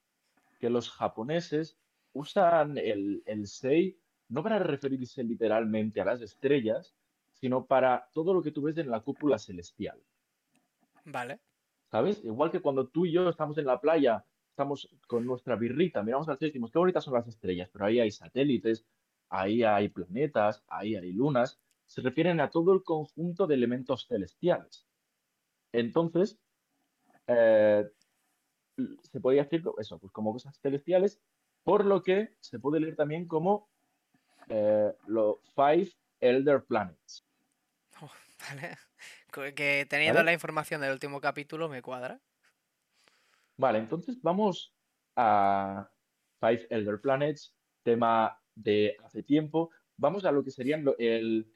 que 0.59 0.69
los 0.69 0.89
japoneses 0.89 1.77
usan 2.13 2.77
el, 2.77 3.21
el 3.25 3.45
sei 3.45 3.99
no 4.29 4.41
para 4.41 4.57
referirse 4.57 5.23
literalmente 5.23 6.01
a 6.01 6.05
las 6.05 6.21
estrellas, 6.21 6.95
sino 7.33 7.65
para 7.67 8.09
todo 8.13 8.33
lo 8.33 8.41
que 8.41 8.51
tú 8.51 8.63
ves 8.63 8.77
en 8.77 8.89
la 8.89 9.01
cúpula 9.01 9.37
celestial. 9.37 10.01
Vale. 11.03 11.39
¿Sabes? 11.95 12.21
Igual 12.25 12.51
que 12.51 12.59
cuando 12.59 12.89
tú 12.89 13.05
y 13.05 13.13
yo 13.13 13.29
estamos 13.29 13.57
en 13.57 13.67
la 13.67 13.79
playa, 13.79 14.25
estamos 14.49 14.89
con 15.07 15.25
nuestra 15.25 15.55
birrita, 15.55 16.03
miramos 16.03 16.27
al 16.27 16.37
cielo 16.37 16.49
y 16.49 16.51
decimos, 16.51 16.69
qué 16.69 16.77
bonitas 16.77 17.05
son 17.05 17.13
las 17.13 17.25
estrellas, 17.25 17.69
pero 17.71 17.85
ahí 17.85 18.01
hay 18.01 18.11
satélites, 18.11 18.85
ahí 19.29 19.63
hay 19.63 19.87
planetas, 19.87 20.65
ahí 20.67 20.97
hay 20.97 21.13
lunas, 21.13 21.57
se 21.85 22.01
refieren 22.01 22.41
a 22.41 22.49
todo 22.49 22.73
el 22.73 22.83
conjunto 22.83 23.47
de 23.47 23.55
elementos 23.55 24.07
celestiales. 24.09 24.85
Entonces, 25.71 26.37
eh, 27.27 27.89
se 29.03 29.21
podría 29.21 29.43
decir 29.43 29.63
eso, 29.77 29.97
pues 29.97 30.11
como 30.11 30.33
cosas 30.33 30.59
celestiales, 30.59 31.21
por 31.63 31.85
lo 31.85 32.03
que 32.03 32.35
se 32.41 32.59
puede 32.59 32.81
leer 32.81 32.97
también 32.97 33.25
como 33.25 33.69
eh, 34.49 34.91
los 35.07 35.37
Five 35.55 35.93
Elder 36.19 36.61
Planets. 36.65 37.25
Oh, 38.01 38.11
vale. 38.49 38.75
Que 39.41 39.85
teniendo 39.89 40.23
la 40.23 40.31
información 40.31 40.79
del 40.81 40.93
último 40.93 41.19
capítulo 41.19 41.67
me 41.67 41.81
cuadra. 41.81 42.21
Vale, 43.57 43.79
entonces 43.79 44.21
vamos 44.21 44.73
a 45.15 45.89
Five 46.39 46.67
Elder 46.69 47.01
Planets, 47.01 47.53
tema 47.83 48.39
de 48.53 48.95
hace 49.03 49.23
tiempo. 49.23 49.71
Vamos 49.97 50.23
a 50.25 50.31
lo 50.31 50.43
que 50.43 50.51
serían 50.51 50.85
el, 50.97 51.51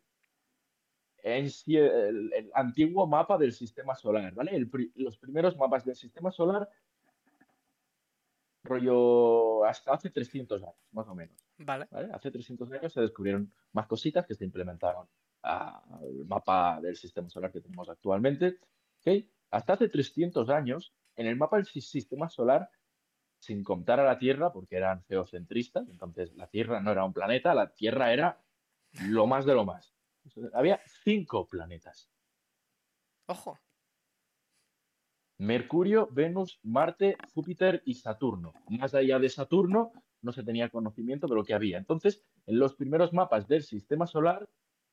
el, 1.24 2.52
antiguo 2.54 3.08
mapa 3.08 3.38
del 3.38 3.54
sistema 3.54 3.96
solar, 3.96 4.34
¿vale? 4.34 4.68
los 4.96 5.18
primeros 5.18 5.58
mapas 5.58 5.86
del 5.86 5.96
sistema 5.96 6.32
solar, 6.32 6.70
rollo 8.64 9.64
hasta 9.66 9.94
hace 9.94 10.10
300 10.10 10.64
años, 10.64 10.76
más 10.92 11.08
o 11.08 11.16
menos. 11.16 11.38
Vale. 11.58 11.88
Hace 12.14 12.32
300 12.32 12.72
años 12.72 12.94
se 12.94 13.02
descubrieron 13.02 13.54
más 13.74 13.88
cositas 13.88 14.26
que 14.26 14.36
se 14.36 14.46
implementaron 14.46 15.08
al 15.42 16.26
mapa 16.28 16.80
del 16.82 16.96
sistema 16.96 17.30
solar 17.30 17.52
que 17.52 17.62
tenemos 17.62 17.90
actualmente. 17.90 18.60
¿okay? 19.00 19.32
Hasta 19.52 19.74
hace 19.74 19.90
300 19.90 20.50
años, 20.50 20.94
en 21.16 21.28
el 21.28 21.36
mapa 21.36 21.58
del 21.58 21.66
sistema 21.66 22.30
solar, 22.30 22.70
sin 23.40 23.64
contar 23.64 24.00
a 24.00 24.06
la 24.06 24.20
Tierra, 24.20 24.52
porque 24.52 24.76
eran 24.76 25.04
geocentristas, 25.04 25.88
entonces 25.90 26.34
la 26.36 26.48
Tierra 26.48 26.82
no 26.82 26.92
era 26.92 27.06
un 27.06 27.14
planeta, 27.14 27.54
la 27.54 27.74
Tierra 27.74 28.12
era 28.14 28.42
lo 29.08 29.28
más 29.28 29.46
de 29.46 29.54
lo 29.54 29.66
más. 29.66 29.94
Había 30.54 30.82
cinco 31.04 31.48
planetas. 31.48 32.10
Ojo. 33.28 33.58
Mercurio, 35.38 36.10
Venus, 36.12 36.60
Marte, 36.64 37.16
Júpiter 37.34 37.82
y 37.86 37.94
Saturno. 37.94 38.54
Más 38.68 38.94
allá 38.94 39.20
de 39.20 39.30
Saturno 39.30 39.94
no 40.22 40.34
se 40.34 40.44
tenía 40.44 40.70
conocimiento 40.70 41.28
de 41.28 41.36
lo 41.36 41.46
que 41.46 41.54
había. 41.54 41.78
Entonces, 41.78 42.22
en 42.46 42.60
los 42.60 42.76
primeros 42.76 43.14
mapas 43.14 43.48
del 43.48 43.64
sistema 43.64 44.06
solar 44.06 44.50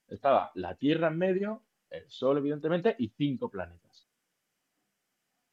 estaba 0.09 0.51
la 0.55 0.75
Tierra 0.75 1.09
en 1.09 1.19
medio, 1.19 1.63
el 1.91 2.09
Sol 2.11 2.39
evidentemente 2.39 2.95
y 2.99 3.09
cinco 3.09 3.51
planetas. 3.51 4.09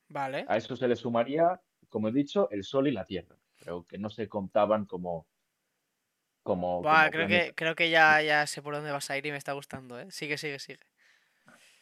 Vale. 0.10 0.46
A 0.48 0.58
eso 0.58 0.76
se 0.76 0.88
le 0.88 0.96
sumaría, 0.96 1.62
como 1.90 2.10
he 2.10 2.12
dicho, 2.12 2.50
el 2.52 2.64
Sol 2.64 2.88
y 2.88 2.92
la 2.92 3.06
Tierra, 3.06 3.36
pero 3.60 3.84
que 3.84 3.98
no 3.98 4.10
se 4.10 4.28
contaban 4.30 4.86
como 4.86 5.28
como, 6.44 6.82
creo, 7.10 7.28
que, 7.28 7.54
creo 7.56 7.74
que 7.74 7.90
ya, 7.90 8.22
ya 8.22 8.46
sé 8.48 8.62
por 8.62 8.76
dónde 8.76 8.92
vas 8.92 9.10
a 9.10 9.18
ir 9.18 9.26
y 9.26 9.32
me 9.32 9.38
está 9.38 9.54
gustando, 9.54 9.98
¿eh? 9.98 10.12
Sigue, 10.12 10.38
sigue, 10.38 10.60
sigue. 10.60 10.82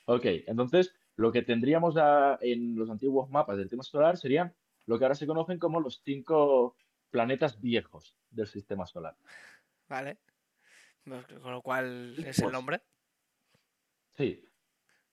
Ok, 0.05 0.26
entonces 0.45 0.93
lo 1.15 1.32
que 1.32 1.41
tendríamos 1.41 1.95
en 2.41 2.76
los 2.76 2.89
antiguos 2.89 3.30
mapas 3.32 3.57
del 3.57 3.65
sistema 3.65 3.82
solar 3.82 4.17
serían 4.17 4.53
lo 4.86 4.99
que 4.99 5.05
ahora 5.05 5.15
se 5.15 5.26
conocen 5.26 5.57
como 5.57 5.80
los 5.80 6.01
cinco 6.03 6.76
planetas 7.09 7.59
viejos 7.59 8.15
del 8.30 8.47
sistema 8.47 8.86
solar. 8.86 9.15
Vale. 9.89 10.17
Con 11.04 11.52
lo 11.52 11.62
cual 11.62 12.16
es 12.20 12.39
el 12.39 12.43
pues 12.43 12.54
nombre. 12.54 12.82
Sí. 14.16 14.47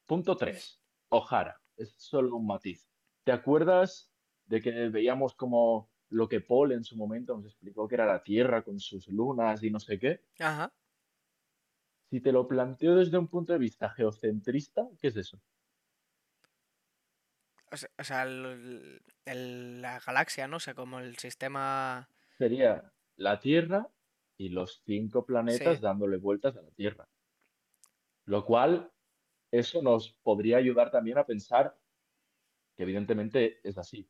Punto 0.07 0.37
3. 0.37 0.81
Ojara. 1.09 1.61
Es 1.77 1.95
solo 1.97 2.37
un 2.37 2.47
matiz. 2.47 2.89
¿Te 3.25 3.33
acuerdas 3.33 4.13
de 4.47 4.61
que 4.61 4.89
veíamos 4.89 5.35
como 5.35 5.91
lo 6.11 6.29
que 6.29 6.41
Paul 6.41 6.73
en 6.73 6.85
su 6.85 6.97
momento 6.97 7.37
nos 7.37 7.47
explicó 7.47 7.87
que 7.87 7.95
era 7.95 8.07
la 8.07 8.23
Tierra 8.23 8.63
con 8.63 8.81
sus 8.81 9.09
lunas 9.09 9.63
y 9.63 9.71
no 9.71 9.79
sé 9.79 9.99
qué. 9.99 10.25
Ajá. 10.39 10.73
Si 12.11 12.21
te 12.21 12.33
lo 12.33 12.49
planteo 12.49 12.97
desde 12.97 13.19
un 13.19 13.29
punto 13.29 13.53
de 13.53 13.59
vista 13.59 13.91
geocentrista, 13.91 14.89
¿qué 15.01 15.09
es 15.09 15.17
eso? 15.17 15.41
O 17.71 18.05
sea, 18.05 18.25
la 18.25 20.01
galaxia, 20.01 20.49
¿no? 20.49 20.57
O 20.57 20.61
sea, 20.61 20.75
como 20.75 21.01
el 21.01 21.19
sistema... 21.19 22.09
Sería 22.39 22.91
la 23.17 23.39
Tierra 23.41 23.87
y 24.39 24.49
los 24.49 24.81
cinco 24.87 25.27
planetas 25.27 25.81
dándole 25.81 26.17
vueltas 26.17 26.57
a 26.57 26.63
la 26.63 26.71
Tierra. 26.71 27.07
Lo 28.25 28.47
cual, 28.47 28.91
eso 29.51 29.83
nos 29.83 30.13
podría 30.23 30.57
ayudar 30.57 30.91
también 30.91 31.19
a 31.19 31.27
pensar 31.27 31.77
que 32.77 32.85
evidentemente 32.85 33.61
es 33.63 33.77
así 33.77 34.09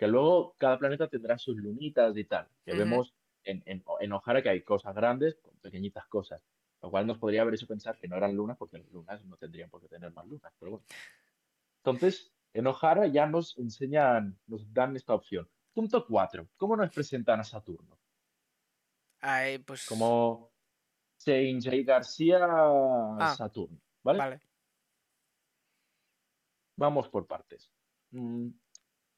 que 0.00 0.08
luego 0.08 0.54
cada 0.56 0.78
planeta 0.78 1.08
tendrá 1.08 1.36
sus 1.36 1.58
lunitas 1.58 2.16
y 2.16 2.24
tal, 2.24 2.48
que 2.64 2.72
vemos 2.72 3.12
en, 3.44 3.62
en, 3.66 4.12
Ojara 4.14 4.42
que 4.42 4.48
hay 4.48 4.62
cosas 4.62 4.94
grandes 4.94 5.36
con 5.42 5.54
pequeñitas 5.58 6.06
cosas, 6.06 6.42
lo 6.80 6.90
cual 6.90 7.06
nos 7.06 7.18
podría 7.18 7.42
haber 7.42 7.52
hecho 7.52 7.66
pensar 7.66 7.98
que 7.98 8.08
no 8.08 8.16
eran 8.16 8.34
lunas 8.34 8.56
porque 8.56 8.78
las 8.78 8.90
lunas 8.90 9.22
no 9.26 9.36
tendrían 9.36 9.68
por 9.68 9.82
qué 9.82 9.88
tener 9.88 10.10
más 10.14 10.26
lunas, 10.26 10.54
pero 10.58 10.70
bueno. 10.70 10.86
Entonces, 11.84 12.32
en 12.54 12.66
Ojara 12.66 13.08
ya 13.08 13.26
nos 13.26 13.58
enseñan, 13.58 14.38
nos 14.46 14.72
dan 14.72 14.96
esta 14.96 15.12
opción. 15.12 15.46
Punto 15.74 16.06
4. 16.06 16.48
¿Cómo 16.56 16.76
nos 16.78 16.90
presentan 16.94 17.40
a 17.40 17.44
Saturno? 17.44 17.99
Ay, 19.20 19.58
pues... 19.58 19.86
Como 19.86 20.50
Saint 21.16 21.62
J. 21.62 21.76
García 21.84 22.38
ah, 22.42 23.34
Saturno, 23.36 23.78
¿vale? 24.02 24.18
Vale. 24.18 24.40
Vamos 26.76 27.08
por 27.08 27.26
partes. 27.26 27.70
Mm, 28.10 28.48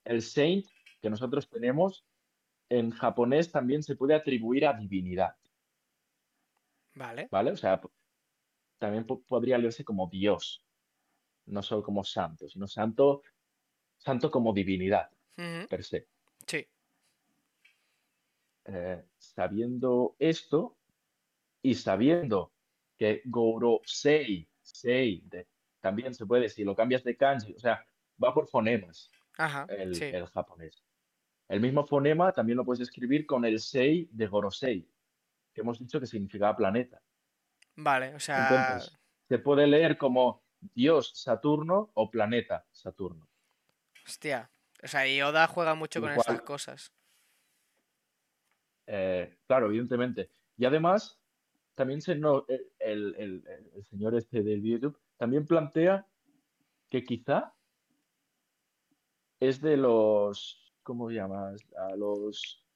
el 0.04 0.22
Saint 0.22 0.66
que 1.00 1.10
nosotros 1.10 1.48
tenemos 1.48 2.04
en 2.68 2.90
japonés 2.90 3.50
también 3.50 3.82
se 3.82 3.96
puede 3.96 4.14
atribuir 4.14 4.66
a 4.66 4.72
divinidad. 4.72 5.36
Vale. 6.94 7.28
¿Vale? 7.30 7.52
O 7.52 7.56
sea, 7.56 7.80
también 8.78 9.04
podría 9.06 9.58
leerse 9.58 9.84
como 9.84 10.08
Dios, 10.08 10.64
no 11.46 11.62
solo 11.62 11.82
como 11.82 12.02
santo, 12.02 12.48
sino 12.48 12.66
santo, 12.66 13.22
santo 13.98 14.30
como 14.30 14.52
divinidad, 14.52 15.10
per 15.68 15.84
se. 15.84 16.08
Sí. 16.46 16.66
Eh, 18.64 19.04
sabiendo 19.18 20.14
esto 20.18 20.76
y 21.62 21.74
sabiendo 21.74 22.52
que 22.96 23.22
Gorosei, 23.24 24.48
sei, 24.60 25.24
también 25.80 26.14
se 26.14 26.26
puede, 26.26 26.48
si 26.48 26.62
lo 26.62 26.76
cambias 26.76 27.02
de 27.02 27.16
kanji, 27.16 27.54
o 27.54 27.58
sea, 27.58 27.84
va 28.22 28.32
por 28.32 28.46
fonemas 28.46 29.10
el, 29.68 30.26
japonés. 30.32 30.84
El 31.48 31.60
mismo 31.60 31.84
fonema 31.84 32.32
también 32.32 32.56
lo 32.56 32.64
puedes 32.64 32.80
escribir 32.80 33.26
con 33.26 33.44
el 33.44 33.58
sei 33.58 34.08
de 34.12 34.26
Gorosei, 34.26 34.88
que 35.52 35.60
hemos 35.60 35.78
dicho 35.78 35.98
que 35.98 36.06
significaba 36.06 36.56
planeta. 36.56 37.02
Vale, 37.76 38.14
o 38.14 38.20
sea. 38.20 38.80
se 39.28 39.38
puede 39.38 39.66
leer 39.66 39.98
como 39.98 40.44
Dios 40.60 41.12
Saturno 41.14 41.90
o 41.94 42.10
planeta 42.10 42.64
Saturno. 42.70 43.28
Hostia. 44.06 44.50
O 44.82 44.88
sea, 44.88 45.06
Yoda 45.06 45.46
juega 45.46 45.74
mucho 45.74 46.00
con 46.00 46.10
estas 46.12 46.42
cosas. 46.42 46.92
Eh, 48.94 49.38
claro, 49.46 49.68
evidentemente. 49.68 50.28
Y 50.58 50.66
además, 50.66 51.18
también 51.74 52.02
se 52.02 52.14
no, 52.14 52.44
el, 52.78 53.14
el 53.16 53.84
señor 53.84 54.14
este 54.14 54.42
del 54.42 54.62
YouTube 54.62 54.98
también 55.16 55.46
plantea 55.46 56.06
que 56.90 57.02
quizá 57.04 57.54
es 59.40 59.60
de 59.60 59.76
los. 59.76 60.74
¿Cómo 60.82 61.10
llamas? 61.10 61.64
A 61.78 61.96
los 61.96 62.66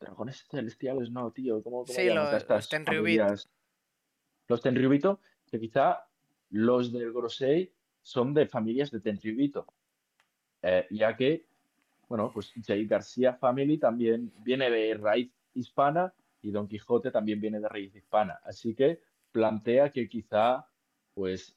dragones 0.00 0.44
celestiales, 0.50 1.10
no, 1.10 1.30
tío. 1.30 1.62
¿Cómo, 1.62 1.84
cómo 1.84 1.86
sí, 1.86 2.06
llamas 2.06 2.46
los 2.48 2.68
Tenryubito. 2.68 3.26
Los 4.48 4.60
Tenryubito, 4.60 5.20
que 5.50 5.60
quizá 5.60 6.06
los 6.50 6.92
del 6.92 7.12
Gorosei 7.12 7.72
son 8.02 8.34
de 8.34 8.46
familias 8.46 8.90
de 8.90 9.00
Tenryubito. 9.00 9.66
Eh, 10.62 10.86
ya 10.90 11.16
que, 11.16 11.46
bueno, 12.08 12.32
pues 12.34 12.52
Jay 12.66 12.84
García 12.86 13.34
Family 13.34 13.78
también 13.78 14.32
viene 14.42 14.70
de 14.70 14.94
raíz 14.94 15.30
hispana 15.54 16.14
y 16.40 16.50
Don 16.50 16.68
Quijote 16.68 17.10
también 17.10 17.40
viene 17.40 17.60
de 17.60 17.68
raíz 17.68 17.94
hispana. 17.94 18.40
Así 18.44 18.74
que 18.74 19.00
plantea 19.30 19.90
que 19.92 20.08
quizá, 20.08 20.66
pues, 21.14 21.56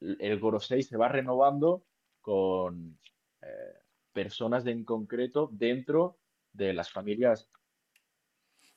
el 0.00 0.38
Gorosei 0.40 0.82
se 0.82 0.96
va 0.96 1.08
renovando 1.08 1.86
con 2.20 2.98
eh, 3.42 3.74
personas 4.12 4.66
en 4.66 4.84
concreto 4.84 5.48
dentro 5.52 6.18
de 6.52 6.72
las 6.72 6.90
familias 6.90 7.48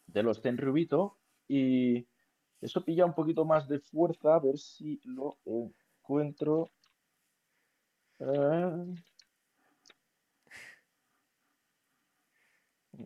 de 0.08 0.24
los 0.24 0.42
Tenryubito 0.42 1.20
y 1.48 2.08
eso 2.62 2.84
pilla 2.84 3.06
un 3.06 3.14
poquito 3.14 3.46
más 3.46 3.68
de 3.68 3.80
fuerza, 3.80 4.36
a 4.36 4.40
ver 4.40 4.58
si 4.58 5.00
lo 5.04 5.38
encuentro. 5.46 6.72
Eh, 8.20 8.96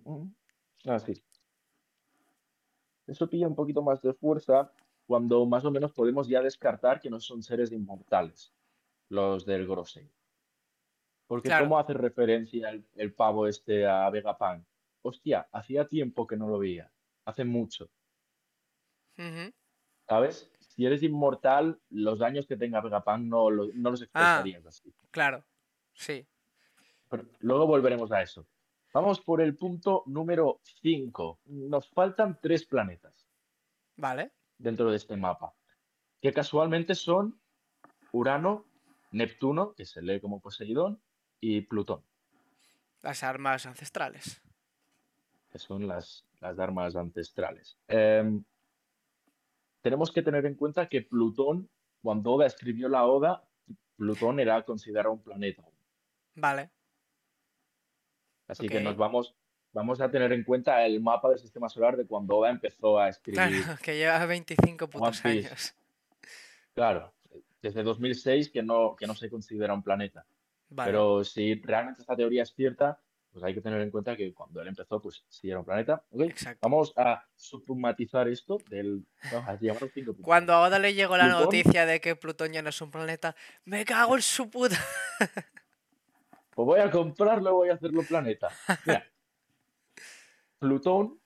Mm, 0.06 0.34
Ah, 0.86 1.00
sí. 1.00 1.14
Eso 3.10 3.30
pilla 3.30 3.48
un 3.48 3.56
poquito 3.56 3.82
más 3.82 4.02
de 4.02 4.14
fuerza 4.14 4.72
cuando 5.06 5.46
más 5.46 5.66
o 5.66 5.72
menos 5.72 5.92
podemos 5.92 6.28
ya 6.28 6.42
descartar 6.42 7.00
que 7.02 7.10
no 7.10 7.20
son 7.20 7.42
seres 7.42 7.72
inmortales, 7.72 8.54
los 9.10 9.46
del 9.46 9.68
Grossein. 9.68 10.10
Porque 11.28 11.50
Claro. 11.50 11.66
¿cómo 11.66 11.80
hace 11.80 11.94
referencia 11.94 12.70
el, 12.70 12.86
el 12.96 13.14
pavo 13.14 13.48
este 13.48 13.88
a 13.88 14.10
Vegapunk? 14.10 14.64
Hostia, 15.02 15.48
hacía 15.52 15.88
tiempo 15.88 16.28
que 16.28 16.38
no 16.38 16.48
lo 16.48 16.60
veía, 16.60 16.92
hace 17.26 17.44
mucho. 17.46 17.90
¿sabes? 20.08 20.50
Si 20.60 20.86
eres 20.86 21.04
inmortal, 21.04 21.80
los 21.90 22.20
daños 22.20 22.48
que 22.48 22.56
tenga 22.58 22.80
Vegapunk 22.82 23.22
no, 23.26 23.50
lo- 23.50 23.68
no 23.74 23.92
los 23.92 24.02
Ah. 24.02 24.06
expresarías 24.42 24.66
así. 24.66 24.94
Claro. 25.12 25.44
Sí. 25.94 26.26
Pero 27.10 27.26
luego 27.40 27.68
volveremos 27.68 28.12
a 28.12 28.22
eso. 28.22 28.48
Vamos 28.94 29.22
por 29.22 29.42
el 29.42 29.56
punto 29.56 30.04
número 30.08 30.62
5. 30.82 31.40
Nos 31.46 31.88
faltan 31.90 32.40
tres 32.42 32.66
planetas 32.66 33.28
Vale. 33.98 34.32
dentro 34.58 34.90
de 34.90 34.98
este 34.98 35.16
mapa, 35.16 35.54
que 36.22 36.34
casualmente 36.34 36.96
son 36.96 37.40
Urano, 38.12 38.66
Neptuno, 39.12 39.74
que 39.76 39.86
se 39.86 40.02
lee 40.02 40.20
como 40.20 40.40
Poseidón, 40.40 41.02
y 41.42 41.62
Plutón, 41.62 42.04
Las 43.02 43.24
armas 43.24 43.66
ancestrales. 43.66 44.42
que 45.52 45.58
son 45.60 45.88
las, 45.88 46.26
las 46.42 46.60
armas 46.60 46.96
ancestrales. 46.98 47.78
Em, 47.88 48.44
tenemos 49.82 50.12
que 50.12 50.22
tener 50.22 50.46
en 50.46 50.56
cuenta 50.56 50.90
que 50.90 51.02
Plutón, 51.04 51.70
cuando 52.02 52.32
Oda 52.34 52.46
escribió 52.48 52.90
la 52.90 53.06
Oda, 53.06 53.48
Plutón 53.96 54.40
era 54.40 54.64
considerado 54.64 55.14
un 55.14 55.24
planeta. 55.24 55.64
Vale. 56.36 56.72
Así 58.50 58.68
que 58.68 58.82
nos 58.82 58.98
vamos, 58.98 59.34
vamos 59.74 60.02
a 60.02 60.10
tener 60.12 60.34
en 60.34 60.44
cuenta 60.44 60.86
el 60.86 61.00
mapa 61.02 61.30
del 61.30 61.40
sistema 61.40 61.70
solar 61.70 61.96
de 61.96 62.06
cuando 62.06 62.38
Oda 62.38 62.50
empezó 62.50 63.00
a 63.00 63.10
Claro, 63.12 63.52
escribir. 63.56 63.78
que 63.84 63.96
lleva 63.96 64.26
25 64.26 64.86
One 64.86 64.92
putos 64.92 65.24
años. 65.26 65.74
Claro, 66.74 67.14
desde 67.62 67.84
2006 67.84 68.50
que 68.50 68.64
no, 68.64 68.96
que 68.98 69.06
no 69.08 69.16
se 69.16 69.30
considera 69.30 69.74
un 69.74 69.84
planeta. 69.84 70.26
Vale. 70.70 70.92
Pero 70.92 71.24
si 71.24 71.56
realmente 71.56 72.02
esta 72.02 72.16
teoría 72.16 72.44
es 72.44 72.54
cierta, 72.54 73.00
pues 73.32 73.44
hay 73.44 73.54
que 73.54 73.62
tener 73.62 73.82
en 73.82 73.92
cuenta 73.92 74.16
que 74.16 74.34
cuando 74.34 74.62
él 74.62 74.68
empezó, 74.68 75.00
pues 75.02 75.24
sí 75.30 75.50
era 75.50 75.60
un 75.60 75.66
planeta. 75.66 76.04
¿ok? 76.12 76.22
Exacto. 76.22 76.60
Vamos 76.64 76.94
a 76.96 77.24
submatizar 77.36 78.28
esto 78.28 78.58
del. 78.70 79.04
Vamos 79.32 79.50
a. 79.50 79.60
Cuando 80.22 80.54
a 80.54 80.62
Oda 80.62 80.80
le 80.80 80.94
llegó 80.94 81.18
la 81.18 81.26
Plutón. 81.26 81.44
noticia 81.44 81.86
de 81.86 82.00
que 82.02 82.16
Plutón 82.16 82.52
ya 82.54 82.62
no 82.62 82.70
es 82.70 82.82
un 82.82 82.90
planeta, 82.92 83.36
me 83.66 83.86
cago 83.86 84.16
en 84.16 84.22
su 84.22 84.50
puta. 84.50 84.78
Pues 86.60 86.66
voy 86.66 86.80
a 86.82 86.92
comprarlo, 86.92 87.54
voy 87.54 87.70
a 87.70 87.76
hacerlo 87.76 88.04
planeta. 88.04 88.50
Mira, 88.86 89.08
Plutón 90.60 91.18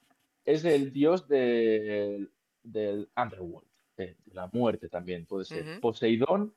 es 0.46 0.64
el 0.64 0.94
dios 0.94 1.28
del, 1.28 2.32
del 2.62 3.10
Underworld, 3.18 3.68
de, 3.98 4.16
de 4.26 4.34
la 4.36 4.46
muerte 4.54 4.90
también 4.90 5.26
puede 5.26 5.46
ser. 5.46 5.80
Poseidón, 5.82 6.54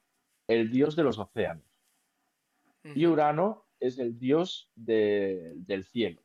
el 0.46 0.70
dios 0.70 0.94
de 0.94 1.04
los 1.04 1.18
océanos. 1.18 1.64
Y. 2.84 3.06
Urano 3.06 3.64
es 3.80 3.98
el 3.98 4.18
dios 4.18 4.70
de- 4.74 5.54
del 5.56 5.86
cielo, 5.86 6.22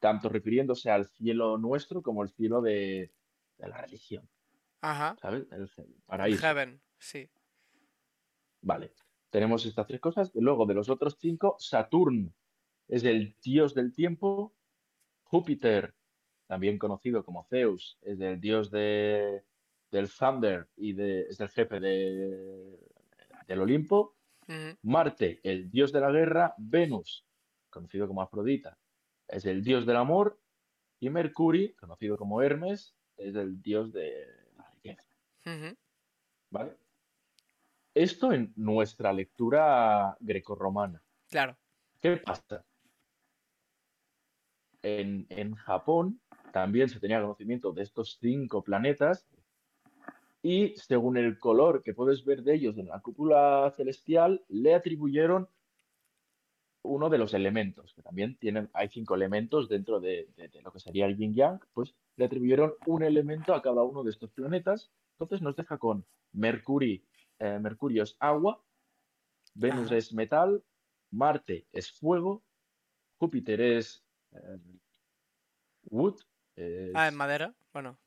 tanto 0.00 0.30
refiriéndose 0.30 0.90
al 0.90 1.06
cielo 1.08 1.58
nuestro 1.58 2.00
como 2.00 2.22
el 2.22 2.30
cielo 2.30 2.62
de, 2.62 3.12
de 3.58 3.68
la 3.68 3.82
religión, 3.82 4.26
Ajá. 4.80 5.14
¿sabes? 5.20 5.46
El, 5.52 5.58
el 5.64 5.70
El 5.76 5.94
paraíso. 6.06 6.40
Heaven, 6.40 6.80
sí. 6.98 7.28
Vale, 8.62 8.92
tenemos 9.36 9.66
estas 9.66 9.86
tres 9.86 10.00
cosas. 10.00 10.32
Luego 10.34 10.64
de 10.64 10.72
los 10.72 10.88
otros 10.88 11.18
cinco, 11.20 11.56
Saturno 11.58 12.32
es 12.88 13.04
el 13.04 13.36
dios 13.42 13.74
del 13.74 13.92
tiempo, 13.92 14.54
Júpiter, 15.24 15.94
también 16.46 16.78
conocido 16.78 17.22
como 17.22 17.44
Zeus, 17.44 17.98
es 18.00 18.18
el 18.20 18.40
dios 18.40 18.70
de, 18.70 19.44
del 19.90 20.08
Thunder 20.08 20.70
y 20.74 20.94
de, 20.94 21.26
es 21.28 21.38
el 21.38 21.50
jefe 21.50 21.80
de, 21.80 22.78
del 23.46 23.60
Olimpo. 23.60 24.16
Marte, 24.80 25.40
el 25.42 25.70
dios 25.70 25.92
de 25.92 26.00
la 26.00 26.10
guerra, 26.10 26.54
Venus, 26.56 27.26
conocido 27.68 28.08
como 28.08 28.22
Afrodita, 28.22 28.78
es 29.28 29.44
el 29.44 29.62
dios 29.62 29.84
del 29.84 29.96
amor, 29.96 30.40
y 30.98 31.10
Mercury, 31.10 31.74
conocido 31.74 32.16
como 32.16 32.40
Hermes, 32.40 32.96
es 33.18 33.34
el 33.34 33.60
dios 33.60 33.92
de 33.92 34.28
la 34.56 34.70
riqueza. 34.70 35.04
¿Vale? 36.48 36.85
Esto 37.96 38.30
en 38.30 38.52
nuestra 38.56 39.10
lectura 39.10 40.18
grecorromana. 40.20 41.02
Claro. 41.30 41.56
¿Qué 41.98 42.18
pasa? 42.18 42.62
En, 44.82 45.26
en 45.30 45.54
Japón 45.54 46.20
también 46.52 46.90
se 46.90 47.00
tenía 47.00 47.22
conocimiento 47.22 47.72
de 47.72 47.82
estos 47.82 48.18
cinco 48.20 48.62
planetas 48.62 49.26
y 50.42 50.74
según 50.76 51.16
el 51.16 51.38
color 51.38 51.82
que 51.82 51.94
puedes 51.94 52.22
ver 52.26 52.42
de 52.42 52.56
ellos 52.56 52.76
en 52.76 52.88
la 52.88 53.00
cúpula 53.00 53.72
celestial, 53.74 54.44
le 54.48 54.74
atribuyeron 54.74 55.48
uno 56.82 57.08
de 57.08 57.16
los 57.16 57.32
elementos, 57.32 57.94
que 57.94 58.02
también 58.02 58.36
tienen, 58.36 58.68
hay 58.74 58.88
cinco 58.90 59.14
elementos 59.14 59.70
dentro 59.70 60.00
de, 60.00 60.28
de- 60.36 60.48
de 60.48 60.60
lo 60.60 60.70
que 60.70 60.80
sería 60.80 61.06
el 61.06 61.16
yin 61.16 61.32
yang, 61.34 61.60
pues 61.72 61.94
le 62.16 62.26
atribuyeron 62.26 62.74
un 62.84 63.02
elemento 63.02 63.54
a 63.54 63.62
cada 63.62 63.82
uno 63.84 64.04
de 64.04 64.10
estos 64.10 64.30
planetas. 64.32 64.92
Entonces 65.12 65.40
nos 65.40 65.56
deja 65.56 65.78
con 65.78 66.04
Mercurio, 66.32 67.00
eh, 67.38 67.58
Mercurio 67.58 68.02
es 68.04 68.16
agua, 68.20 68.62
Venus 69.54 69.86
Ajá. 69.86 69.96
es 69.96 70.12
metal, 70.12 70.64
Marte 71.10 71.66
es 71.72 71.90
fuego, 71.92 72.44
Júpiter 73.18 73.60
es 73.60 74.04
eh, 74.32 74.58
wood, 75.90 76.20
Ah, 76.94 77.08
en 77.08 77.08
es 77.08 77.12
madera. 77.14 77.54
Bueno. 77.72 77.98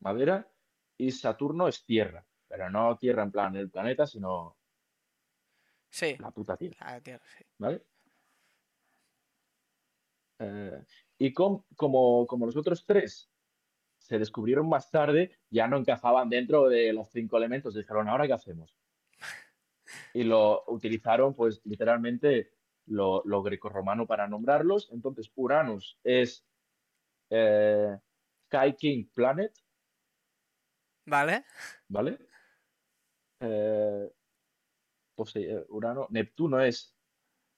madera, 0.00 0.50
y 0.96 1.10
Saturno 1.12 1.68
es 1.68 1.84
tierra, 1.84 2.26
pero 2.48 2.70
no 2.70 2.96
tierra 2.98 3.22
en 3.22 3.30
plan 3.32 3.54
el 3.56 3.70
planeta, 3.70 4.06
sino 4.06 4.56
Sí. 5.90 6.16
la 6.18 6.30
puta 6.30 6.56
tierra, 6.56 6.76
Ah, 6.80 7.00
tierra, 7.00 7.24
sí. 7.36 7.44
¿vale? 7.58 7.84
Eh, 10.40 10.84
y 11.18 11.32
com- 11.32 11.64
como, 11.76 12.26
como 12.26 12.46
los 12.46 12.56
otros 12.56 12.84
tres 12.86 13.30
se 14.08 14.18
descubrieron 14.18 14.68
más 14.68 14.90
tarde, 14.90 15.38
ya 15.50 15.68
no 15.68 15.76
encajaban 15.76 16.28
dentro 16.30 16.68
de 16.68 16.92
los 16.92 17.10
cinco 17.10 17.36
elementos. 17.36 17.74
Dijeron, 17.74 18.08
¿ahora 18.08 18.26
qué 18.26 18.32
hacemos? 18.32 18.74
Y 20.14 20.24
lo 20.24 20.64
utilizaron, 20.68 21.34
pues, 21.34 21.60
literalmente 21.64 22.52
lo, 22.86 23.22
lo 23.24 23.42
grecorromano 23.42 24.06
para 24.06 24.26
nombrarlos. 24.26 24.88
Entonces, 24.92 25.30
Uranus 25.34 25.98
es 26.02 26.46
eh, 27.30 27.98
Sky 28.46 28.74
King 28.76 29.04
Planet, 29.14 29.52
Vale. 31.06 31.44
¿vale? 31.88 32.18
Eh, 33.40 34.10
Pose- 35.14 35.50
eh, 35.50 35.66
Urano, 35.68 36.06
Neptuno 36.10 36.60
es 36.60 36.96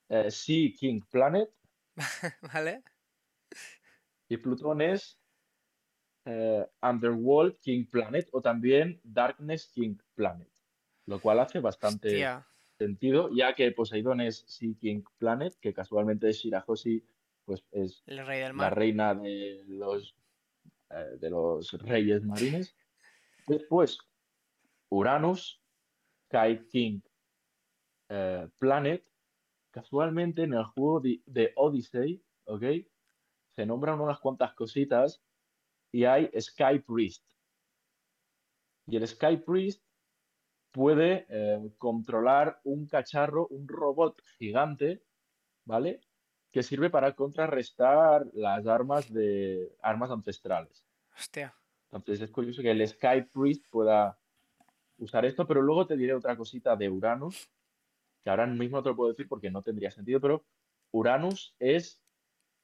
eh, 0.09 0.30
Sea 0.30 0.70
King 0.78 1.01
Planet 1.11 1.51
Vale. 2.53 2.82
y 4.28 4.36
Plutón 4.36 4.80
es 4.80 5.20
eh, 6.25 6.66
Underworld 6.83 7.59
King 7.61 7.87
Planet 7.91 8.29
o 8.33 8.41
también 8.43 9.01
Darkness 9.05 9.68
King 9.68 9.97
Planet, 10.14 10.49
lo 11.07 11.21
cual 11.21 11.41
hace 11.41 11.61
bastante 11.61 12.09
Hostia. 12.09 12.47
sentido, 12.79 13.31
ya 13.35 13.55
que 13.55 13.73
Poseidón 13.73 14.21
es 14.21 14.45
Sea 14.47 14.75
King 14.79 15.03
Planet, 15.18 15.55
que 15.61 15.73
casualmente 15.73 16.33
Shirahoshi 16.33 17.05
pues, 17.45 17.64
es 17.73 18.03
El 18.07 18.27
rey 18.27 18.41
del 18.41 18.49
la 18.49 18.53
mar. 18.55 18.77
reina 18.77 19.14
de 19.14 19.64
los, 19.66 20.14
eh, 20.91 21.16
de 21.18 21.31
los 21.31 21.73
reyes 21.83 22.23
marines. 22.23 22.75
Después, 23.47 23.99
Uranus, 24.91 25.61
Sky 26.27 26.66
King 26.71 27.01
eh, 28.09 28.49
Planet, 28.59 29.05
casualmente 29.71 30.43
en 30.43 30.55
el 30.55 30.64
juego 30.64 31.01
de, 31.01 31.21
de 31.27 31.53
Odyssey, 31.57 32.23
¿ok? 32.45 32.62
Se 33.57 33.66
nombran 33.66 34.01
unas 34.01 34.21
cuantas 34.21 34.53
cositas 34.55 35.23
y 35.93 36.05
hay 36.05 36.30
Sky 36.38 36.80
Priest. 36.86 37.24
Y 38.86 38.97
el 38.97 39.07
Sky 39.07 39.36
Priest 39.38 39.82
puede 40.72 41.26
eh, 41.28 41.72
controlar 41.78 42.61
un 42.64 42.86
cacharro, 42.86 43.47
un 43.49 43.66
robot 43.66 44.20
gigante, 44.38 45.03
¿vale? 45.64 46.01
Que 46.51 46.62
sirve 46.62 46.91
para 46.91 47.14
contrarrestar 47.14 48.26
las 48.32 48.66
armas 48.66 49.12
de 49.12 49.76
armas 49.82 50.11
ancestrales. 50.11 50.84
Hostia. 51.16 51.55
Entonces 51.93 52.22
es 52.22 52.30
curioso 52.30 52.62
que 52.62 52.70
el 52.70 52.86
Sky 52.86 53.22
Priest 53.32 53.66
pueda 53.70 54.18
usar 54.99 55.24
esto, 55.24 55.47
pero 55.47 55.62
luego 55.62 55.86
te 55.86 55.97
diré 55.97 56.14
otra 56.14 56.36
cosita 56.36 56.76
de 56.76 56.88
Uranus, 56.88 57.51
que 58.22 58.30
ahora 58.30 58.47
mismo 58.47 58.78
no 58.78 58.82
te 58.82 58.91
lo 58.91 58.97
puedo 58.97 59.11
decir 59.11 59.28
porque 59.28 59.51
no 59.51 59.62
tendría 59.62 59.91
sentido, 59.91 60.20
pero 60.20 60.45
Uranus 60.93 61.55
es 61.59 62.01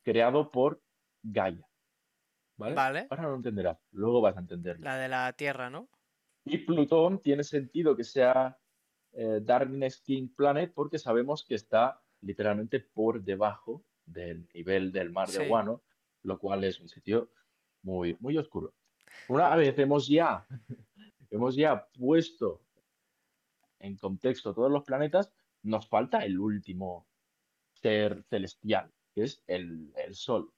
creado 0.03 0.51
por 0.51 0.81
Gaia. 1.22 1.66
¿Vale? 2.57 2.75
Vale. 2.75 3.07
Ahora 3.11 3.25
no 3.25 3.31
lo 3.31 3.37
entenderás, 3.37 3.79
luego 3.93 4.21
vas 4.21 4.37
a 4.37 4.41
entenderlo. 4.41 4.85
La 4.85 4.97
de 4.97 5.09
la 5.09 5.33
tierra, 5.35 5.69
¿no? 5.71 5.89
Y 6.45 6.59
Plutón 6.59 7.21
tiene 7.21 7.45
sentido 7.45 7.97
que 7.97 8.05
sea 8.05 8.59
eh, 9.13 9.41
Darkness 9.43 10.01
King 10.01 10.29
Planet 10.35 10.73
porque 10.75 10.99
sabemos 10.99 11.45
que 11.45 11.55
está 11.55 12.01
literalmente 12.21 12.81
por 12.81 13.23
debajo 13.23 13.85
del 14.05 14.49
nivel 14.55 14.93
del 14.93 15.11
mar 15.11 15.29
de. 15.29 15.49
Guano, 15.49 15.83
lo 16.23 16.39
cual 16.39 16.65
es 16.65 16.81
un 16.81 16.89
sitio 16.89 17.31
muy, 17.83 18.17
muy 18.21 18.39
oscuro. 18.39 18.75
Una 19.29 19.55
vez 19.57 19.79
hemos 19.79 20.09
ya, 20.09 20.47
hemos 21.31 21.57
ya 21.57 21.87
puesto 21.99 22.63
en 23.79 23.97
contexto 23.97 24.55
todos 24.55 24.71
los 24.71 24.85
planetas, 24.85 25.33
nos 25.63 25.89
falta 25.89 26.25
el 26.25 26.39
último 26.39 27.07
ser 27.73 28.23
celestial, 28.25 28.93
que 29.15 29.25
es 29.25 29.43
el, 29.47 29.93
el 29.97 30.15
Sol, 30.15 30.53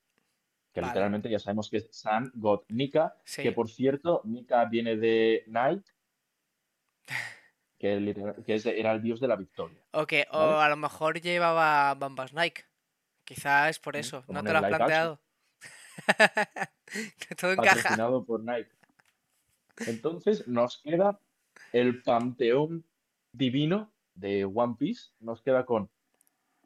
que 0.78 0.82
Vale. 0.82 0.92
literalmente 0.92 1.28
ya 1.28 1.40
sabemos 1.40 1.68
que 1.68 1.78
es 1.78 1.88
Sun 1.90 2.30
God 2.34 2.60
Nika, 2.68 3.16
Sí. 3.24 3.42
que 3.42 3.50
por 3.50 3.68
cierto, 3.68 4.20
Nika 4.24 4.64
viene 4.66 4.96
de 4.96 5.42
Nike, 5.48 5.90
que, 7.78 7.98
literal- 7.98 8.44
que 8.44 8.54
es- 8.54 8.66
era 8.66 8.92
el 8.92 9.02
dios 9.02 9.18
de 9.20 9.26
la 9.26 9.34
victoria. 9.34 9.78
Ok, 9.92 10.12
o 10.30 10.38
a 10.58 10.68
lo 10.68 10.76
mejor 10.76 11.20
llevaba 11.20 11.92
Bambas 11.94 12.32
Nike. 12.32 12.64
Quizá 13.24 13.68
es 13.68 13.78
por 13.80 13.96
eso. 13.96 14.24
¿No 14.28 14.42
te 14.42 14.52
lo 14.52 14.58
has 14.58 14.68
planteado? 14.68 15.20
Que 16.06 17.34
Todo 17.36 17.52
encaja. 17.52 17.96
por 18.24 18.40
Nike. 18.44 18.70
Entonces 19.86 20.46
nos 20.46 20.78
queda 20.78 21.18
el 21.72 22.02
panteón 22.02 22.84
divino 23.32 23.92
de 24.14 24.44
One 24.44 24.76
Piece. 24.78 25.10
Nos 25.20 25.42
queda 25.42 25.64
con 25.66 25.90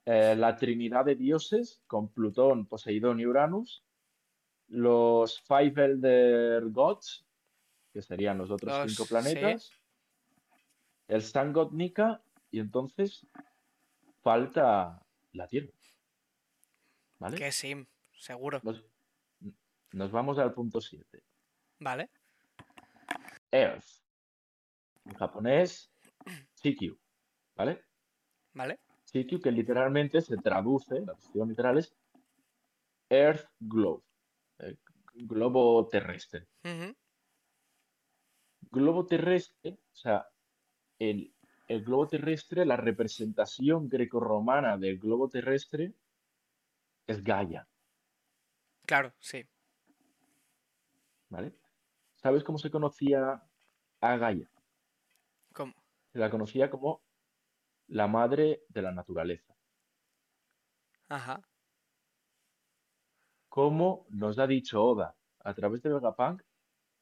eh, 0.04 0.34
la 0.36 0.56
trinidad 0.56 1.04
de 1.04 1.14
dioses, 1.14 1.80
con 1.86 2.08
Plutón, 2.08 2.66
Poseidón 2.66 3.20
y 3.20 3.26
Uranus. 3.26 3.82
Los 4.72 5.38
Five 5.42 5.84
Elder 5.84 6.64
Gods, 6.70 7.26
que 7.92 8.00
serían 8.00 8.38
los 8.38 8.50
otros 8.50 8.72
Los- 8.72 8.90
cinco 8.90 9.04
sí. 9.04 9.08
planetas. 9.10 9.70
El 11.08 11.22
Sun 11.22 11.52
God 11.52 11.72
Nika. 11.72 12.22
Y 12.50 12.58
entonces 12.60 13.26
falta 14.22 15.02
la 15.32 15.46
Tierra. 15.46 15.72
¿Vale? 17.18 17.36
Que 17.36 17.52
sí, 17.52 17.86
seguro. 18.18 18.60
Nos, 18.62 18.82
nos 19.92 20.10
vamos 20.10 20.38
al 20.38 20.52
punto 20.52 20.80
7. 20.80 21.22
Vale. 21.78 22.10
Earth. 23.50 23.84
En 25.04 25.14
japonés, 25.14 25.90
Chikyu. 26.56 26.98
¿Vale? 27.56 27.84
Vale. 28.54 28.80
Chikyu 29.04 29.40
que 29.40 29.50
literalmente 29.50 30.20
se 30.20 30.36
traduce, 30.38 31.00
la 31.00 31.14
traducción 31.14 31.48
literal 31.48 31.78
es 31.78 31.94
Earth 33.10 33.46
Globe. 33.60 34.02
Globo 35.14 35.88
terrestre. 35.88 36.48
Globo 38.70 39.06
terrestre, 39.06 39.78
o 39.92 39.96
sea, 39.96 40.26
el, 40.98 41.34
el 41.68 41.84
globo 41.84 42.08
terrestre, 42.08 42.64
la 42.64 42.76
representación 42.76 43.88
grecorromana 43.88 44.78
del 44.78 44.98
globo 44.98 45.28
terrestre 45.28 45.94
es 47.06 47.22
Gaia. 47.22 47.68
Claro, 48.86 49.12
sí. 49.18 49.46
¿Vale? 51.28 51.54
¿Sabes 52.14 52.44
cómo 52.44 52.58
se 52.58 52.70
conocía 52.70 53.42
a 54.00 54.16
Gaia? 54.16 54.48
¿Cómo? 55.52 55.74
Se 56.12 56.18
la 56.18 56.30
conocía 56.30 56.70
como 56.70 57.02
la 57.88 58.06
madre 58.06 58.64
de 58.68 58.82
la 58.82 58.92
naturaleza. 58.92 59.54
Ajá. 61.08 61.42
Como 63.53 64.07
nos 64.09 64.38
ha 64.38 64.46
dicho 64.46 64.82
Oda 64.82 65.14
a 65.40 65.53
través 65.53 65.82
de 65.82 65.92
Vegapunk, 65.92 66.42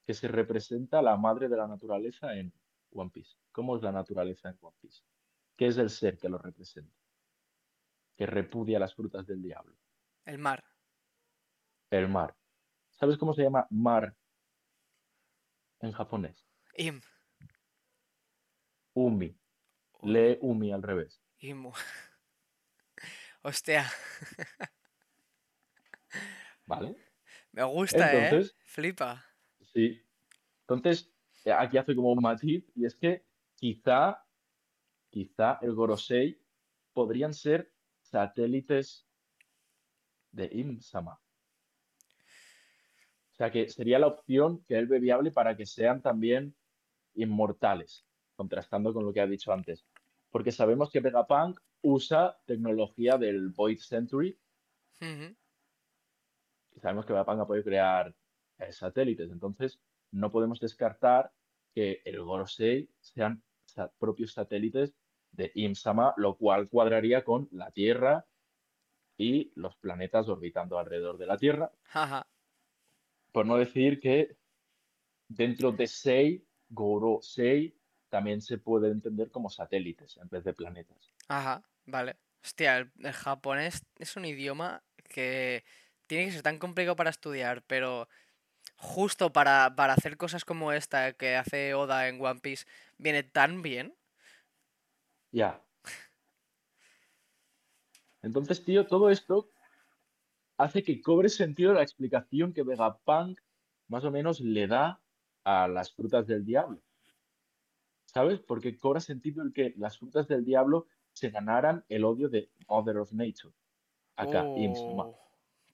que 0.05 0.15
se 0.15 0.27
representa 0.27 1.01
la 1.01 1.17
madre 1.17 1.49
de 1.49 1.57
la 1.57 1.69
naturaleza 1.69 2.35
en 2.35 2.53
One 2.91 3.11
Piece. 3.11 3.37
¿Cómo 3.53 3.77
es 3.77 3.83
la 3.85 3.93
naturaleza 3.93 4.49
en 4.49 4.59
One 4.61 4.77
Piece? 4.81 5.05
¿Qué 5.57 5.69
es 5.69 5.79
el 5.79 5.91
ser 5.91 6.19
que 6.19 6.29
lo 6.29 6.39
representa? 6.39 6.93
Que 8.17 8.27
repudia 8.27 8.81
las 8.81 8.97
frutas 8.97 9.29
del 9.29 9.41
diablo. 9.41 9.77
El 10.25 10.39
mar. 10.39 10.65
El 11.89 12.09
mar. 12.09 12.37
¿Sabes 12.91 13.17
cómo 13.17 13.33
se 13.33 13.45
llama 13.45 13.69
mar 13.71 14.17
en 15.79 15.93
japonés? 15.93 16.45
Im. 16.75 17.01
Umi. 18.95 19.39
Lee 20.03 20.37
Umi 20.41 20.73
al 20.73 20.83
revés. 20.83 21.23
Imu. 21.39 21.71
Hostia, 23.43 23.89
¿Vale? 26.71 26.97
me 27.53 27.65
gusta, 27.65 28.13
¿eh? 28.15 28.25
Entonces, 28.25 28.57
Flipa. 28.65 29.25
Sí. 29.61 30.01
Entonces, 30.63 31.13
eh, 31.45 31.53
aquí 31.53 31.79
hace 31.79 31.95
como 31.95 32.13
un 32.13 32.23
matiz 32.23 32.65
y 32.77 32.85
es 32.85 32.95
que 32.95 33.25
quizá, 33.57 34.25
quizá 35.11 35.59
el 35.63 35.75
Gorosei 35.75 36.41
podrían 36.93 37.35
ser 37.35 37.73
satélites 38.03 39.07
de 40.33 40.49
Im-sama. 40.53 41.21
O 43.33 43.35
sea 43.41 43.51
que 43.51 43.69
sería 43.69 43.99
la 43.99 44.07
opción 44.07 44.63
que 44.65 44.79
él 44.79 44.87
ve 44.87 45.01
viable 45.01 45.31
para 45.33 45.57
que 45.57 45.67
sean 45.67 46.03
también 46.03 46.55
inmortales, 47.15 48.07
contrastando 48.37 48.93
con 48.93 49.05
lo 49.05 49.13
que 49.13 49.21
ha 49.21 49.27
dicho 49.27 49.53
antes. 49.53 49.87
Porque 50.31 50.53
sabemos 50.53 50.91
que 50.91 51.01
Vegapunk 51.01 51.59
usa 51.81 52.39
tecnología 52.47 53.17
del 53.17 53.49
Void 53.49 53.79
Century 53.79 54.39
sabemos 56.81 57.07
que 57.07 57.13
ha 57.17 57.25
podido 57.25 57.65
crear 57.65 58.15
eh, 58.59 58.73
satélites, 58.73 59.31
entonces 59.31 59.81
no 60.13 60.31
podemos 60.31 60.61
descartar 60.61 61.33
que 61.75 62.03
el 62.05 62.23
Gorosei 62.23 62.91
sean 63.01 63.43
propios 63.99 64.33
satélites 64.33 64.95
de 65.33 65.53
Im-sama, 65.55 66.15
lo 66.17 66.37
cual 66.37 66.69
cuadraría 66.69 67.25
con 67.25 67.49
la 67.53 67.71
Tierra 67.71 68.27
y 69.17 69.53
los 69.55 69.77
planetas 69.77 70.29
orbitando 70.29 70.79
alrededor 70.79 71.19
de 71.19 71.27
la 71.27 71.37
Tierra, 71.37 71.73
Ajá. 71.93 72.27
por 73.33 73.47
no 73.47 73.57
decir 73.57 74.01
que 74.01 74.37
dentro 75.29 75.71
de 75.73 75.87
Sei, 75.87 76.45
Gorosei 76.69 77.77
también 78.09 78.41
se 78.41 78.59
puede 78.59 78.91
entender 78.91 79.31
como 79.31 79.51
satélites 79.51 80.17
en 80.17 80.29
vez 80.29 80.43
de 80.43 80.53
planetas. 80.53 81.15
Ajá. 81.29 81.63
Vale. 81.87 82.17
Hostia, 82.43 82.79
el, 82.79 82.93
el 82.99 83.13
japonés 83.13 83.85
es 83.99 84.17
un 84.17 84.25
idioma 84.25 84.83
que 85.09 85.65
tiene 86.11 86.27
que 86.27 86.33
ser 86.33 86.43
tan 86.43 86.59
complicado 86.59 86.97
para 86.97 87.11
estudiar, 87.11 87.63
pero 87.69 88.09
justo 88.75 89.33
para, 89.33 89.77
para 89.77 89.93
hacer 89.93 90.17
cosas 90.17 90.45
como 90.45 90.73
esta 90.73 91.13
que 91.13 91.37
hace 91.37 91.73
Oda 91.73 92.09
en 92.09 92.21
One 92.21 92.41
Piece, 92.41 92.67
viene 92.99 93.23
tan 93.23 93.63
bien. 93.63 93.95
Ya. 95.31 95.63
Entonces, 98.23 98.65
tío, 98.65 98.89
todo 98.89 99.09
esto 99.09 99.51
hace 100.57 100.83
que 100.83 101.01
cobre 101.01 101.29
sentido 101.29 101.75
la 101.75 101.83
explicación 101.83 102.53
que 102.53 102.65
Vegapunk 102.65 103.39
más 103.87 104.05
o 104.05 104.11
menos 104.11 104.41
le 104.41 104.67
da 104.67 105.01
a 105.45 105.69
las 105.69 105.93
frutas 105.93 106.27
del 106.27 106.45
diablo. 106.45 106.83
¿Sabes? 108.07 108.41
Porque 108.41 108.77
cobra 108.77 108.99
sentido 108.99 109.45
el 109.45 109.53
que 109.53 109.75
las 109.77 109.97
frutas 109.97 110.27
del 110.27 110.45
diablo 110.45 110.89
se 111.13 111.31
ganaran 111.31 111.85
el 111.89 112.05
odio 112.05 112.29
de 112.29 112.51
Mother 112.67 112.97
of 112.97 113.13
Nature. 113.13 113.55
Acá. 114.17 114.43
Oh, 114.43 115.30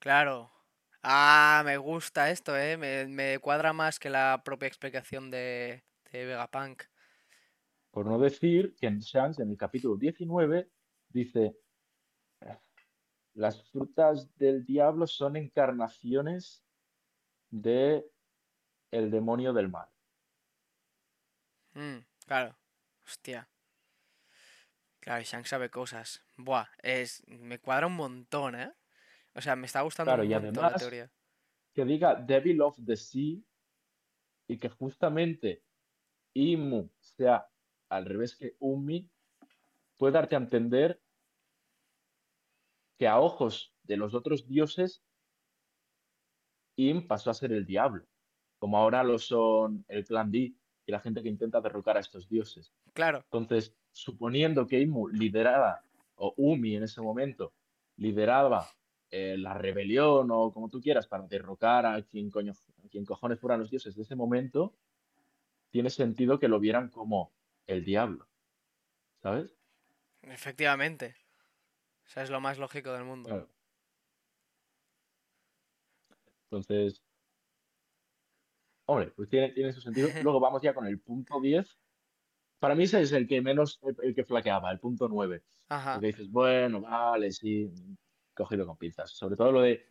claro. 0.06 0.52
Ah, 1.02 1.62
me 1.64 1.76
gusta 1.78 2.30
esto, 2.30 2.56
¿eh? 2.56 2.76
Me, 2.76 3.06
me 3.06 3.40
cuadra 3.40 3.72
más 3.72 3.98
que 3.98 4.08
la 4.08 4.40
propia 4.44 4.68
explicación 4.68 5.32
de, 5.32 5.82
de 6.12 6.24
Vegapunk. 6.26 6.84
Por 7.90 8.06
no 8.06 8.16
decir 8.16 8.76
que 8.76 8.86
en 8.86 9.00
Shanks, 9.00 9.40
en 9.40 9.50
el 9.50 9.56
capítulo 9.56 9.96
19, 9.96 10.70
dice, 11.08 11.56
las 13.34 13.68
frutas 13.70 14.32
del 14.36 14.64
diablo 14.64 15.08
son 15.08 15.34
encarnaciones 15.34 16.64
de 17.50 18.08
el 18.92 19.10
demonio 19.10 19.52
del 19.52 19.68
mar. 19.68 19.90
Mm, 21.74 21.98
claro. 22.26 22.56
Hostia. 23.04 23.48
Claro, 25.00 25.24
Shanks 25.24 25.48
sabe 25.48 25.68
cosas. 25.68 26.22
Buah, 26.36 26.68
es, 26.82 27.24
me 27.26 27.58
cuadra 27.58 27.88
un 27.88 27.96
montón, 27.96 28.54
¿eh? 28.54 28.72
O 29.36 29.40
sea, 29.40 29.54
me 29.54 29.66
está 29.66 29.82
gustando 29.82 30.10
Claro, 30.10 30.22
un 30.22 30.28
y 30.28 30.52
la 30.56 30.74
teoría. 30.74 31.12
que 31.74 31.84
diga 31.84 32.14
Devil 32.14 32.62
of 32.62 32.78
the 32.84 32.96
Sea 32.96 33.38
y 34.48 34.58
que 34.58 34.68
justamente 34.70 35.62
Imu 36.34 36.88
sea 37.00 37.48
al 37.88 38.06
revés 38.06 38.34
que 38.34 38.56
Umi, 38.58 39.08
puede 39.96 40.14
darte 40.14 40.34
a 40.34 40.38
entender 40.38 41.00
que 42.98 43.06
a 43.06 43.20
ojos 43.20 43.72
de 43.84 43.96
los 43.96 44.14
otros 44.14 44.46
dioses, 44.48 45.04
Im 46.76 47.06
pasó 47.06 47.30
a 47.30 47.34
ser 47.34 47.52
el 47.52 47.64
diablo, 47.64 48.06
como 48.58 48.78
ahora 48.78 49.04
lo 49.04 49.18
son 49.18 49.84
el 49.88 50.04
clan 50.04 50.30
D 50.30 50.54
y 50.86 50.92
la 50.92 51.00
gente 51.00 51.22
que 51.22 51.28
intenta 51.28 51.60
derrocar 51.60 51.96
a 51.96 52.00
estos 52.00 52.28
dioses. 52.28 52.72
Claro. 52.92 53.18
Entonces, 53.30 53.74
suponiendo 53.92 54.66
que 54.66 54.80
Imu 54.80 55.08
lideraba, 55.08 55.82
o 56.16 56.34
Umi 56.36 56.76
en 56.76 56.84
ese 56.84 57.00
momento, 57.00 57.52
lideraba 57.96 58.66
eh, 59.10 59.36
la 59.38 59.54
rebelión 59.54 60.28
o 60.30 60.52
como 60.52 60.68
tú 60.68 60.80
quieras 60.80 61.06
para 61.06 61.26
derrocar 61.26 61.86
a 61.86 62.02
quien, 62.02 62.30
coño, 62.30 62.52
a 62.52 62.88
quien 62.88 63.04
cojones 63.04 63.40
fueran 63.40 63.60
los 63.60 63.70
dioses 63.70 63.94
de 63.94 64.02
ese 64.02 64.16
momento, 64.16 64.76
tiene 65.70 65.90
sentido 65.90 66.38
que 66.38 66.48
lo 66.48 66.58
vieran 66.58 66.88
como 66.90 67.32
el 67.66 67.84
diablo. 67.84 68.28
¿Sabes? 69.22 69.56
Efectivamente. 70.22 71.16
O 72.04 72.08
sea, 72.08 72.22
es 72.22 72.30
lo 72.30 72.40
más 72.40 72.58
lógico 72.58 72.92
del 72.92 73.04
mundo. 73.04 73.28
Claro. 73.28 73.48
Entonces, 76.44 77.02
hombre, 78.86 79.10
pues 79.10 79.28
tiene, 79.28 79.50
tiene 79.50 79.72
su 79.72 79.80
sentido. 79.80 80.08
Luego 80.22 80.40
vamos 80.40 80.62
ya 80.62 80.74
con 80.74 80.86
el 80.86 81.00
punto 81.00 81.40
10. 81.40 81.78
Para 82.58 82.74
mí 82.74 82.84
ese 82.84 83.02
es 83.02 83.12
el 83.12 83.26
que 83.26 83.40
menos, 83.42 83.78
el, 83.82 83.96
el 84.02 84.14
que 84.14 84.24
flaqueaba, 84.24 84.70
el 84.70 84.80
punto 84.80 85.08
9. 85.08 85.42
Ajá. 85.68 85.94
Porque 85.94 86.06
dices, 86.08 86.30
bueno, 86.30 86.80
vale, 86.80 87.32
sí, 87.32 87.70
cogido 88.36 88.66
con 88.66 88.76
pinzas. 88.76 89.10
Sobre 89.10 89.34
todo 89.36 89.50
lo 89.50 89.62
de 89.62 89.84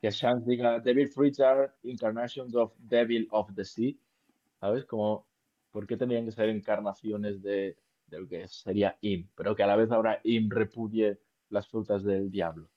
que 0.00 0.10
Shanks 0.10 0.46
diga 0.46 0.78
Devil 0.78 1.08
Fruits 1.08 1.40
are 1.40 1.72
incarnations 1.82 2.54
of 2.54 2.72
Devil 2.78 3.26
of 3.32 3.52
the 3.54 3.64
Sea. 3.64 3.94
¿Sabes? 4.60 4.84
Como, 4.84 5.26
¿por 5.70 5.86
qué 5.86 5.96
tendrían 5.96 6.26
que 6.26 6.32
ser 6.32 6.48
encarnaciones 6.50 7.42
de, 7.42 7.76
de 8.06 8.20
lo 8.20 8.28
que 8.28 8.46
sería 8.46 8.96
Im? 9.00 9.28
Pero 9.34 9.56
que 9.56 9.62
a 9.62 9.66
la 9.66 9.76
vez 9.76 9.90
ahora 9.90 10.20
Im 10.22 10.48
repudie 10.50 11.18
las 11.48 11.66
frutas 11.66 12.04
del 12.04 12.30
diablo. 12.30 12.70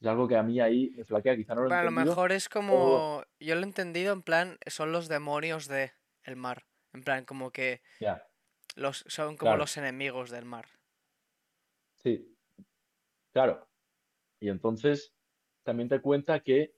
Es 0.00 0.06
algo 0.06 0.28
que 0.28 0.36
a 0.36 0.42
mí 0.42 0.60
ahí 0.60 0.90
me 0.96 1.04
flaquea, 1.04 1.36
quizá 1.36 1.54
no 1.54 1.62
lo 1.62 1.68
Bueno, 1.68 1.80
a 1.80 1.84
lo 1.84 1.90
mejor 1.90 2.32
es 2.32 2.46
o- 2.46 2.50
como. 2.50 3.24
Yo 3.38 3.54
lo 3.54 3.60
he 3.62 3.64
entendido 3.64 4.12
en 4.12 4.22
plan, 4.22 4.58
son 4.66 4.92
los 4.92 5.08
demonios 5.08 5.68
de 5.68 5.92
el 6.24 6.36
mar. 6.36 6.64
En 6.92 7.02
plan, 7.02 7.24
como 7.24 7.50
que 7.50 7.82
los, 8.76 9.04
son 9.08 9.36
como 9.36 9.38
claro, 9.50 9.58
los 9.58 9.76
enemigos 9.76 10.30
del 10.30 10.44
mar. 10.44 10.66
sí, 12.02 12.34
claro. 13.32 13.69
Y 14.40 14.48
entonces 14.48 15.14
también 15.62 15.88
te 15.88 16.00
cuenta 16.00 16.40
que 16.40 16.74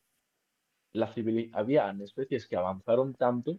la 0.92 1.12
habían 1.54 2.02
especies 2.02 2.46
que 2.46 2.56
avanzaron 2.56 3.14
tanto 3.14 3.58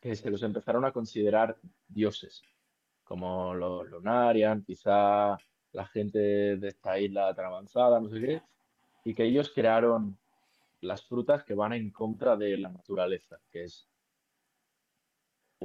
que 0.00 0.14
se 0.14 0.30
los 0.30 0.42
empezaron 0.42 0.84
a 0.84 0.92
considerar 0.92 1.58
dioses, 1.88 2.42
como 3.04 3.54
los 3.54 3.88
Lunarian, 3.88 4.62
quizá 4.62 5.38
la 5.72 5.86
gente 5.86 6.18
de 6.18 6.68
esta 6.68 6.98
isla 6.98 7.34
tan 7.34 7.46
avanzada, 7.46 7.98
no 8.00 8.10
sé 8.10 8.20
qué, 8.20 8.42
y 9.02 9.14
que 9.14 9.24
ellos 9.24 9.50
crearon 9.54 10.18
las 10.82 11.02
frutas 11.06 11.42
que 11.42 11.54
van 11.54 11.72
en 11.72 11.90
contra 11.90 12.36
de 12.36 12.58
la 12.58 12.68
naturaleza, 12.68 13.40
que 13.50 13.64
es. 13.64 13.88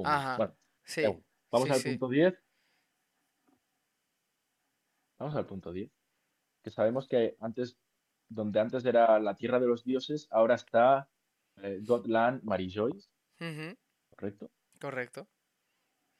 Ajá. 0.06 0.38
Bueno, 0.38 0.54
Sí. 0.86 1.04
Vamos 1.52 1.68
sí, 1.68 1.74
al 1.74 1.80
sí. 1.80 1.90
punto 1.90 2.08
10. 2.08 2.34
Vamos 5.20 5.36
al 5.36 5.46
punto 5.46 5.72
10. 5.72 5.99
Sabemos 6.70 7.08
que 7.08 7.36
antes, 7.40 7.78
donde 8.28 8.60
antes 8.60 8.86
era 8.86 9.20
la 9.20 9.36
tierra 9.36 9.60
de 9.60 9.68
los 9.68 9.84
dioses, 9.84 10.28
ahora 10.32 10.56
está 10.56 11.10
eh, 11.62 11.80
Godland 11.84 12.44
Marie-Joyce, 12.44 13.10
Ujú, 13.40 13.78
¿correcto? 14.12 14.52
correcto. 14.80 15.28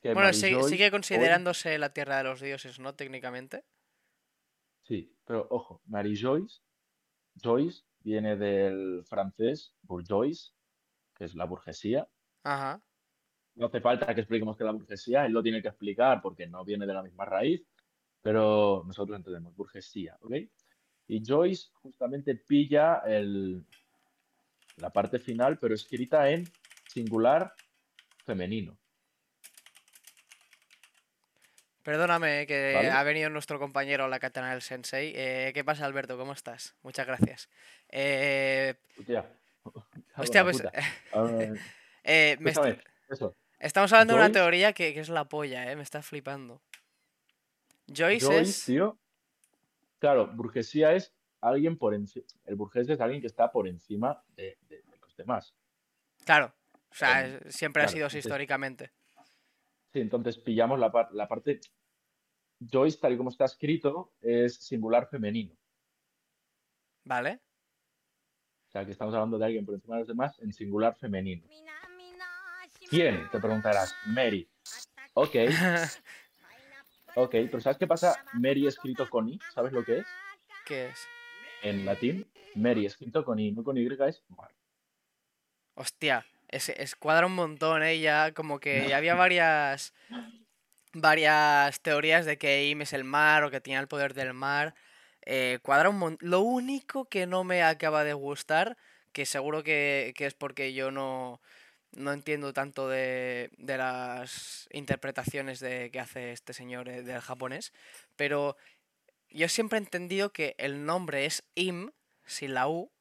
Que 0.02 0.14
Bueno, 0.14 0.32
sigue 0.34 0.56
hoy 0.56 0.92
considerándose 0.92 1.78
la 1.78 1.94
tierra 1.94 2.18
de 2.18 2.24
los 2.24 2.40
dioses, 2.40 2.80
¿no? 2.80 2.96
Técnicamente. 2.96 3.64
Sí, 4.84 5.14
pero 5.26 5.46
ojo, 5.52 5.82
Mary 5.86 6.16
Joyce, 6.16 6.62
viene 8.00 8.38
del 8.38 9.04
francés 9.06 9.76
bourgeois, 9.84 10.56
que 11.16 11.26
es 11.26 11.36
la 11.36 11.46
burguesía. 11.46 12.08
Ajá. 12.44 12.82
No 13.56 13.68
hace 13.68 13.82
falta 13.82 14.16
que 14.16 14.22
expliquemos 14.22 14.58
que 14.58 14.64
la 14.64 14.72
burguesía, 14.72 15.26
él 15.26 15.34
lo 15.34 15.44
tiene 15.44 15.62
que 15.62 15.68
explicar 15.68 16.22
porque 16.22 16.48
no 16.48 16.64
viene 16.64 16.88
de 16.88 16.94
la 16.94 17.04
misma 17.04 17.26
raíz, 17.26 17.62
pero 18.22 18.84
nosotros 18.86 19.18
entendemos 19.18 19.56
burguesía, 19.56 20.18
¿ok? 20.22 20.34
Y 21.08 21.24
Joyce 21.26 21.70
justamente 21.74 22.36
pilla 22.36 23.02
el, 23.06 23.66
la 24.78 24.90
parte 24.92 25.20
final, 25.20 25.58
pero 25.58 25.74
escrita 25.74 26.30
en 26.30 26.44
singular 26.88 27.54
femenino, 28.26 28.78
Perdóname, 31.84 32.42
eh, 32.42 32.46
que 32.48 32.74
¿vale? 32.76 32.90
ha 32.90 33.02
venido 33.04 33.30
nuestro 33.30 33.58
compañero 33.58 34.08
la 34.08 34.20
katana 34.20 34.52
del 34.52 34.62
sensei. 34.62 35.14
Eh, 35.16 35.52
¿qué 35.56 35.64
pasa, 35.64 35.86
Alberto? 35.86 36.18
¿Cómo 36.18 36.34
estás? 36.34 36.76
Muchas 36.84 37.08
gracias. 37.08 37.50
Eh, 37.90 38.76
Hostia, 38.98 39.26
hostia, 40.18 40.44
pues. 40.44 40.62
eh, 42.04 42.38
me 42.40 42.52
est- 42.52 42.58
escúchame, 42.60 42.84
eso. 43.10 43.36
estamos 43.60 43.92
hablando 43.94 44.14
de 44.14 44.20
una 44.20 44.32
teoría 44.32 44.74
que, 44.74 44.94
que 44.94 45.00
es 45.00 45.10
la 45.10 45.26
polla, 45.26 45.72
¿eh? 45.72 45.76
Me 45.76 45.82
está 45.84 46.04
flipando. 46.04 46.62
Joyce 47.94 48.26
Joyce, 48.26 48.42
es. 48.52 48.66
tío, 48.66 48.98
Claro, 50.00 50.28
burguesía 50.28 50.94
es 50.94 51.14
alguien 51.42 51.78
por 51.78 51.94
encima. 51.94 52.26
El 52.46 52.56
burgués 52.56 52.88
es 52.90 53.02
alguien 53.02 53.20
que 53.22 53.28
está 53.28 53.52
por 53.52 53.68
encima 53.68 54.24
de, 54.36 54.58
de- 54.70 54.82
de 54.84 54.98
los 55.02 55.16
demás. 55.18 55.54
Claro. 56.26 56.54
O 56.90 56.96
sea, 56.96 57.26
es- 57.26 57.56
siempre 57.56 57.84
ha 57.84 57.88
sido 57.88 58.06
así 58.08 58.18
entonces, 58.18 58.26
históricamente. 58.26 58.92
sí, 59.92 60.00
entonces 60.02 60.38
pillamos 60.38 60.80
la, 60.80 60.92
par- 60.92 61.12
la 61.14 61.28
parte. 61.28 61.60
Joyce, 62.62 62.98
tal 63.00 63.14
y 63.14 63.18
como 63.18 63.30
está 63.30 63.46
escrito, 63.46 64.14
es 64.22 64.56
singular 64.56 65.08
femenino. 65.10 65.56
¿Vale? 67.06 67.40
O 68.68 68.72
sea, 68.72 68.86
que 68.86 68.92
estamos 68.92 69.14
hablando 69.14 69.38
de 69.38 69.46
alguien 69.46 69.66
por 69.66 69.76
encima 69.76 69.96
de 69.96 70.02
los 70.02 70.08
demás 70.08 70.38
en 70.40 70.54
singular 70.54 70.96
femenino. 70.96 71.46
¿Quién? 72.90 73.30
Te 73.32 73.40
preguntarás. 73.40 73.94
Mary. 74.08 74.50
Ok, 75.14 75.36
ok, 77.16 77.32
pero 77.32 77.62
¿sabes 77.62 77.78
qué 77.78 77.88
pasa? 77.88 78.24
Mary 78.34 78.68
escrito 78.68 79.10
con 79.10 79.30
I, 79.30 79.40
¿sabes 79.54 79.72
lo 79.72 79.84
que 79.84 80.00
es? 80.00 80.08
¿Qué 80.66 80.88
es? 80.88 81.08
En 81.62 81.86
latín, 81.86 82.28
Mary 82.56 82.86
escrito 82.86 83.24
con 83.24 83.40
I, 83.40 83.52
no 83.52 83.64
con 83.64 83.78
Y, 83.78 83.86
es 83.86 84.24
mar. 84.30 84.52
Hostia, 85.76 86.26
es, 86.48 86.70
es 86.70 86.96
cuadra 86.96 87.26
un 87.26 87.36
montón, 87.36 87.84
¿eh? 87.84 88.00
Ya 88.00 88.34
como 88.34 88.60
que 88.60 88.88
ya 88.88 88.98
había 88.98 89.16
varias 89.16 89.94
varias 90.94 91.82
teorías 91.82 92.26
de 92.26 92.38
que 92.38 92.68
Im 92.68 92.82
es 92.82 92.94
el 92.94 93.04
mar 93.04 93.44
o 93.44 93.52
que 93.52 93.62
tiene 93.62 93.80
el 93.80 93.88
poder 93.88 94.14
del 94.14 94.34
mar. 94.34 94.76
Eh, 95.26 95.60
cuadra 95.62 95.90
un 95.90 95.98
montón. 96.00 96.30
Lo 96.30 96.42
único 96.42 97.06
que 97.06 97.28
no 97.28 97.44
me 97.44 97.64
acaba 97.64 98.04
de 98.04 98.14
gustar, 98.14 98.78
que 99.12 99.26
seguro 99.26 99.64
que, 99.64 100.14
que 100.16 100.26
es 100.26 100.34
porque 100.34 100.74
yo 100.74 100.92
no, 100.92 101.42
no 101.92 102.14
entiendo 102.14 102.54
tanto 102.54 102.88
de, 102.90 103.50
de 103.58 103.78
las 103.78 104.68
interpretaciones 104.72 105.60
de, 105.60 105.90
que 105.92 106.00
hace 106.00 106.32
este 106.32 106.54
señor 106.54 106.90
eh, 106.90 107.02
del 107.04 107.22
japonés, 107.22 107.74
pero 108.16 108.56
yo 109.30 109.48
siempre 109.50 109.78
he 109.78 109.82
entendido 109.82 110.32
que 110.32 110.56
el 110.58 110.86
nombre 110.86 111.26
es 111.26 111.44
Im, 111.56 111.92
sin 112.26 112.54
la 112.54 112.68
U, 112.68 112.92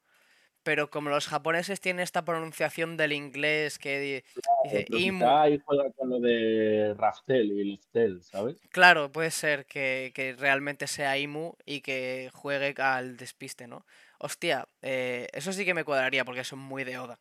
pero 0.63 0.91
como 0.91 1.09
los 1.11 1.29
japoneses 1.29 1.81
tienen 1.81 2.03
esta 2.03 2.25
pronunciación 2.25 2.97
del 2.97 3.13
inglés 3.13 3.79
que 3.79 4.01
di- 4.01 4.25
dice 4.65 4.87
Imu, 4.91 5.19
quizá 5.19 5.43
ahí 5.43 5.59
juega 5.65 5.91
con 5.93 6.11
lo 6.11 6.21
de 6.21 6.95
Raftel 6.99 7.53
y 7.53 7.81
¿sabes? 8.23 8.57
claro, 8.71 9.11
puede 9.11 9.31
ser 9.31 9.65
que, 9.67 10.13
que 10.15 10.35
realmente 10.35 10.87
sea 10.87 11.17
Imu 11.17 11.55
y 11.65 11.81
que 11.81 12.31
juegue 12.35 12.75
al 12.83 13.17
despiste, 13.17 13.67
¿no? 13.67 13.87
Hostia, 14.19 14.67
eh, 14.83 15.29
eso 15.33 15.53
sí 15.53 15.65
que 15.65 15.75
me 15.75 15.85
cuadraría 15.85 16.25
porque 16.25 16.45
son 16.45 16.59
muy 16.59 16.85
de 16.85 16.99
Oda. 16.99 17.19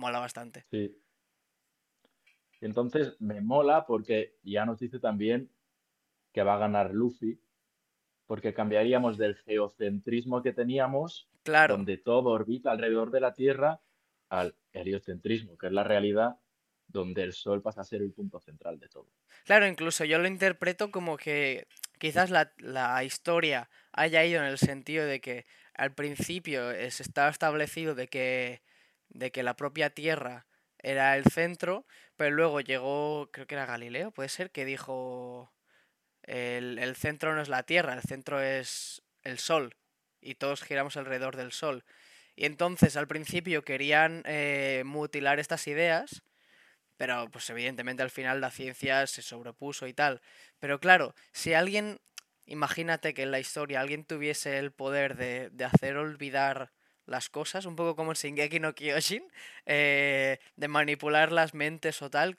Mola 0.00 0.18
bastante. 0.18 0.64
Sí. 0.70 0.96
Y 2.60 2.66
entonces 2.66 3.16
me 3.20 3.40
mola 3.40 3.86
porque 3.86 4.34
ya 4.42 4.66
nos 4.66 4.80
dice 4.80 4.98
también 4.98 5.50
que 6.32 6.42
va 6.42 6.54
a 6.54 6.58
ganar 6.58 6.92
Luffy, 6.92 7.40
porque 8.26 8.52
cambiaríamos 8.54 9.16
del 9.18 9.36
geocentrismo 9.36 10.42
que 10.42 10.52
teníamos, 10.52 11.28
Claro, 11.42 11.76
donde 11.76 11.96
todo 11.96 12.30
orbita 12.30 12.70
alrededor 12.70 13.10
de 13.10 13.20
la 13.20 13.32
Tierra, 13.32 13.80
al 14.28 14.54
heliocentrismo, 14.72 15.56
que 15.56 15.68
es 15.68 15.72
la 15.72 15.84
realidad 15.84 16.38
donde 16.86 17.22
el 17.22 17.32
Sol 17.32 17.62
pasa 17.62 17.80
a 17.80 17.84
ser 17.84 18.02
el 18.02 18.12
punto 18.12 18.40
central 18.40 18.78
de 18.78 18.88
todo. 18.88 19.08
claro, 19.44 19.66
incluso 19.66 20.04
yo 20.04 20.18
lo 20.18 20.28
interpreto 20.28 20.90
como 20.90 21.16
que 21.16 21.66
quizás 21.98 22.30
la, 22.30 22.52
la 22.58 23.02
historia 23.04 23.70
haya 23.92 24.24
ido 24.24 24.40
en 24.40 24.46
el 24.46 24.58
sentido 24.58 25.06
de 25.06 25.20
que 25.20 25.46
al 25.74 25.94
principio 25.94 26.70
se 26.90 27.02
estaba 27.02 27.30
establecido 27.30 27.94
de 27.94 28.08
que, 28.08 28.62
de 29.10 29.30
que 29.30 29.42
la 29.42 29.56
propia 29.56 29.90
Tierra 29.90 30.46
era 30.78 31.16
el 31.16 31.24
centro, 31.24 31.86
pero 32.16 32.30
luego 32.30 32.60
llegó, 32.60 33.28
creo 33.32 33.46
que 33.46 33.54
era 33.54 33.66
Galileo, 33.66 34.10
puede 34.12 34.28
ser, 34.28 34.50
que 34.50 34.64
dijo 34.64 35.52
el, 36.22 36.78
el 36.78 36.96
centro 36.96 37.34
no 37.34 37.42
es 37.42 37.48
la 37.48 37.64
Tierra, 37.64 37.94
el 37.94 38.02
centro 38.02 38.40
es 38.40 39.02
el 39.22 39.38
Sol 39.38 39.76
y 40.20 40.36
todos 40.36 40.62
giramos 40.62 40.96
alrededor 40.96 41.36
del 41.36 41.52
Sol. 41.52 41.84
Y 42.36 42.46
entonces 42.46 42.96
al 42.96 43.08
principio 43.08 43.64
querían 43.64 44.22
eh, 44.26 44.82
mutilar 44.86 45.38
estas 45.38 45.66
ideas, 45.66 46.22
pero 46.96 47.30
pues 47.30 47.48
evidentemente 47.50 48.02
al 48.02 48.10
final 48.10 48.40
la 48.40 48.50
ciencia 48.50 49.06
se 49.06 49.22
sobrepuso 49.22 49.86
y 49.86 49.94
tal. 49.94 50.20
Pero 50.58 50.80
claro, 50.80 51.14
si 51.32 51.54
alguien, 51.54 52.00
imagínate 52.46 53.14
que 53.14 53.24
en 53.24 53.30
la 53.30 53.40
historia 53.40 53.80
alguien 53.80 54.04
tuviese 54.04 54.58
el 54.58 54.72
poder 54.72 55.16
de, 55.16 55.50
de 55.50 55.64
hacer 55.64 55.96
olvidar 55.96 56.72
las 57.06 57.28
cosas, 57.30 57.66
un 57.66 57.76
poco 57.76 57.96
como 57.96 58.12
en 58.12 58.16
Shingeki 58.16 58.60
no 58.60 58.74
Kyojin, 58.74 59.24
eh, 59.66 60.38
de 60.56 60.68
manipular 60.68 61.32
las 61.32 61.54
mentes 61.54 62.02
o 62.02 62.10
tal, 62.10 62.38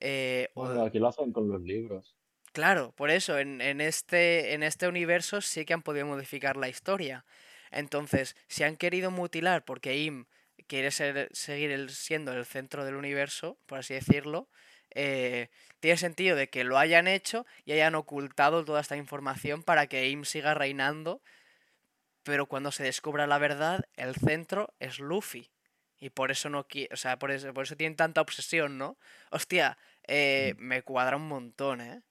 eh, 0.00 0.50
o- 0.54 0.64
aquí 0.84 0.98
lo 0.98 1.08
hacen 1.08 1.32
con 1.32 1.48
los 1.48 1.60
libros. 1.62 2.16
Claro, 2.52 2.92
por 2.96 3.10
eso, 3.10 3.38
en, 3.38 3.60
en 3.60 3.80
este, 3.80 4.54
en 4.54 4.62
este 4.64 4.88
universo 4.88 5.40
sí 5.40 5.64
que 5.64 5.72
han 5.74 5.82
podido 5.82 6.06
modificar 6.06 6.56
la 6.56 6.68
historia. 6.68 7.24
Entonces, 7.70 8.34
si 8.48 8.64
han 8.64 8.76
querido 8.76 9.10
mutilar 9.12 9.64
porque 9.64 9.96
Im 9.98 10.26
quiere 10.66 10.90
ser, 10.90 11.28
seguir 11.32 11.70
el- 11.70 11.90
siendo 11.90 12.32
el 12.32 12.44
centro 12.44 12.84
del 12.84 12.96
universo, 12.96 13.58
por 13.66 13.78
así 13.78 13.94
decirlo, 13.94 14.48
eh, 14.92 15.48
tiene 15.78 15.96
sentido 15.96 16.34
de 16.36 16.48
que 16.50 16.64
lo 16.64 16.76
hayan 16.78 17.06
hecho 17.06 17.46
y 17.64 17.72
hayan 17.72 17.94
ocultado 17.94 18.64
toda 18.64 18.80
esta 18.80 18.96
información 18.96 19.62
para 19.62 19.86
que 19.86 20.08
Im 20.08 20.24
siga 20.24 20.54
reinando 20.54 21.22
pero 22.22 22.46
cuando 22.46 22.70
se 22.70 22.84
descubra 22.84 23.26
la 23.26 23.38
verdad, 23.38 23.84
el 23.94 24.14
centro 24.14 24.74
es 24.78 24.98
Luffy. 24.98 25.50
Y 25.98 26.10
por 26.10 26.30
eso 26.30 26.48
no 26.48 26.66
quiere, 26.66 26.94
o 26.94 26.96
sea, 26.96 27.18
por 27.18 27.30
eso, 27.30 27.52
por 27.52 27.64
eso 27.64 27.76
tienen 27.76 27.96
tanta 27.96 28.22
obsesión, 28.22 28.78
¿no? 28.78 28.96
Hostia, 29.30 29.76
eh, 30.08 30.54
me 30.56 30.82
cuadra 30.82 31.16
un 31.16 31.28
montón, 31.28 31.82
¿eh? 31.82 32.02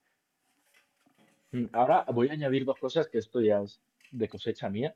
Mm, 1.51 1.65
Ahora 1.73 2.05
voy 2.13 2.29
a 2.29 2.33
añadir 2.33 2.65
dos 2.65 2.77
cosas 2.77 3.07
que 3.07 3.17
esto 3.17 3.41
ya 3.41 3.61
es 3.61 3.81
de 4.11 4.29
cosecha 4.29 4.69
mía. 4.69 4.95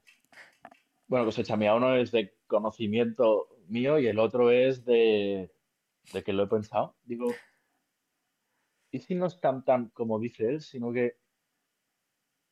Bueno, 1.07 1.26
cosecha 1.26 1.57
mía, 1.57 1.76
uno 1.76 1.95
es 1.95 2.11
de 2.11 2.36
conocimiento 2.47 3.49
mío 3.68 3.97
y 3.99 4.07
el 4.07 4.20
otro 4.20 4.51
es 4.51 4.86
de, 4.86 5.51
de 6.14 6.24
que 6.24 6.34
lo 6.34 6.43
he 6.43 6.47
pensado. 6.47 6.95
Digo, 7.03 7.34
¿y 8.91 8.99
si 8.99 9.16
no 9.16 9.26
es 9.26 9.39
tan 9.39 9.66
tan 9.66 9.89
como 9.89 10.20
dice 10.20 10.47
él, 10.49 10.61
sino 10.61 10.93
que 10.93 11.18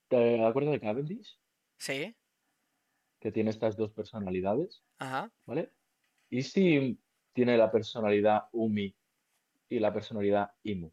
te 0.07 0.43
acuerdas 0.43 0.73
de 0.73 0.79
Cavendish? 0.79 1.39
Sí, 1.77 2.15
Que 3.21 3.31
tiene 3.31 3.51
estas 3.51 3.77
dos 3.77 3.93
personalidades, 3.93 4.83
ajá. 4.97 5.31
¿vale? 5.45 5.71
¿Y 6.29 6.41
si 6.41 6.99
tiene 7.33 7.55
la 7.55 7.71
personalidad 7.71 8.45
Umi 8.51 8.93
y 9.69 9.79
la 9.79 9.93
personalidad 9.93 10.51
Imu? 10.63 10.91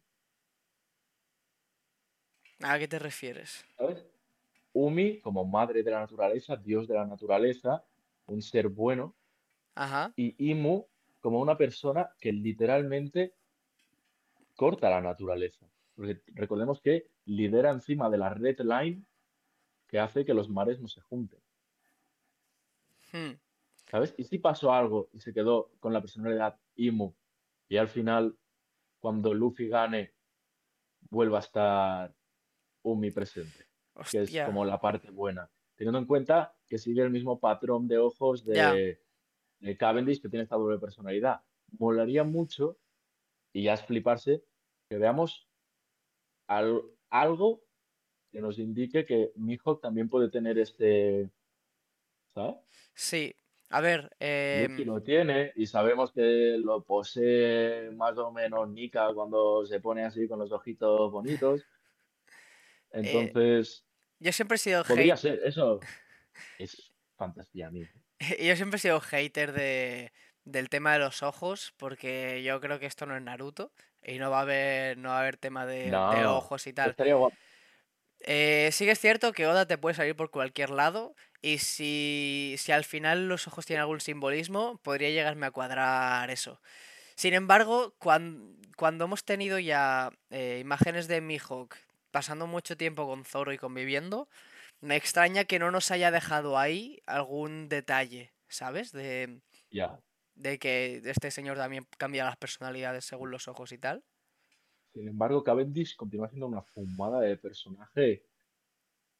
¿A 2.61 2.77
qué 2.77 2.87
te 2.87 2.99
refieres? 2.99 3.65
¿Sabes? 3.75 4.05
Umi 4.73 5.19
como 5.21 5.43
madre 5.43 5.81
de 5.81 5.89
la 5.89 6.01
naturaleza, 6.01 6.55
dios 6.55 6.87
de 6.87 6.93
la 6.93 7.05
naturaleza, 7.05 7.83
un 8.27 8.43
ser 8.43 8.69
bueno, 8.69 9.15
Ajá. 9.73 10.13
y 10.15 10.51
Imu 10.51 10.85
como 11.21 11.39
una 11.39 11.57
persona 11.57 12.11
que 12.19 12.31
literalmente 12.31 13.33
corta 14.55 14.89
la 14.89 15.01
naturaleza. 15.01 15.67
Porque 15.95 16.21
recordemos 16.35 16.79
que 16.79 17.09
lidera 17.25 17.71
encima 17.71 18.07
de 18.07 18.17
la 18.19 18.29
red 18.29 18.59
line 18.59 19.03
que 19.87 19.99
hace 19.99 20.23
que 20.23 20.35
los 20.35 20.47
mares 20.47 20.79
no 20.79 20.87
se 20.87 21.01
junten. 21.01 21.39
Hmm. 23.11 23.33
¿Sabes? 23.89 24.13
Y 24.17 24.23
si 24.23 24.37
pasó 24.37 24.71
algo 24.71 25.09
y 25.13 25.19
se 25.19 25.33
quedó 25.33 25.71
con 25.79 25.93
la 25.93 26.01
personalidad 26.01 26.59
Imu 26.75 27.13
y 27.67 27.77
al 27.77 27.87
final, 27.87 28.37
cuando 28.99 29.33
Luffy 29.33 29.67
gane, 29.67 30.13
vuelva 31.09 31.37
a 31.37 31.41
estar 31.41 32.15
Umi 32.83 33.11
presente, 33.11 33.65
que 34.11 34.17
es 34.19 34.23
Hostia. 34.25 34.45
como 34.45 34.63
la 34.65 34.79
parte 34.79 35.09
buena. 35.09 35.49
Teniendo 35.75 35.97
en 35.99 36.05
cuenta 36.05 36.55
que 36.67 36.77
sigue 36.77 37.01
el 37.01 37.09
mismo 37.09 37.39
patrón 37.39 37.87
de 37.87 37.97
ojos 37.97 38.45
de, 38.45 38.99
de 39.59 39.77
Cavendish, 39.77 40.21
que 40.21 40.29
tiene 40.29 40.43
esta 40.43 40.55
doble 40.55 40.77
personalidad. 40.77 41.41
Molaría 41.77 42.23
mucho, 42.23 42.77
y 43.53 43.63
ya 43.63 43.73
es 43.73 43.83
fliparse, 43.85 44.43
que 44.89 44.97
veamos 44.97 45.47
al- 46.47 46.83
algo 47.09 47.63
que 48.31 48.41
nos 48.41 48.59
indique 48.59 49.05
que 49.05 49.31
Mihawk 49.35 49.81
también 49.81 50.09
puede 50.09 50.29
tener 50.29 50.59
este, 50.59 51.29
¿sabes? 52.39 52.55
Sí. 52.93 53.35
A 53.71 53.81
ver, 53.81 54.09
em, 54.19 54.83
lo 54.83 55.03
tiene 55.03 55.51
y 55.55 55.67
sabemos 55.67 56.11
que 56.11 56.57
lo 56.57 56.83
posee 56.83 57.91
más 57.91 58.17
o 58.17 58.31
menos 58.31 58.67
Nika 58.67 59.13
cuando 59.13 59.63
se 59.67 59.79
pone 59.79 60.03
así 60.03 60.27
con 60.27 60.39
los 60.39 60.51
ojitos 60.51 61.11
bonitos. 61.11 61.61
eh, 62.91 63.01
Entonces, 63.03 63.85
yo 64.19 64.31
siempre 64.31 64.55
he 64.55 64.57
sido 64.57 64.83
podría 64.83 65.13
hate, 65.13 65.21
ser, 65.21 65.41
eso 65.45 65.79
es 66.57 66.91
fantasía 67.15 67.69
mía. 67.69 67.91
yo 68.39 68.55
siempre 68.55 68.77
he 68.77 68.81
sido 68.81 68.99
hater 69.01 69.53
de, 69.53 70.11
del 70.45 70.69
tema 70.69 70.93
de 70.93 70.99
los 70.99 71.21
ojos, 71.21 71.71
porque 71.77 72.41
yo 72.41 72.59
creo 72.59 72.79
que 72.79 72.87
esto 72.87 73.05
no 73.05 73.15
es 73.15 73.21
Naruto 73.21 73.71
y 74.01 74.17
no 74.17 74.31
va 74.31 74.39
a 74.39 74.41
haber, 74.41 74.97
no 74.97 75.09
va 75.09 75.17
a 75.17 75.21
haber 75.21 75.37
tema 75.37 75.67
de, 75.67 75.95
ojos 76.25 76.65
y 76.65 76.73
tal. 76.73 76.89
estaría 76.89 77.13
guapo. 77.13 77.37
Eh, 78.21 78.69
sí 78.73 78.85
que 78.85 78.91
es 78.91 78.99
cierto 78.99 79.31
que 79.31 79.47
Oda 79.47 79.65
te 79.65 79.77
puede 79.77 79.95
salir 79.95 80.15
por 80.15 80.29
cualquier 80.29 80.71
lado 80.71 81.15
y 81.41 81.59
si, 81.59 82.55
si 82.57 82.71
al 82.71 82.83
final 82.85 83.27
los 83.27 83.47
ojos 83.47 83.65
tienen 83.65 83.81
algún 83.81 84.01
simbolismo, 84.01 84.79
podría 84.83 85.09
llegarme 85.09 85.45
a 85.47 85.51
cuadrar 85.51 86.29
eso. 86.31 86.61
Sin 87.15 87.33
embargo, 87.33 87.95
cuan- 87.99 88.57
cuando, 88.77 89.05
hemos 89.05 89.25
tenido 89.25 89.59
ya 89.59 90.11
eh, 90.31 90.59
imágenes 90.61 91.07
de 91.07 91.21
Mihawk 91.21 91.75
pasando 92.11 92.47
mucho 92.47 92.77
tiempo 92.77 93.07
con 93.07 93.25
Zoro 93.25 93.53
y 93.53 93.57
conviviendo, 93.57 94.29
me 94.81 94.95
extraña 94.97 95.45
que 95.45 95.59
no 95.59 95.71
nos 95.71 95.91
haya 95.91 96.11
dejado 96.11 96.57
ahí 96.59 97.01
algún 97.07 97.69
detalle, 97.69 98.33
¿sabes? 98.49 98.91
De, 98.93 99.41
de 100.35 100.59
que 100.59 101.01
este 101.05 101.31
señor 101.31 101.57
también 101.57 101.85
cambia 101.97 102.25
las 102.25 102.37
personalidades 102.37 103.05
según 103.05 103.31
los 103.31 103.47
ojos 103.47 103.71
y 103.73 103.77
tal. 103.77 104.03
Sin 104.93 105.07
embargo, 105.07 105.43
Cavendish 105.43 105.95
continúa 105.95 106.29
siendo 106.29 106.47
una 106.47 106.61
fumada 106.61 107.21
de 107.21 107.37
personaje 107.37 108.28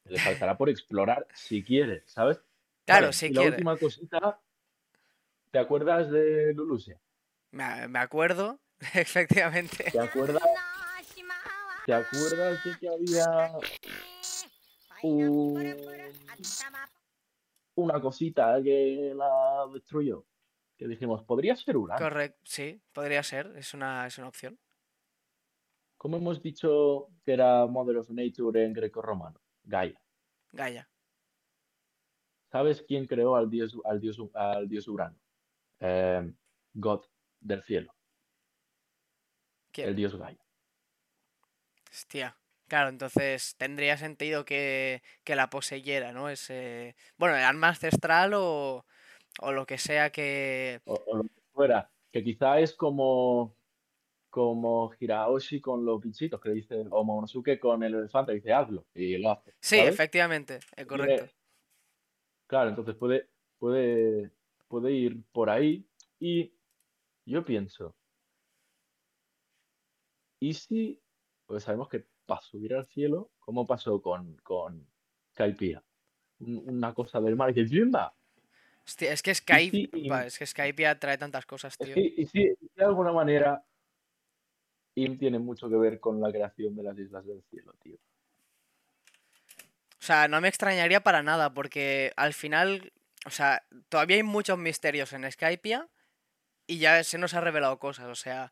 le 0.10 0.20
faltará 0.20 0.58
por 0.58 0.70
explorar 0.70 1.28
si 1.34 1.64
quiere, 1.64 2.04
¿sabes? 2.06 2.40
Claro, 2.86 3.08
Vale, 3.08 3.14
si 3.14 3.28
y 3.28 3.34
la 3.34 3.42
última 3.44 3.78
cosita, 3.78 4.42
¿te 5.52 5.60
acuerdas 5.60 6.10
de 6.10 6.54
Lulusia? 6.54 7.00
Me, 7.52 7.88
me 7.88 8.00
acuerdo, 8.00 8.60
efectivamente. 8.94 9.92
¿Te 9.92 10.00
acuerdas, 10.00 10.42
te 11.86 11.94
acuerdas 11.94 12.64
de 12.64 12.78
que 12.80 12.90
había 12.90 13.52
un- 15.04 15.76
una 17.76 18.02
cosita 18.02 18.62
que 18.64 19.14
la 19.16 19.66
destruyó? 19.74 20.26
Que 20.78 20.88
dijimos, 20.88 21.24
podría 21.26 21.56
ser 21.56 21.76
Urano. 21.78 22.00
Correcto, 22.00 22.40
sí, 22.46 22.82
podría 22.94 23.22
ser, 23.22 23.54
es 23.58 23.74
una, 23.74 24.08
es 24.08 24.18
una 24.18 24.30
opción. 24.30 24.58
¿Cómo 25.98 26.16
hemos 26.16 26.42
dicho 26.42 27.10
que 27.26 27.34
era 27.34 27.66
Mother 27.66 27.98
of 27.98 28.10
Nature 28.10 28.64
en 28.64 28.72
greco-romano? 28.72 29.42
Gaia. 29.70 30.02
Gaia. 30.52 30.90
¿Sabes 32.52 32.84
quién 32.88 33.06
creó 33.06 33.36
al 33.36 33.50
dios, 33.50 33.78
al 33.86 34.00
dios, 34.02 34.18
al 34.34 34.68
dios 34.68 34.88
Urano? 34.88 35.16
Eh, 35.80 36.34
God 36.74 37.06
del 37.40 37.62
cielo, 37.64 37.94
¿Quién? 39.72 39.90
el 39.90 39.96
dios 39.96 40.16
Gaia. 40.16 40.40
Hostia. 41.92 42.36
Claro, 42.68 42.90
entonces 42.90 43.56
tendría 43.58 43.98
sentido 43.98 44.46
que, 44.46 45.02
que 45.24 45.36
la 45.36 45.50
poseyera, 45.50 46.12
¿no? 46.12 46.30
Ese. 46.30 46.96
Bueno, 47.18 47.36
el 47.36 47.44
alma 47.44 47.70
ancestral 47.70 48.34
o, 48.36 48.86
o 49.42 49.52
lo 49.52 49.66
que 49.66 49.78
sea 49.78 50.12
que. 50.12 50.82
O, 50.86 50.94
o 51.08 51.18
lo 51.18 51.24
que 51.24 51.42
fuera. 51.52 51.92
Que 52.12 52.24
quizá 52.24 52.60
es 52.60 52.74
como, 52.74 53.56
como 54.30 54.92
Hiraoshi 55.00 55.60
con 55.60 55.84
los 55.86 56.00
bichitos, 56.02 56.40
que 56.40 56.50
le 56.50 56.56
dice, 56.56 56.76
o 56.92 57.04
Momonosuke 57.04 57.60
con 57.60 57.82
el 57.84 57.96
elefante, 57.96 58.32
que 58.32 58.36
dice, 58.38 58.54
hazlo, 58.54 58.86
y 58.94 59.18
lo 59.18 59.32
hace. 59.32 59.54
Sí, 59.60 59.78
¿sabes? 59.78 59.94
efectivamente, 59.94 60.60
Tiene- 60.76 60.88
correcto. 60.88 61.34
Claro, 62.48 62.70
entonces 62.70 62.96
puede, 62.96 63.30
puede, 63.58 64.32
puede 64.68 64.92
ir 64.92 65.24
por 65.32 65.50
ahí. 65.50 65.86
Y 66.20 66.52
yo 67.26 67.46
pienso, 67.46 67.96
¿y 70.40 70.54
si, 70.54 71.02
pues 71.46 71.64
sabemos 71.64 71.90
que 71.90 72.06
para 72.26 72.42
subir 72.42 72.74
al 72.76 72.88
cielo, 72.88 73.32
¿cómo 73.40 73.66
pasó 73.66 74.02
con, 74.02 74.36
con 74.38 74.88
Skypiea? 75.34 75.84
Un- 76.40 76.64
Una 76.68 76.94
cosa 76.94 77.20
del 77.22 77.36
mar, 77.36 77.50
y 77.52 77.54
dice, 77.54 77.76
¡Yimba! 77.76 78.14
Hostia, 78.86 79.14
es 79.14 79.22
que 79.22 79.36
Skype. 79.36 80.10
va, 80.10 80.26
es 80.26 80.40
que 80.40 80.46
Skype 80.48 80.82
ya 80.82 80.98
trae 80.98 81.18
tantas 81.18 81.46
cosas, 81.46 81.76
Es 81.80 81.86
tío. 81.86 81.94
que, 81.94 82.02
y 82.02 82.26
si, 82.26 82.42
y 82.42 82.56
si 82.56 82.70
de 82.76 82.86
alguna 82.86 83.12
manera 83.12 83.64
Tiene 85.18 85.40
mucho 85.40 85.70
que 85.70 85.76
ver 85.78 86.00
con 86.00 86.20
la 86.22 86.32
creación 86.32 86.76
de 86.76 86.84
las 86.84 86.98
islas 86.98 87.26
del 87.26 87.42
cielo, 87.50 87.74
tío. 87.82 87.96
O 89.92 90.02
sea, 90.02 90.28
no 90.28 90.40
me 90.42 90.48
extrañaría 90.48 91.02
para 91.02 91.24
nada, 91.24 91.54
porque 91.54 92.12
al 92.16 92.34
final. 92.34 92.92
O 93.26 93.32
sea, 93.32 93.64
todavía 93.90 94.16
hay 94.16 94.24
muchos 94.24 94.58
misterios 94.58 95.12
en 95.14 95.30
Skypiea 95.30 95.88
y 96.68 96.78
ya 96.80 97.04
se 97.04 97.18
nos 97.18 97.34
ha 97.34 97.42
revelado 97.42 97.78
cosas. 97.78 98.06
O 98.08 98.16
sea, 98.16 98.52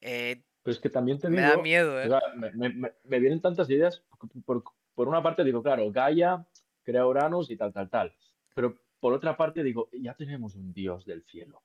eh, 0.00 0.42
Pero 0.62 0.72
es 0.74 0.80
que 0.80 0.88
también 0.88 1.18
te 1.18 1.28
me 1.28 1.42
da 1.42 1.58
miedo, 1.58 2.00
¿eh? 2.00 2.06
o 2.06 2.08
sea, 2.08 2.20
me, 2.34 2.50
me- 2.52 2.70
me- 2.70 2.92
me 3.04 3.18
vienen 3.20 3.42
tantas 3.42 3.68
ideas. 3.68 4.02
Por, 4.46 4.64
por 4.94 5.08
una 5.08 5.22
parte 5.22 5.44
digo, 5.44 5.62
claro, 5.62 5.90
Gaia 5.92 6.46
crea 6.82 7.06
Uranus 7.06 7.50
y 7.50 7.56
tal, 7.56 7.72
tal, 7.74 7.90
tal. 7.90 8.16
Pero 8.54 8.78
por 9.00 9.12
otra 9.12 9.36
parte 9.36 9.62
digo, 9.62 9.90
ya 9.92 10.14
tenemos 10.14 10.54
un 10.54 10.72
dios 10.72 11.04
del 11.04 11.22
cielo. 11.24 11.62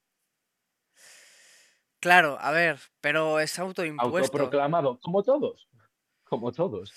Claro, 2.02 2.38
a 2.42 2.52
ver, 2.52 2.80
pero 3.00 3.40
es 3.40 3.58
autoimpuesto. 3.60 4.18
Autoproclamado, 4.18 5.00
como 5.02 5.22
todos. 5.24 5.70
Como 6.24 6.52
todos. 6.52 6.92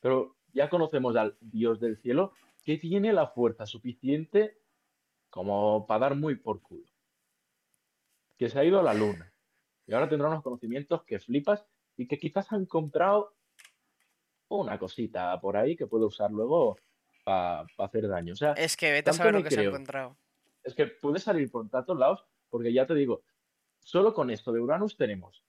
Pero 0.00 0.34
ya 0.54 0.70
conocemos 0.70 1.14
al 1.16 1.36
dios 1.40 1.78
del 1.78 1.98
cielo 1.98 2.32
que 2.64 2.78
tiene 2.78 3.12
la 3.12 3.26
fuerza 3.28 3.66
suficiente 3.66 4.58
como 5.28 5.86
para 5.86 6.00
dar 6.00 6.14
muy 6.16 6.36
por 6.36 6.62
culo. 6.62 6.86
Que 8.38 8.48
se 8.48 8.58
ha 8.58 8.64
ido 8.64 8.80
a 8.80 8.82
la 8.82 8.94
luna. 8.94 9.30
Y 9.86 9.92
ahora 9.92 10.08
tendrá 10.08 10.28
unos 10.28 10.42
conocimientos 10.42 11.04
que 11.04 11.20
flipas 11.20 11.66
y 11.96 12.08
que 12.08 12.18
quizás 12.18 12.50
ha 12.52 12.56
encontrado 12.56 13.34
una 14.48 14.78
cosita 14.78 15.38
por 15.38 15.56
ahí 15.58 15.76
que 15.76 15.86
puede 15.86 16.06
usar 16.06 16.30
luego 16.30 16.78
para 17.24 17.66
hacer 17.78 18.08
daño. 18.08 18.32
O 18.32 18.36
sea, 18.36 18.52
Es 18.54 18.76
que 18.76 18.90
vete 18.90 19.10
a 19.10 19.12
saber 19.12 19.34
lo 19.34 19.42
que 19.42 19.50
se 19.50 19.60
ha 19.60 19.64
encontrado. 19.64 20.16
es 20.62 20.74
que 20.74 20.86
puede 20.86 21.18
salir 21.18 21.50
por 21.50 21.68
tantos 21.68 21.98
lados, 21.98 22.24
porque 22.48 22.72
ya 22.72 22.86
te 22.86 22.94
digo, 22.94 23.22
solo 23.82 24.14
con 24.14 24.30
esto 24.30 24.52
de 24.52 24.60
Uranus 24.60 24.96
tenemos 24.96 25.44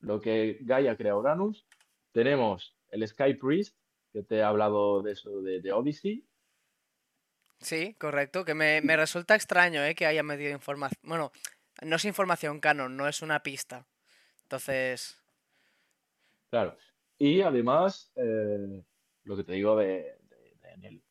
lo 0.00 0.20
que 0.20 0.58
Gaia 0.62 0.96
crea 0.96 1.16
Uranus, 1.16 1.66
tenemos 2.12 2.74
el 2.88 3.06
Sky 3.06 3.34
Priest, 3.34 3.76
que 4.12 4.22
te 4.22 4.36
he 4.36 4.42
hablado 4.42 5.02
de 5.02 5.12
eso 5.12 5.42
de, 5.42 5.60
de 5.60 5.72
Odyssey, 5.72 6.26
Sí, 7.60 7.94
correcto. 7.98 8.44
Que 8.44 8.54
me, 8.54 8.80
me 8.80 8.96
resulta 8.96 9.34
extraño, 9.34 9.84
¿eh? 9.84 9.94
Que 9.94 10.06
haya 10.06 10.22
metido 10.22 10.50
información. 10.50 10.98
Bueno, 11.02 11.30
no 11.82 11.96
es 11.96 12.04
información 12.06 12.58
canon, 12.58 12.96
no 12.96 13.06
es 13.06 13.20
una 13.20 13.42
pista. 13.42 13.86
Entonces. 14.44 15.20
Claro. 16.50 16.76
Y 17.18 17.42
además, 17.42 18.10
eh, 18.16 18.82
lo 19.24 19.36
que 19.36 19.44
te 19.44 19.52
digo 19.52 19.76
de, 19.76 20.16
de. 20.30 21.02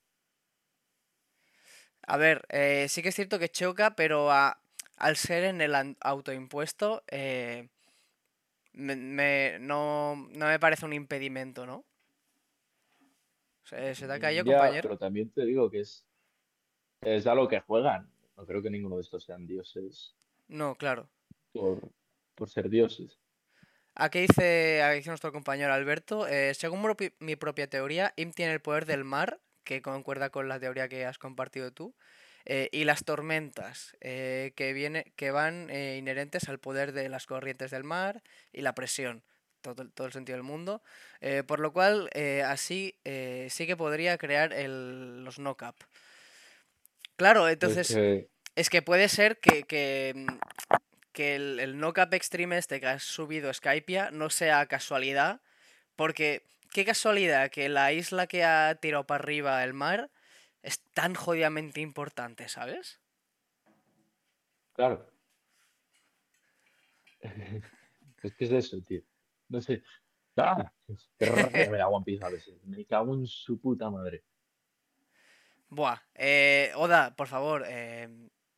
A 2.08 2.18
ver, 2.18 2.46
eh, 2.50 2.88
sí 2.90 3.04
que 3.04 3.10
es 3.10 3.16
cierto 3.16 3.38
que 3.38 3.50
choca, 3.50 3.96
pero 3.96 4.32
a- 4.32 4.60
al 5.00 5.16
ser 5.16 5.44
en 5.46 5.62
el 5.62 5.74
autoimpuesto, 6.02 7.04
eh, 7.08 7.70
me, 8.74 8.96
me- 8.96 9.58
no, 9.60 10.16
no 10.16 10.46
me 10.48 10.60
parece 10.60 10.86
un 10.86 10.94
impedimento, 10.94 11.66
¿no? 11.66 11.84
¿Se, 13.64 13.96
se 13.96 14.08
te 14.08 14.14
ha 14.14 14.20
caído, 14.20 14.46
Ya, 14.46 14.58
compañero? 14.60 14.90
pero 14.90 14.98
también 14.98 15.30
te 15.30 15.46
digo 15.46 15.70
que 15.70 15.82
es, 15.82 16.04
es 17.02 17.28
a 17.28 17.36
lo 17.36 17.48
que 17.48 17.60
juegan. 17.62 18.10
No 18.38 18.46
creo 18.46 18.62
que 18.62 18.70
ninguno 18.70 18.96
de 18.96 19.02
estos 19.02 19.24
sean 19.24 19.46
dioses 19.48 20.16
No, 20.48 20.76
claro. 20.76 21.08
por, 21.54 21.80
por 22.36 22.50
ser 22.50 22.70
dioses. 22.70 23.18
Aquí 23.96 24.22
dice, 24.22 24.82
aquí 24.82 24.98
dice 24.98 25.10
nuestro 25.10 25.32
compañero 25.34 25.74
Alberto, 25.74 26.26
eh, 26.28 26.54
según 26.54 26.82
mi 27.20 27.36
propia 27.36 27.68
teoría, 27.70 28.14
Im 28.16 28.32
tiene 28.32 28.54
el 28.54 28.62
poder 28.62 28.86
del 28.86 29.04
mar, 29.04 29.40
que 29.66 29.82
concuerda 29.82 30.30
con 30.30 30.48
la 30.48 30.60
teoría 30.60 30.88
que 30.88 31.06
has 31.06 31.18
compartido 31.18 31.72
tú, 31.72 31.94
eh, 32.45 32.70
y 32.72 32.84
las 32.86 33.03
tormentas, 33.03 33.95
eh, 34.02 34.53
que, 34.56 34.74
viene, 34.74 35.11
que 35.16 35.32
van 35.32 35.70
eh, 35.70 35.98
inherentes 35.98 36.49
al 36.49 36.60
poder 36.60 36.91
de 36.94 37.10
las 37.10 37.26
corrientes 37.26 37.72
del 37.72 37.84
mar 37.84 38.22
y 38.53 38.61
la 38.61 38.74
presión, 38.76 39.24
todo, 39.61 39.84
el- 39.84 39.91
todo 39.91 40.07
el 40.07 40.14
sentido 40.14 40.38
del 40.38 40.44
mundo, 40.44 40.82
por 41.48 41.60
lo 41.60 41.74
cual 41.74 42.10
así 42.45 42.95
sí 43.49 43.68
que 43.68 43.76
podría 43.76 44.18
crear 44.18 44.53
el, 44.53 45.24
los 45.24 45.36
knock-up. 45.38 45.76
Claro, 47.18 47.48
Es 47.48 47.53
entonces 47.53 47.91
es 48.56 48.70
que 48.70 48.82
puede 48.82 49.10
ser 49.10 49.40
que, 49.40 49.64
que, 49.64 50.14
mm, 50.16 50.28
que 51.11 51.36
el, 51.36 51.60
el 51.60 51.78
knock-up 51.80 52.14
extreme 52.14 52.57
este 52.57 52.80
que 52.80 52.88
has 52.88 53.03
subido 53.03 53.53
Skypia 53.53 54.11
no 54.11 54.30
sea 54.30 54.66
casualidad, 54.68 55.41
porque 55.95 56.44
qué 56.72 56.86
casualidad 56.86 57.49
que 57.52 57.70
la 57.70 57.91
isla 57.91 58.28
que 58.28 58.44
ha 58.44 58.76
tirado 58.76 59.06
para 59.06 59.24
arriba 59.24 59.64
el 59.64 59.74
mar 59.74 60.10
es 60.61 60.80
tan 60.94 61.15
jodidamente 61.15 61.81
importante, 61.81 62.48
¿sabes? 62.48 62.99
claro, 64.73 65.10
es 68.23 68.34
que 68.36 68.45
es 68.45 68.52
eso, 68.52 68.81
tío. 68.81 69.02
No 69.49 69.61
sé. 69.61 69.84
¡Ah! 70.38 70.72
Qué 71.18 71.26
rabia 71.26 71.69
me 71.69 71.77
da 71.77 71.88
One 71.88 72.06
Piece 72.06 72.26
a 72.26 72.30
veces. 72.30 72.64
Me 72.64 72.86
cago 72.86 73.14
en 73.15 73.27
su 73.27 73.60
puta 73.60 73.90
madre. 73.90 74.23
Buah, 75.69 75.99
eh, 76.15 76.72
Oda, 76.76 77.15
por 77.15 77.27
favor, 77.27 77.64
eh, 77.68 78.10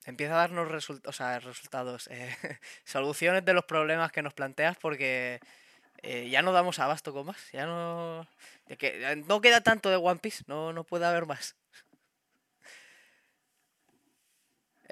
empieza 0.05 0.33
a 0.33 0.37
darnos 0.37 0.69
result- 0.69 1.05
o 1.05 1.11
sea, 1.11 1.39
resultados, 1.39 2.07
eh, 2.07 2.29
soluciones 2.85 3.43
de 3.43 3.53
los 3.53 3.65
problemas 3.65 4.11
que 4.11 4.21
nos 4.21 4.33
planteas 4.33 4.77
porque 4.77 5.39
ya 6.03 6.41
no 6.41 6.51
damos 6.51 6.79
abasto 6.79 7.13
con 7.13 7.27
más, 7.27 7.51
ya 7.51 7.67
no... 7.67 8.27
de 8.65 8.75
que, 8.75 9.23
no 9.27 9.39
queda 9.39 9.61
tanto 9.61 9.89
de 9.91 9.97
One 9.97 10.19
Piece, 10.19 10.43
no, 10.47 10.73
no 10.73 10.83
puede 10.83 11.05
haber 11.05 11.27
más. 11.27 11.55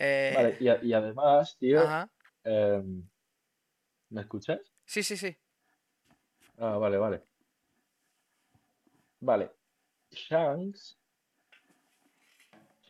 Eh, 0.02 0.32
Vale, 0.34 0.58
y, 0.62 0.68
a- 0.70 0.80
y 0.82 0.94
además, 0.94 1.58
tío, 1.60 1.82
em, 2.46 3.04
¿me 4.10 4.22
escuchas? 4.22 4.60
sí, 4.86 5.04
sí, 5.04 5.18
sí. 5.18 5.36
Ah, 6.58 6.78
vale, 6.78 6.98
vale. 6.98 7.24
Vale. 9.20 9.52
Shanks. 10.12 10.98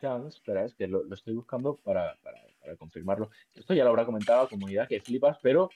Shanks, 0.00 0.36
espera, 0.36 0.64
es 0.64 0.74
que 0.74 0.86
lo, 0.86 1.02
lo 1.02 1.14
estoy 1.14 1.34
buscando 1.34 1.76
para, 1.76 2.14
para, 2.22 2.40
para 2.60 2.76
confirmarlo. 2.76 3.30
Esto 3.54 3.74
ya 3.74 3.82
lo 3.84 3.90
habrá 3.90 4.06
comentado 4.06 4.44
la 4.44 4.48
comunidad 4.48 4.88
que 4.88 5.00
flipas, 5.00 5.38
pero 5.42 5.68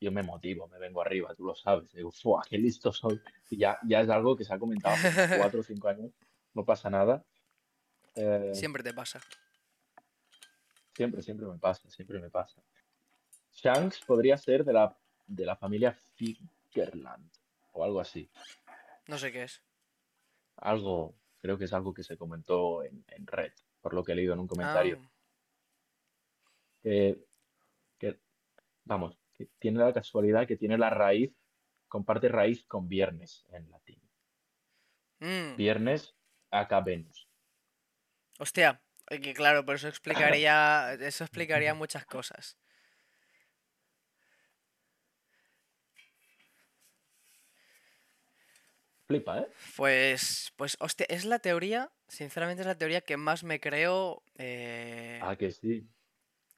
yo 0.00 0.12
me 0.12 0.22
motivo, 0.22 0.68
me 0.68 0.78
vengo 0.78 1.02
arriba, 1.02 1.34
tú 1.34 1.44
lo 1.46 1.54
sabes. 1.54 1.92
Digo, 1.92 2.10
¡fua! 2.12 2.42
¡Qué 2.48 2.58
listo 2.58 2.92
soy! 2.92 3.20
Y 3.50 3.58
ya, 3.58 3.78
ya 3.86 4.00
es 4.00 4.08
algo 4.08 4.36
que 4.36 4.44
se 4.44 4.54
ha 4.54 4.58
comentado 4.58 4.94
hace 4.94 5.36
cuatro 5.38 5.60
o 5.60 5.64
cinco 5.64 5.88
años, 5.88 6.10
no 6.54 6.64
pasa 6.64 6.88
nada. 6.90 7.24
Eh, 8.14 8.50
Siempre 8.54 8.82
te 8.82 8.94
pasa. 8.94 9.20
Siempre, 10.94 11.22
siempre 11.22 11.46
me 11.46 11.58
pasa, 11.58 11.88
siempre 11.90 12.18
me 12.20 12.30
pasa. 12.30 12.62
Shanks 13.52 14.00
podría 14.04 14.36
ser 14.36 14.64
de 14.64 14.72
la, 14.72 14.96
de 15.26 15.44
la 15.46 15.56
familia 15.56 15.92
Figerland 15.92 17.30
o 17.72 17.84
algo 17.84 18.00
así. 18.00 18.30
No 19.06 19.18
sé 19.18 19.30
qué 19.32 19.44
es. 19.44 19.62
Algo, 20.56 21.14
creo 21.40 21.58
que 21.58 21.64
es 21.64 21.72
algo 21.72 21.92
que 21.92 22.02
se 22.04 22.16
comentó 22.16 22.82
en, 22.82 23.04
en 23.08 23.26
Red, 23.26 23.52
por 23.80 23.94
lo 23.94 24.02
que 24.04 24.12
he 24.12 24.14
leído 24.14 24.32
en 24.34 24.40
un 24.40 24.46
Ah, 24.46 24.48
comentario. 24.48 24.98
Que, 26.82 27.24
que, 27.98 28.20
vamos, 28.84 29.18
que 29.32 29.46
tiene 29.58 29.78
la 29.80 29.92
casualidad 29.92 30.46
que 30.46 30.56
tiene 30.56 30.76
la 30.78 30.90
raíz, 30.90 31.32
comparte 31.88 32.28
raíz 32.28 32.64
con 32.66 32.88
viernes 32.88 33.44
en 33.50 33.70
latín. 33.70 34.00
mm, 35.20 35.56
Viernes, 35.56 36.14
acá 36.50 36.80
Venus. 36.80 37.28
hostia, 38.38 38.80
que 39.20 39.34
claro, 39.34 39.64
pero 39.64 39.76
eso 39.76 39.88
explicaría, 39.88 40.94
eso 41.00 41.24
explicaría 41.24 41.74
muchas 41.74 42.04
cosas. 42.06 42.56
Flipa, 49.06 49.40
¿eh? 49.40 49.48
Pues, 49.76 50.52
pues, 50.56 50.76
hostia, 50.80 51.06
es 51.10 51.24
la 51.24 51.38
teoría, 51.38 51.90
sinceramente 52.08 52.62
es 52.62 52.66
la 52.66 52.78
teoría 52.78 53.02
que 53.02 53.16
más 53.16 53.44
me 53.44 53.60
creo 53.60 54.22
eh, 54.38 55.20
Ah, 55.22 55.36
que 55.36 55.50
sí. 55.50 55.86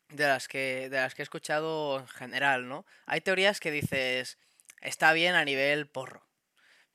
de 0.09 0.27
las 0.27 0.47
que, 0.49 0.89
de 0.89 0.97
las 0.97 1.15
que 1.15 1.23
he 1.23 1.25
escuchado 1.25 1.99
en 1.99 2.07
general, 2.09 2.69
¿no? 2.69 2.87
Hay 3.07 3.21
teorías 3.21 3.59
que 3.59 3.73
dices, 3.73 4.39
está 4.81 5.13
bien 5.13 5.35
a 5.35 5.45
nivel 5.45 5.89
porro, 5.89 6.29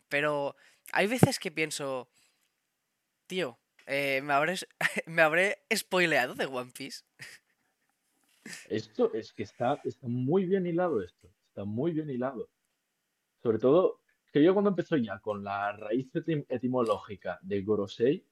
pero 0.07 0.55
hay 0.93 1.07
veces 1.07 1.39
que 1.39 1.51
pienso, 1.51 2.09
tío, 3.27 3.59
eh, 3.87 4.21
¿me 4.23 4.33
habré, 4.33 4.55
me 5.07 5.21
habré 5.21 5.57
spoileado 5.75 6.35
de 6.35 6.45
One 6.45 6.71
Piece? 6.75 7.01
Esto 8.69 9.13
es 9.13 9.33
que 9.33 9.43
está, 9.43 9.79
está 9.83 10.07
muy 10.07 10.45
bien 10.45 10.65
hilado 10.65 11.01
esto. 11.01 11.29
Está 11.49 11.65
muy 11.65 11.91
bien 11.91 12.09
hilado. 12.09 12.49
Sobre 13.43 13.59
todo, 13.59 14.01
que 14.31 14.43
yo 14.43 14.53
cuando 14.53 14.69
empezó 14.69 14.95
ya 14.97 15.19
con 15.19 15.43
la 15.43 15.71
raíz 15.73 16.11
etim- 16.13 16.45
etimológica 16.47 17.39
de 17.41 17.61
Gorosei 17.63 18.25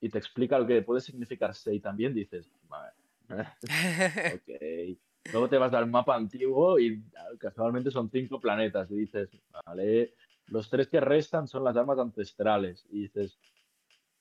y 0.00 0.08
te 0.08 0.18
explica 0.18 0.58
lo 0.58 0.66
que 0.66 0.82
puede 0.82 1.00
significar 1.00 1.54
Sei 1.54 1.80
también, 1.80 2.14
dices, 2.14 2.50
"Vale, 2.68 2.92
ok. 4.34 4.98
Luego 5.32 5.48
te 5.48 5.58
vas 5.58 5.74
al 5.74 5.86
mapa 5.88 6.14
antiguo 6.14 6.78
y 6.78 7.02
casualmente 7.38 7.90
son 7.90 8.10
cinco 8.10 8.40
planetas 8.40 8.90
y 8.90 8.96
dices, 8.96 9.28
vale, 9.66 10.14
los 10.46 10.70
tres 10.70 10.88
que 10.88 11.00
restan 11.00 11.46
son 11.46 11.64
las 11.64 11.76
armas 11.76 11.98
ancestrales 11.98 12.86
y 12.90 13.02
dices, 13.02 13.38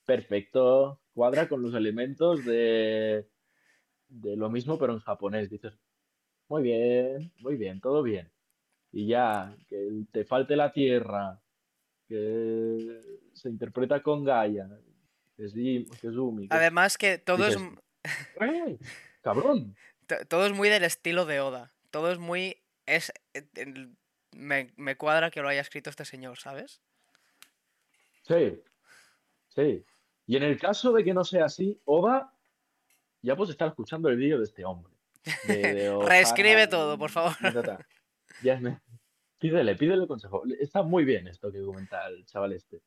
perfecto, 0.08 1.02
cuadra 1.14 1.48
con 1.50 1.62
los 1.62 1.76
elementos 1.76 2.44
de, 2.46 3.28
de 4.08 4.36
lo 4.38 4.50
mismo 4.50 4.80
pero 4.80 4.94
en 4.94 5.00
japonés. 5.00 5.50
Dices, 5.50 5.74
muy 6.48 6.64
bien, 6.64 7.32
muy 7.40 7.58
bien, 7.58 7.82
todo 7.82 8.02
bien. 8.02 8.32
Y 8.92 9.06
ya, 9.06 9.56
que 9.68 10.06
te 10.12 10.24
falte 10.24 10.56
la 10.56 10.72
tierra, 10.72 11.40
que 12.08 13.02
se 13.34 13.50
interpreta 13.50 14.02
con 14.02 14.24
Gaia, 14.24 14.70
que 15.36 15.44
es, 15.44 15.54
que 15.54 16.08
es 16.08 16.16
Umi, 16.16 16.48
que 16.48 16.56
Además 16.56 16.98
que 16.98 17.18
todo 17.18 17.46
es, 17.46 17.58
¡eh! 18.40 18.80
¡Cabrón! 19.22 19.76
todo 20.30 20.48
es 20.48 20.54
muy 20.54 20.70
del 20.70 20.86
estilo 20.86 21.26
de 21.26 21.42
Oda, 21.42 21.74
todo 21.92 22.12
es 22.12 22.18
muy... 22.18 22.64
Es, 22.86 23.12
eh, 23.34 23.44
me, 24.32 24.72
me 24.78 24.96
cuadra 24.96 25.30
que 25.32 25.42
lo 25.42 25.50
haya 25.50 25.60
escrito 25.60 25.90
este 25.90 26.06
señor, 26.06 26.38
¿sabes? 26.38 26.82
Sí, 28.22 28.62
sí. 29.50 29.84
Y 30.28 30.36
en 30.36 30.44
el 30.44 30.60
caso 30.60 30.91
de 30.91 31.04
que 31.04 31.14
no 31.14 31.24
sea 31.24 31.45
así, 31.45 31.80
Oda, 31.86 32.32
ya 33.22 33.36
puedes 33.36 33.52
estar 33.52 33.68
escuchando 33.70 34.10
el 34.10 34.18
vídeo 34.18 34.38
de 34.38 34.44
este 34.44 34.64
hombre. 34.66 34.94
De, 35.48 35.56
de 35.74 35.90
Ohara 35.90 36.10
Reescribe 36.10 36.68
todo, 36.68 36.98
por 36.98 37.10
favor. 37.10 37.34
Ya 38.44 38.60
me- 38.60 38.80
Pídele, 39.40 39.76
pídele 39.76 40.08
consejo. 40.08 40.44
Está 40.60 40.82
muy 40.82 41.06
bien 41.06 41.28
esto 41.28 41.52
que 41.52 41.62
comenta 41.62 42.08
el 42.08 42.26
chaval 42.26 42.54
este. 42.54 42.82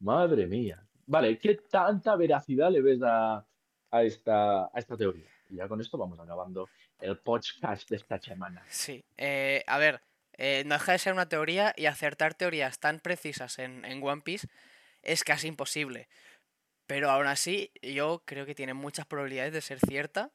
Madre 0.00 0.46
mía. 0.46 0.82
Vale, 1.06 1.38
¿qué 1.38 1.54
tanta 1.54 2.14
veracidad 2.14 2.70
le 2.70 2.82
ves 2.82 3.00
a, 3.02 3.44
a 3.90 4.02
esta, 4.02 4.66
a 4.66 4.72
esta 4.76 4.96
teoría? 4.96 5.26
Y 5.48 5.56
ya 5.56 5.66
con 5.66 5.80
esto 5.80 5.96
vamos 5.96 6.20
acabando 6.20 6.68
el 7.00 7.16
podcast 7.18 7.88
de 7.88 7.96
esta 7.96 8.20
semana. 8.20 8.62
Sí, 8.68 9.02
eh, 9.16 9.64
a 9.66 9.78
ver, 9.78 10.02
eh, 10.34 10.62
no 10.66 10.74
deja 10.74 10.92
de 10.92 10.98
ser 10.98 11.14
una 11.14 11.26
teoría 11.28 11.72
y 11.74 11.86
acertar 11.86 12.34
teorías 12.34 12.78
tan 12.78 13.00
precisas 13.00 13.58
en, 13.58 13.86
en 13.86 14.02
One 14.02 14.20
Piece 14.22 14.46
es 15.02 15.24
casi 15.24 15.48
imposible. 15.48 16.08
Pero 16.88 17.10
aún 17.10 17.26
así, 17.28 17.70
yo 17.82 18.22
creo 18.24 18.46
que 18.46 18.54
tiene 18.56 18.74
muchas 18.74 19.06
probabilidades 19.06 19.52
de 19.52 19.60
ser 19.60 19.78
cierta 19.78 20.32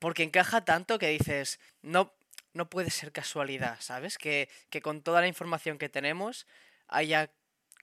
porque 0.00 0.24
encaja 0.24 0.64
tanto 0.64 0.98
que 0.98 1.08
dices, 1.08 1.60
no, 1.82 2.12
no 2.54 2.68
puede 2.68 2.90
ser 2.90 3.12
casualidad, 3.12 3.76
¿sabes? 3.80 4.18
Que, 4.18 4.48
que 4.70 4.82
con 4.82 5.02
toda 5.02 5.20
la 5.20 5.28
información 5.28 5.78
que 5.78 5.88
tenemos 5.88 6.46
haya 6.88 7.30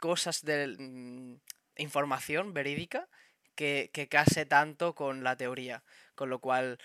cosas 0.02 0.44
de 0.44 0.76
mm, 0.78 1.36
información 1.78 2.54
verídica 2.54 3.08
que, 3.56 3.90
que 3.94 4.10
case 4.10 4.46
tanto 4.46 4.94
con 4.94 5.24
la 5.24 5.38
teoría. 5.38 5.84
Con 6.16 6.30
lo 6.30 6.40
cual, 6.40 6.80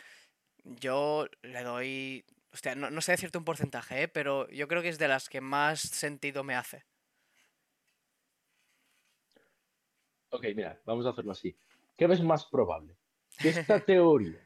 yo 0.65 1.27
le 1.43 1.62
doy. 1.65 2.24
Hostia, 2.53 2.77
no, 2.77 2.91
no 2.91 3.01
sé 3.01 3.12
decirte 3.12 3.39
un 3.39 3.45
porcentaje, 3.45 4.03
¿eh? 4.05 4.09
pero 4.09 4.49
yo 4.51 4.69
creo 4.69 4.83
que 4.83 4.91
es 4.91 4.99
de 4.99 5.09
las 5.09 5.29
que 5.29 5.41
más 5.41 5.81
sentido 5.81 6.45
me 6.45 6.55
hace. 6.55 6.85
Ok, 10.32 10.46
mira, 10.56 10.80
vamos 10.86 11.04
a 11.06 11.10
hacerlo 11.10 11.32
así. 11.32 11.54
¿Qué 11.96 12.06
ves 12.06 12.22
más 12.22 12.46
probable? 12.46 12.96
¿Que 13.38 13.50
esta 13.50 13.78
teoría 13.84 14.40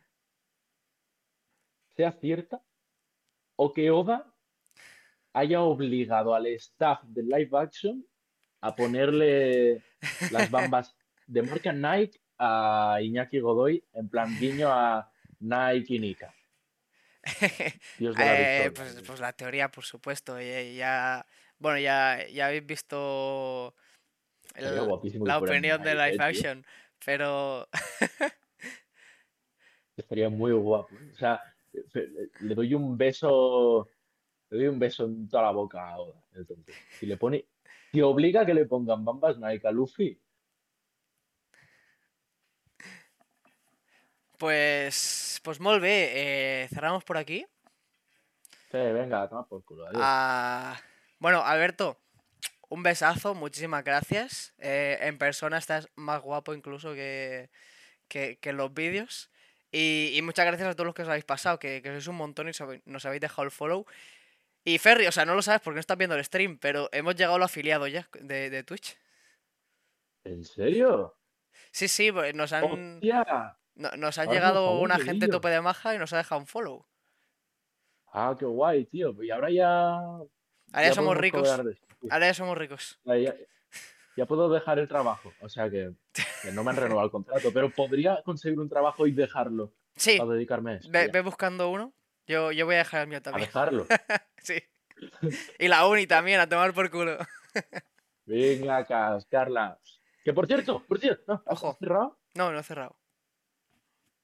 sea 1.96 2.12
cierta 2.12 2.60
o 3.56 3.72
que 3.72 3.90
Oda 3.90 4.26
haya 5.32 5.60
obligado 5.62 6.34
al 6.34 6.46
staff 6.48 7.02
de 7.04 7.22
live 7.22 7.50
action 7.52 8.04
a 8.60 8.74
ponerle 8.74 9.80
las 10.30 10.50
bambas 10.50 10.96
de 11.26 11.42
marca 11.42 11.72
Nike 11.72 12.20
a 12.38 12.98
Iñaki 13.00 13.38
Godoy 13.38 13.82
en 13.92 14.08
plan 14.08 14.36
guiño 14.38 14.68
a 14.70 15.10
Nike 15.40 15.94
y 15.94 15.98
Nika? 16.00 16.34
Dios 17.98 18.16
de 18.16 18.24
la 18.24 18.32
Eh, 18.34 18.70
victoria. 18.70 18.72
pues, 18.74 19.06
pues 19.06 19.20
la 19.20 19.32
teoría, 19.32 19.70
por 19.70 19.84
supuesto. 19.84 20.40
Ya, 20.40 20.62
ya- 20.62 21.26
bueno, 21.58 21.78
ya, 21.78 22.26
ya 22.28 22.46
habéis 22.48 22.66
visto 22.66 23.74
el- 24.54 24.74
la 25.24 25.38
opinión 25.38 25.82
de 25.82 25.94
live 25.94 26.08
eh, 26.08 26.12
tío. 26.12 26.24
action, 26.24 26.66
pero 27.04 27.68
Estaría 29.96 30.28
muy 30.28 30.52
guapo. 30.52 30.94
O 31.12 31.16
sea, 31.16 31.42
le 32.40 32.54
doy 32.54 32.74
un 32.74 32.96
beso, 32.98 33.88
le 34.50 34.58
doy 34.58 34.66
un 34.68 34.78
beso 34.78 35.04
en 35.04 35.28
toda 35.28 35.44
la 35.44 35.50
boca 35.52 35.88
a 35.90 35.98
Oda. 35.98 36.22
Si 36.98 37.06
le 37.06 37.16
pone, 37.16 37.46
si 37.92 38.02
obliga 38.02 38.42
a 38.42 38.46
que 38.46 38.54
le 38.54 38.66
pongan 38.66 39.04
bambas 39.04 39.38
Nike 39.38 39.66
a 39.66 39.70
Luffy, 39.72 40.18
pues, 44.38 45.40
pues 45.42 45.60
molt 45.60 45.80
bé, 45.80 46.12
eh, 46.64 46.68
cerramos 46.68 47.04
por 47.04 47.16
aquí. 47.16 47.46
sí, 48.70 48.78
venga, 48.78 49.28
toma 49.28 49.46
por 49.46 49.64
culo, 49.64 49.86
adiós. 49.86 50.02
Ah, 50.04 50.76
bueno, 51.18 51.42
Alberto, 51.42 51.98
un 52.68 52.82
besazo, 52.82 53.34
muchísimas 53.34 53.84
gracias. 53.84 54.54
Eh, 54.58 54.98
en 55.02 55.18
persona 55.18 55.58
estás 55.58 55.88
más 55.94 56.20
guapo 56.22 56.54
incluso 56.54 56.94
que, 56.94 57.50
que, 58.08 58.38
que 58.38 58.50
en 58.50 58.56
los 58.56 58.72
vídeos. 58.74 59.30
Y, 59.72 60.12
y 60.14 60.22
muchas 60.22 60.46
gracias 60.46 60.68
a 60.68 60.72
todos 60.74 60.86
los 60.86 60.94
que 60.94 61.02
os 61.02 61.08
habéis 61.08 61.24
pasado, 61.24 61.58
que, 61.58 61.82
que 61.82 61.90
sois 61.90 62.06
un 62.06 62.16
montón 62.16 62.48
y 62.48 62.52
nos 62.86 63.04
habéis 63.06 63.20
dejado 63.20 63.42
el 63.44 63.50
follow. 63.50 63.84
Y 64.64 64.78
Ferry, 64.78 65.06
o 65.06 65.12
sea, 65.12 65.24
no 65.24 65.34
lo 65.34 65.42
sabes 65.42 65.60
porque 65.60 65.76
no 65.76 65.80
estás 65.80 65.96
viendo 65.98 66.16
el 66.16 66.24
stream, 66.24 66.58
pero 66.58 66.88
hemos 66.92 67.14
llegado 67.14 67.36
al 67.36 67.42
afiliado 67.42 67.86
ya 67.86 68.08
de, 68.20 68.50
de 68.50 68.62
Twitch. 68.64 68.96
¿En 70.24 70.44
serio? 70.44 71.14
Sí, 71.70 71.88
sí, 71.88 72.10
pues 72.10 72.34
nos 72.34 72.52
han, 72.52 72.64
¡Hostia! 72.64 73.56
no- 73.74 73.90
nos 73.96 74.18
ha 74.18 74.24
llegado 74.24 74.66
vamos 74.66 74.82
una 74.82 74.98
gente 74.98 75.28
tope 75.28 75.50
de 75.50 75.60
maja 75.60 75.94
y 75.94 75.98
nos 75.98 76.12
ha 76.12 76.16
dejado 76.16 76.40
un 76.40 76.46
follow. 76.46 76.86
Ah, 78.12 78.34
qué 78.38 78.44
guay, 78.46 78.86
tío. 78.86 79.14
Y 79.22 79.30
ahora 79.30 79.50
ya, 79.50 79.94
Ahora 79.98 80.26
ya 80.74 80.82
ya 80.88 80.94
somos 80.94 81.16
ricos. 81.16 81.64
de. 81.64 81.78
Ahora 82.10 82.26
ya 82.26 82.34
somos 82.34 82.56
ricos. 82.58 82.98
Ya, 83.04 83.16
ya- 83.16 83.34
ya 84.16 84.26
puedo 84.26 84.48
dejar 84.48 84.78
el 84.78 84.88
trabajo. 84.88 85.32
O 85.40 85.48
sea 85.48 85.68
que, 85.70 85.92
que 86.42 86.52
no 86.52 86.64
me 86.64 86.70
han 86.70 86.76
renovado 86.76 87.04
el 87.06 87.10
contrato, 87.10 87.52
pero 87.52 87.70
podría 87.70 88.22
conseguir 88.22 88.58
un 88.58 88.68
trabajo 88.68 89.06
y 89.06 89.12
dejarlo 89.12 89.72
Sí, 89.94 90.16
para 90.18 90.30
dedicarme 90.32 90.72
a 90.72 90.74
esto. 90.76 90.88
ve, 90.90 91.20
buscando 91.20 91.70
uno. 91.70 91.92
Yo, 92.26 92.50
yo 92.52 92.64
voy 92.66 92.74
a 92.76 92.78
dejar 92.78 93.02
el 93.02 93.08
mío 93.08 93.18
A 93.18 93.22
también. 93.22 93.46
dejarlo. 93.46 93.86
Sí. 94.42 94.62
Y 95.58 95.68
la 95.68 95.86
uni 95.86 96.06
también, 96.06 96.40
a 96.40 96.48
tomar 96.48 96.72
por 96.72 96.90
culo. 96.90 97.18
Venga, 98.24 98.84
Carla. 99.28 99.78
Que 100.24 100.32
por 100.32 100.46
cierto, 100.46 100.82
por 100.86 100.98
cierto, 100.98 101.22
no, 101.28 101.34
¿has 101.46 101.62
Ojo. 101.62 101.76
cerrado? 101.78 102.18
No, 102.34 102.50
no 102.52 102.58
he 102.58 102.62
cerrado. 102.62 102.96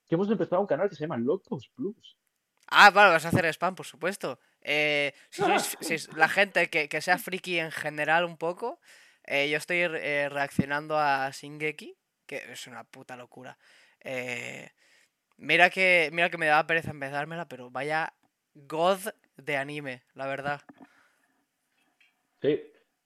Que 0.09 0.15
hemos 0.15 0.31
empezado 0.31 0.61
un 0.61 0.66
canal 0.66 0.89
que 0.89 0.94
se 0.97 1.03
llama 1.03 1.16
Locos 1.19 1.69
Plus. 1.74 2.16
Ah, 2.69 2.90
vale, 2.90 3.12
vas 3.12 3.24
a 3.24 3.28
hacer 3.28 3.44
spam, 3.47 3.74
por 3.74 3.86
supuesto. 3.86 4.39
Eh, 4.62 5.12
si 5.30 5.43
sois- 5.43 5.76
si 5.80 5.94
es 5.94 6.12
la 6.14 6.28
gente 6.28 6.68
que, 6.70 6.89
que 6.89 7.01
sea 7.01 7.18
friki 7.18 7.59
en 7.59 7.70
general 7.70 8.24
un 8.24 8.36
poco, 8.36 8.80
eh, 9.24 9.48
yo 9.51 9.56
estoy 9.59 9.78
eh, 9.78 10.28
reaccionando 10.30 10.98
a 10.98 11.30
Shingeki, 11.30 11.97
que 12.26 12.36
es 12.52 12.66
una 12.66 12.84
puta 12.84 13.16
locura. 13.16 13.59
Mira 15.36 15.70
que 15.70 16.10
mira 16.12 16.30
que 16.30 16.39
me 16.39 16.47
daba 16.47 16.66
pereza 16.66 16.90
empezármela, 16.90 17.48
pero 17.48 17.70
vaya 17.70 18.12
god 18.55 18.98
de 19.36 19.56
anime, 19.56 20.02
la 20.14 20.26
verdad. 20.26 20.60
Sí. 22.40 22.60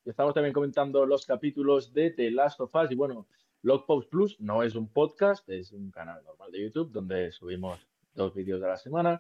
Estamos 0.04 0.34
también 0.34 0.52
comentando 0.52 1.04
los 1.04 1.26
capítulos 1.26 1.92
de 1.92 2.10
The 2.12 2.30
Last 2.30 2.60
of 2.60 2.74
Us. 2.74 2.90
Y 2.92 2.94
bueno, 2.94 3.26
Logpost 3.62 4.08
Plus 4.08 4.40
no 4.40 4.62
es 4.62 4.74
un 4.76 4.88
podcast, 4.88 5.48
es 5.48 5.72
un 5.72 5.90
canal 5.90 6.22
normal 6.24 6.52
de 6.52 6.62
YouTube 6.62 6.92
donde 6.92 7.32
subimos 7.32 7.84
dos 8.14 8.32
vídeos 8.34 8.62
a 8.62 8.68
la 8.68 8.76
semana. 8.76 9.18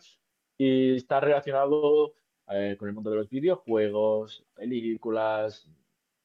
Y 0.56 0.94
está 0.96 1.18
relacionado 1.20 2.14
eh, 2.50 2.76
con 2.78 2.88
el 2.88 2.94
mundo 2.94 3.10
de 3.10 3.16
los 3.16 3.28
videojuegos, 3.30 4.44
películas, 4.54 5.68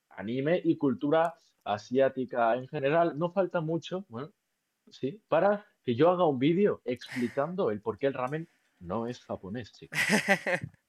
anime 0.09 0.61
y 0.63 0.77
cultura 0.77 1.33
asiática 1.63 2.55
en 2.55 2.67
general. 2.67 3.17
No 3.17 3.31
falta 3.31 3.61
mucho, 3.61 4.05
bueno, 4.09 4.31
sí, 4.89 5.21
para 5.27 5.65
que 5.83 5.95
yo 5.95 6.09
haga 6.09 6.25
un 6.27 6.39
vídeo 6.39 6.81
explicando 6.85 7.71
el 7.71 7.81
por 7.81 7.97
qué 7.97 8.07
el 8.07 8.13
ramen 8.13 8.47
no 8.79 9.07
es 9.07 9.19
japonés, 9.21 9.71
chicos. 9.73 9.99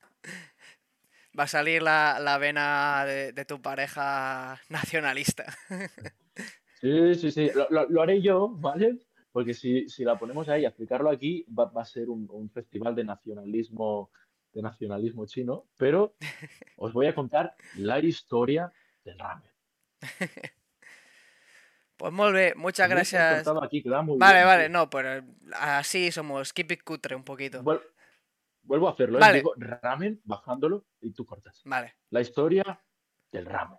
Va 1.39 1.45
a 1.45 1.49
salir 1.49 1.83
la, 1.83 2.19
la 2.21 2.37
vena 2.39 3.05
de, 3.07 3.33
de 3.33 3.45
tu 3.47 3.61
pareja 3.63 4.61
nacionalista. 4.69 5.47
Sí, 6.81 7.15
sí, 7.15 7.31
sí, 7.31 7.51
lo, 7.55 7.69
lo- 7.71 7.89
lo 7.89 8.03
haré 8.03 8.21
yo, 8.21 8.49
¿vale? 8.49 8.99
Porque 9.31 9.55
si, 9.55 9.89
si 9.89 10.05
la 10.05 10.19
ponemos 10.19 10.49
ahí 10.49 10.65
a 10.65 10.69
explicarlo 10.69 11.11
aquí, 11.11 11.47
va, 11.57 11.67
va 11.67 11.83
a 11.83 11.85
ser 11.85 12.11
un, 12.11 12.27
un 12.31 12.51
festival 12.51 12.95
de 12.97 13.05
nacionalismo, 13.05 14.11
de 14.53 14.63
nacionalismo 14.63 15.27
chino, 15.27 15.67
pero 15.77 16.15
os 16.77 16.93
voy 16.93 17.07
a 17.07 17.15
contar 17.15 17.55
la 17.77 17.99
historia 18.01 18.73
del 19.05 19.19
ramen. 19.19 19.51
Pues 21.97 22.13
molt 22.13 22.35
bé, 22.35 22.55
muchas 22.57 22.89
gracias. 22.91 23.45
cortado 23.45 23.63
aquí, 23.63 23.81
queda 23.83 24.03
muy 24.03 24.19
Vale, 24.19 24.39
bien, 24.39 24.47
vale, 24.47 24.65
tío. 24.65 24.73
no, 24.73 24.91
pero 24.91 25.25
así 25.55 26.11
somos, 26.11 26.53
keep 26.53 26.73
it 26.73 26.83
cutre 26.83 27.15
un 27.15 27.23
poquito. 27.23 27.63
Vuel- 27.63 27.83
vuelvo 28.63 28.89
a 28.89 28.93
hacerlo, 28.93 29.21
¿eh? 29.25 29.33
Digo 29.35 29.53
ramen, 29.57 30.21
bajándolo 30.25 30.85
y 31.01 31.13
tú 31.13 31.25
cortas. 31.25 31.61
Vale. 31.65 31.95
La 32.11 32.21
historia 32.21 32.83
del 33.31 33.47
ramen. 33.47 33.79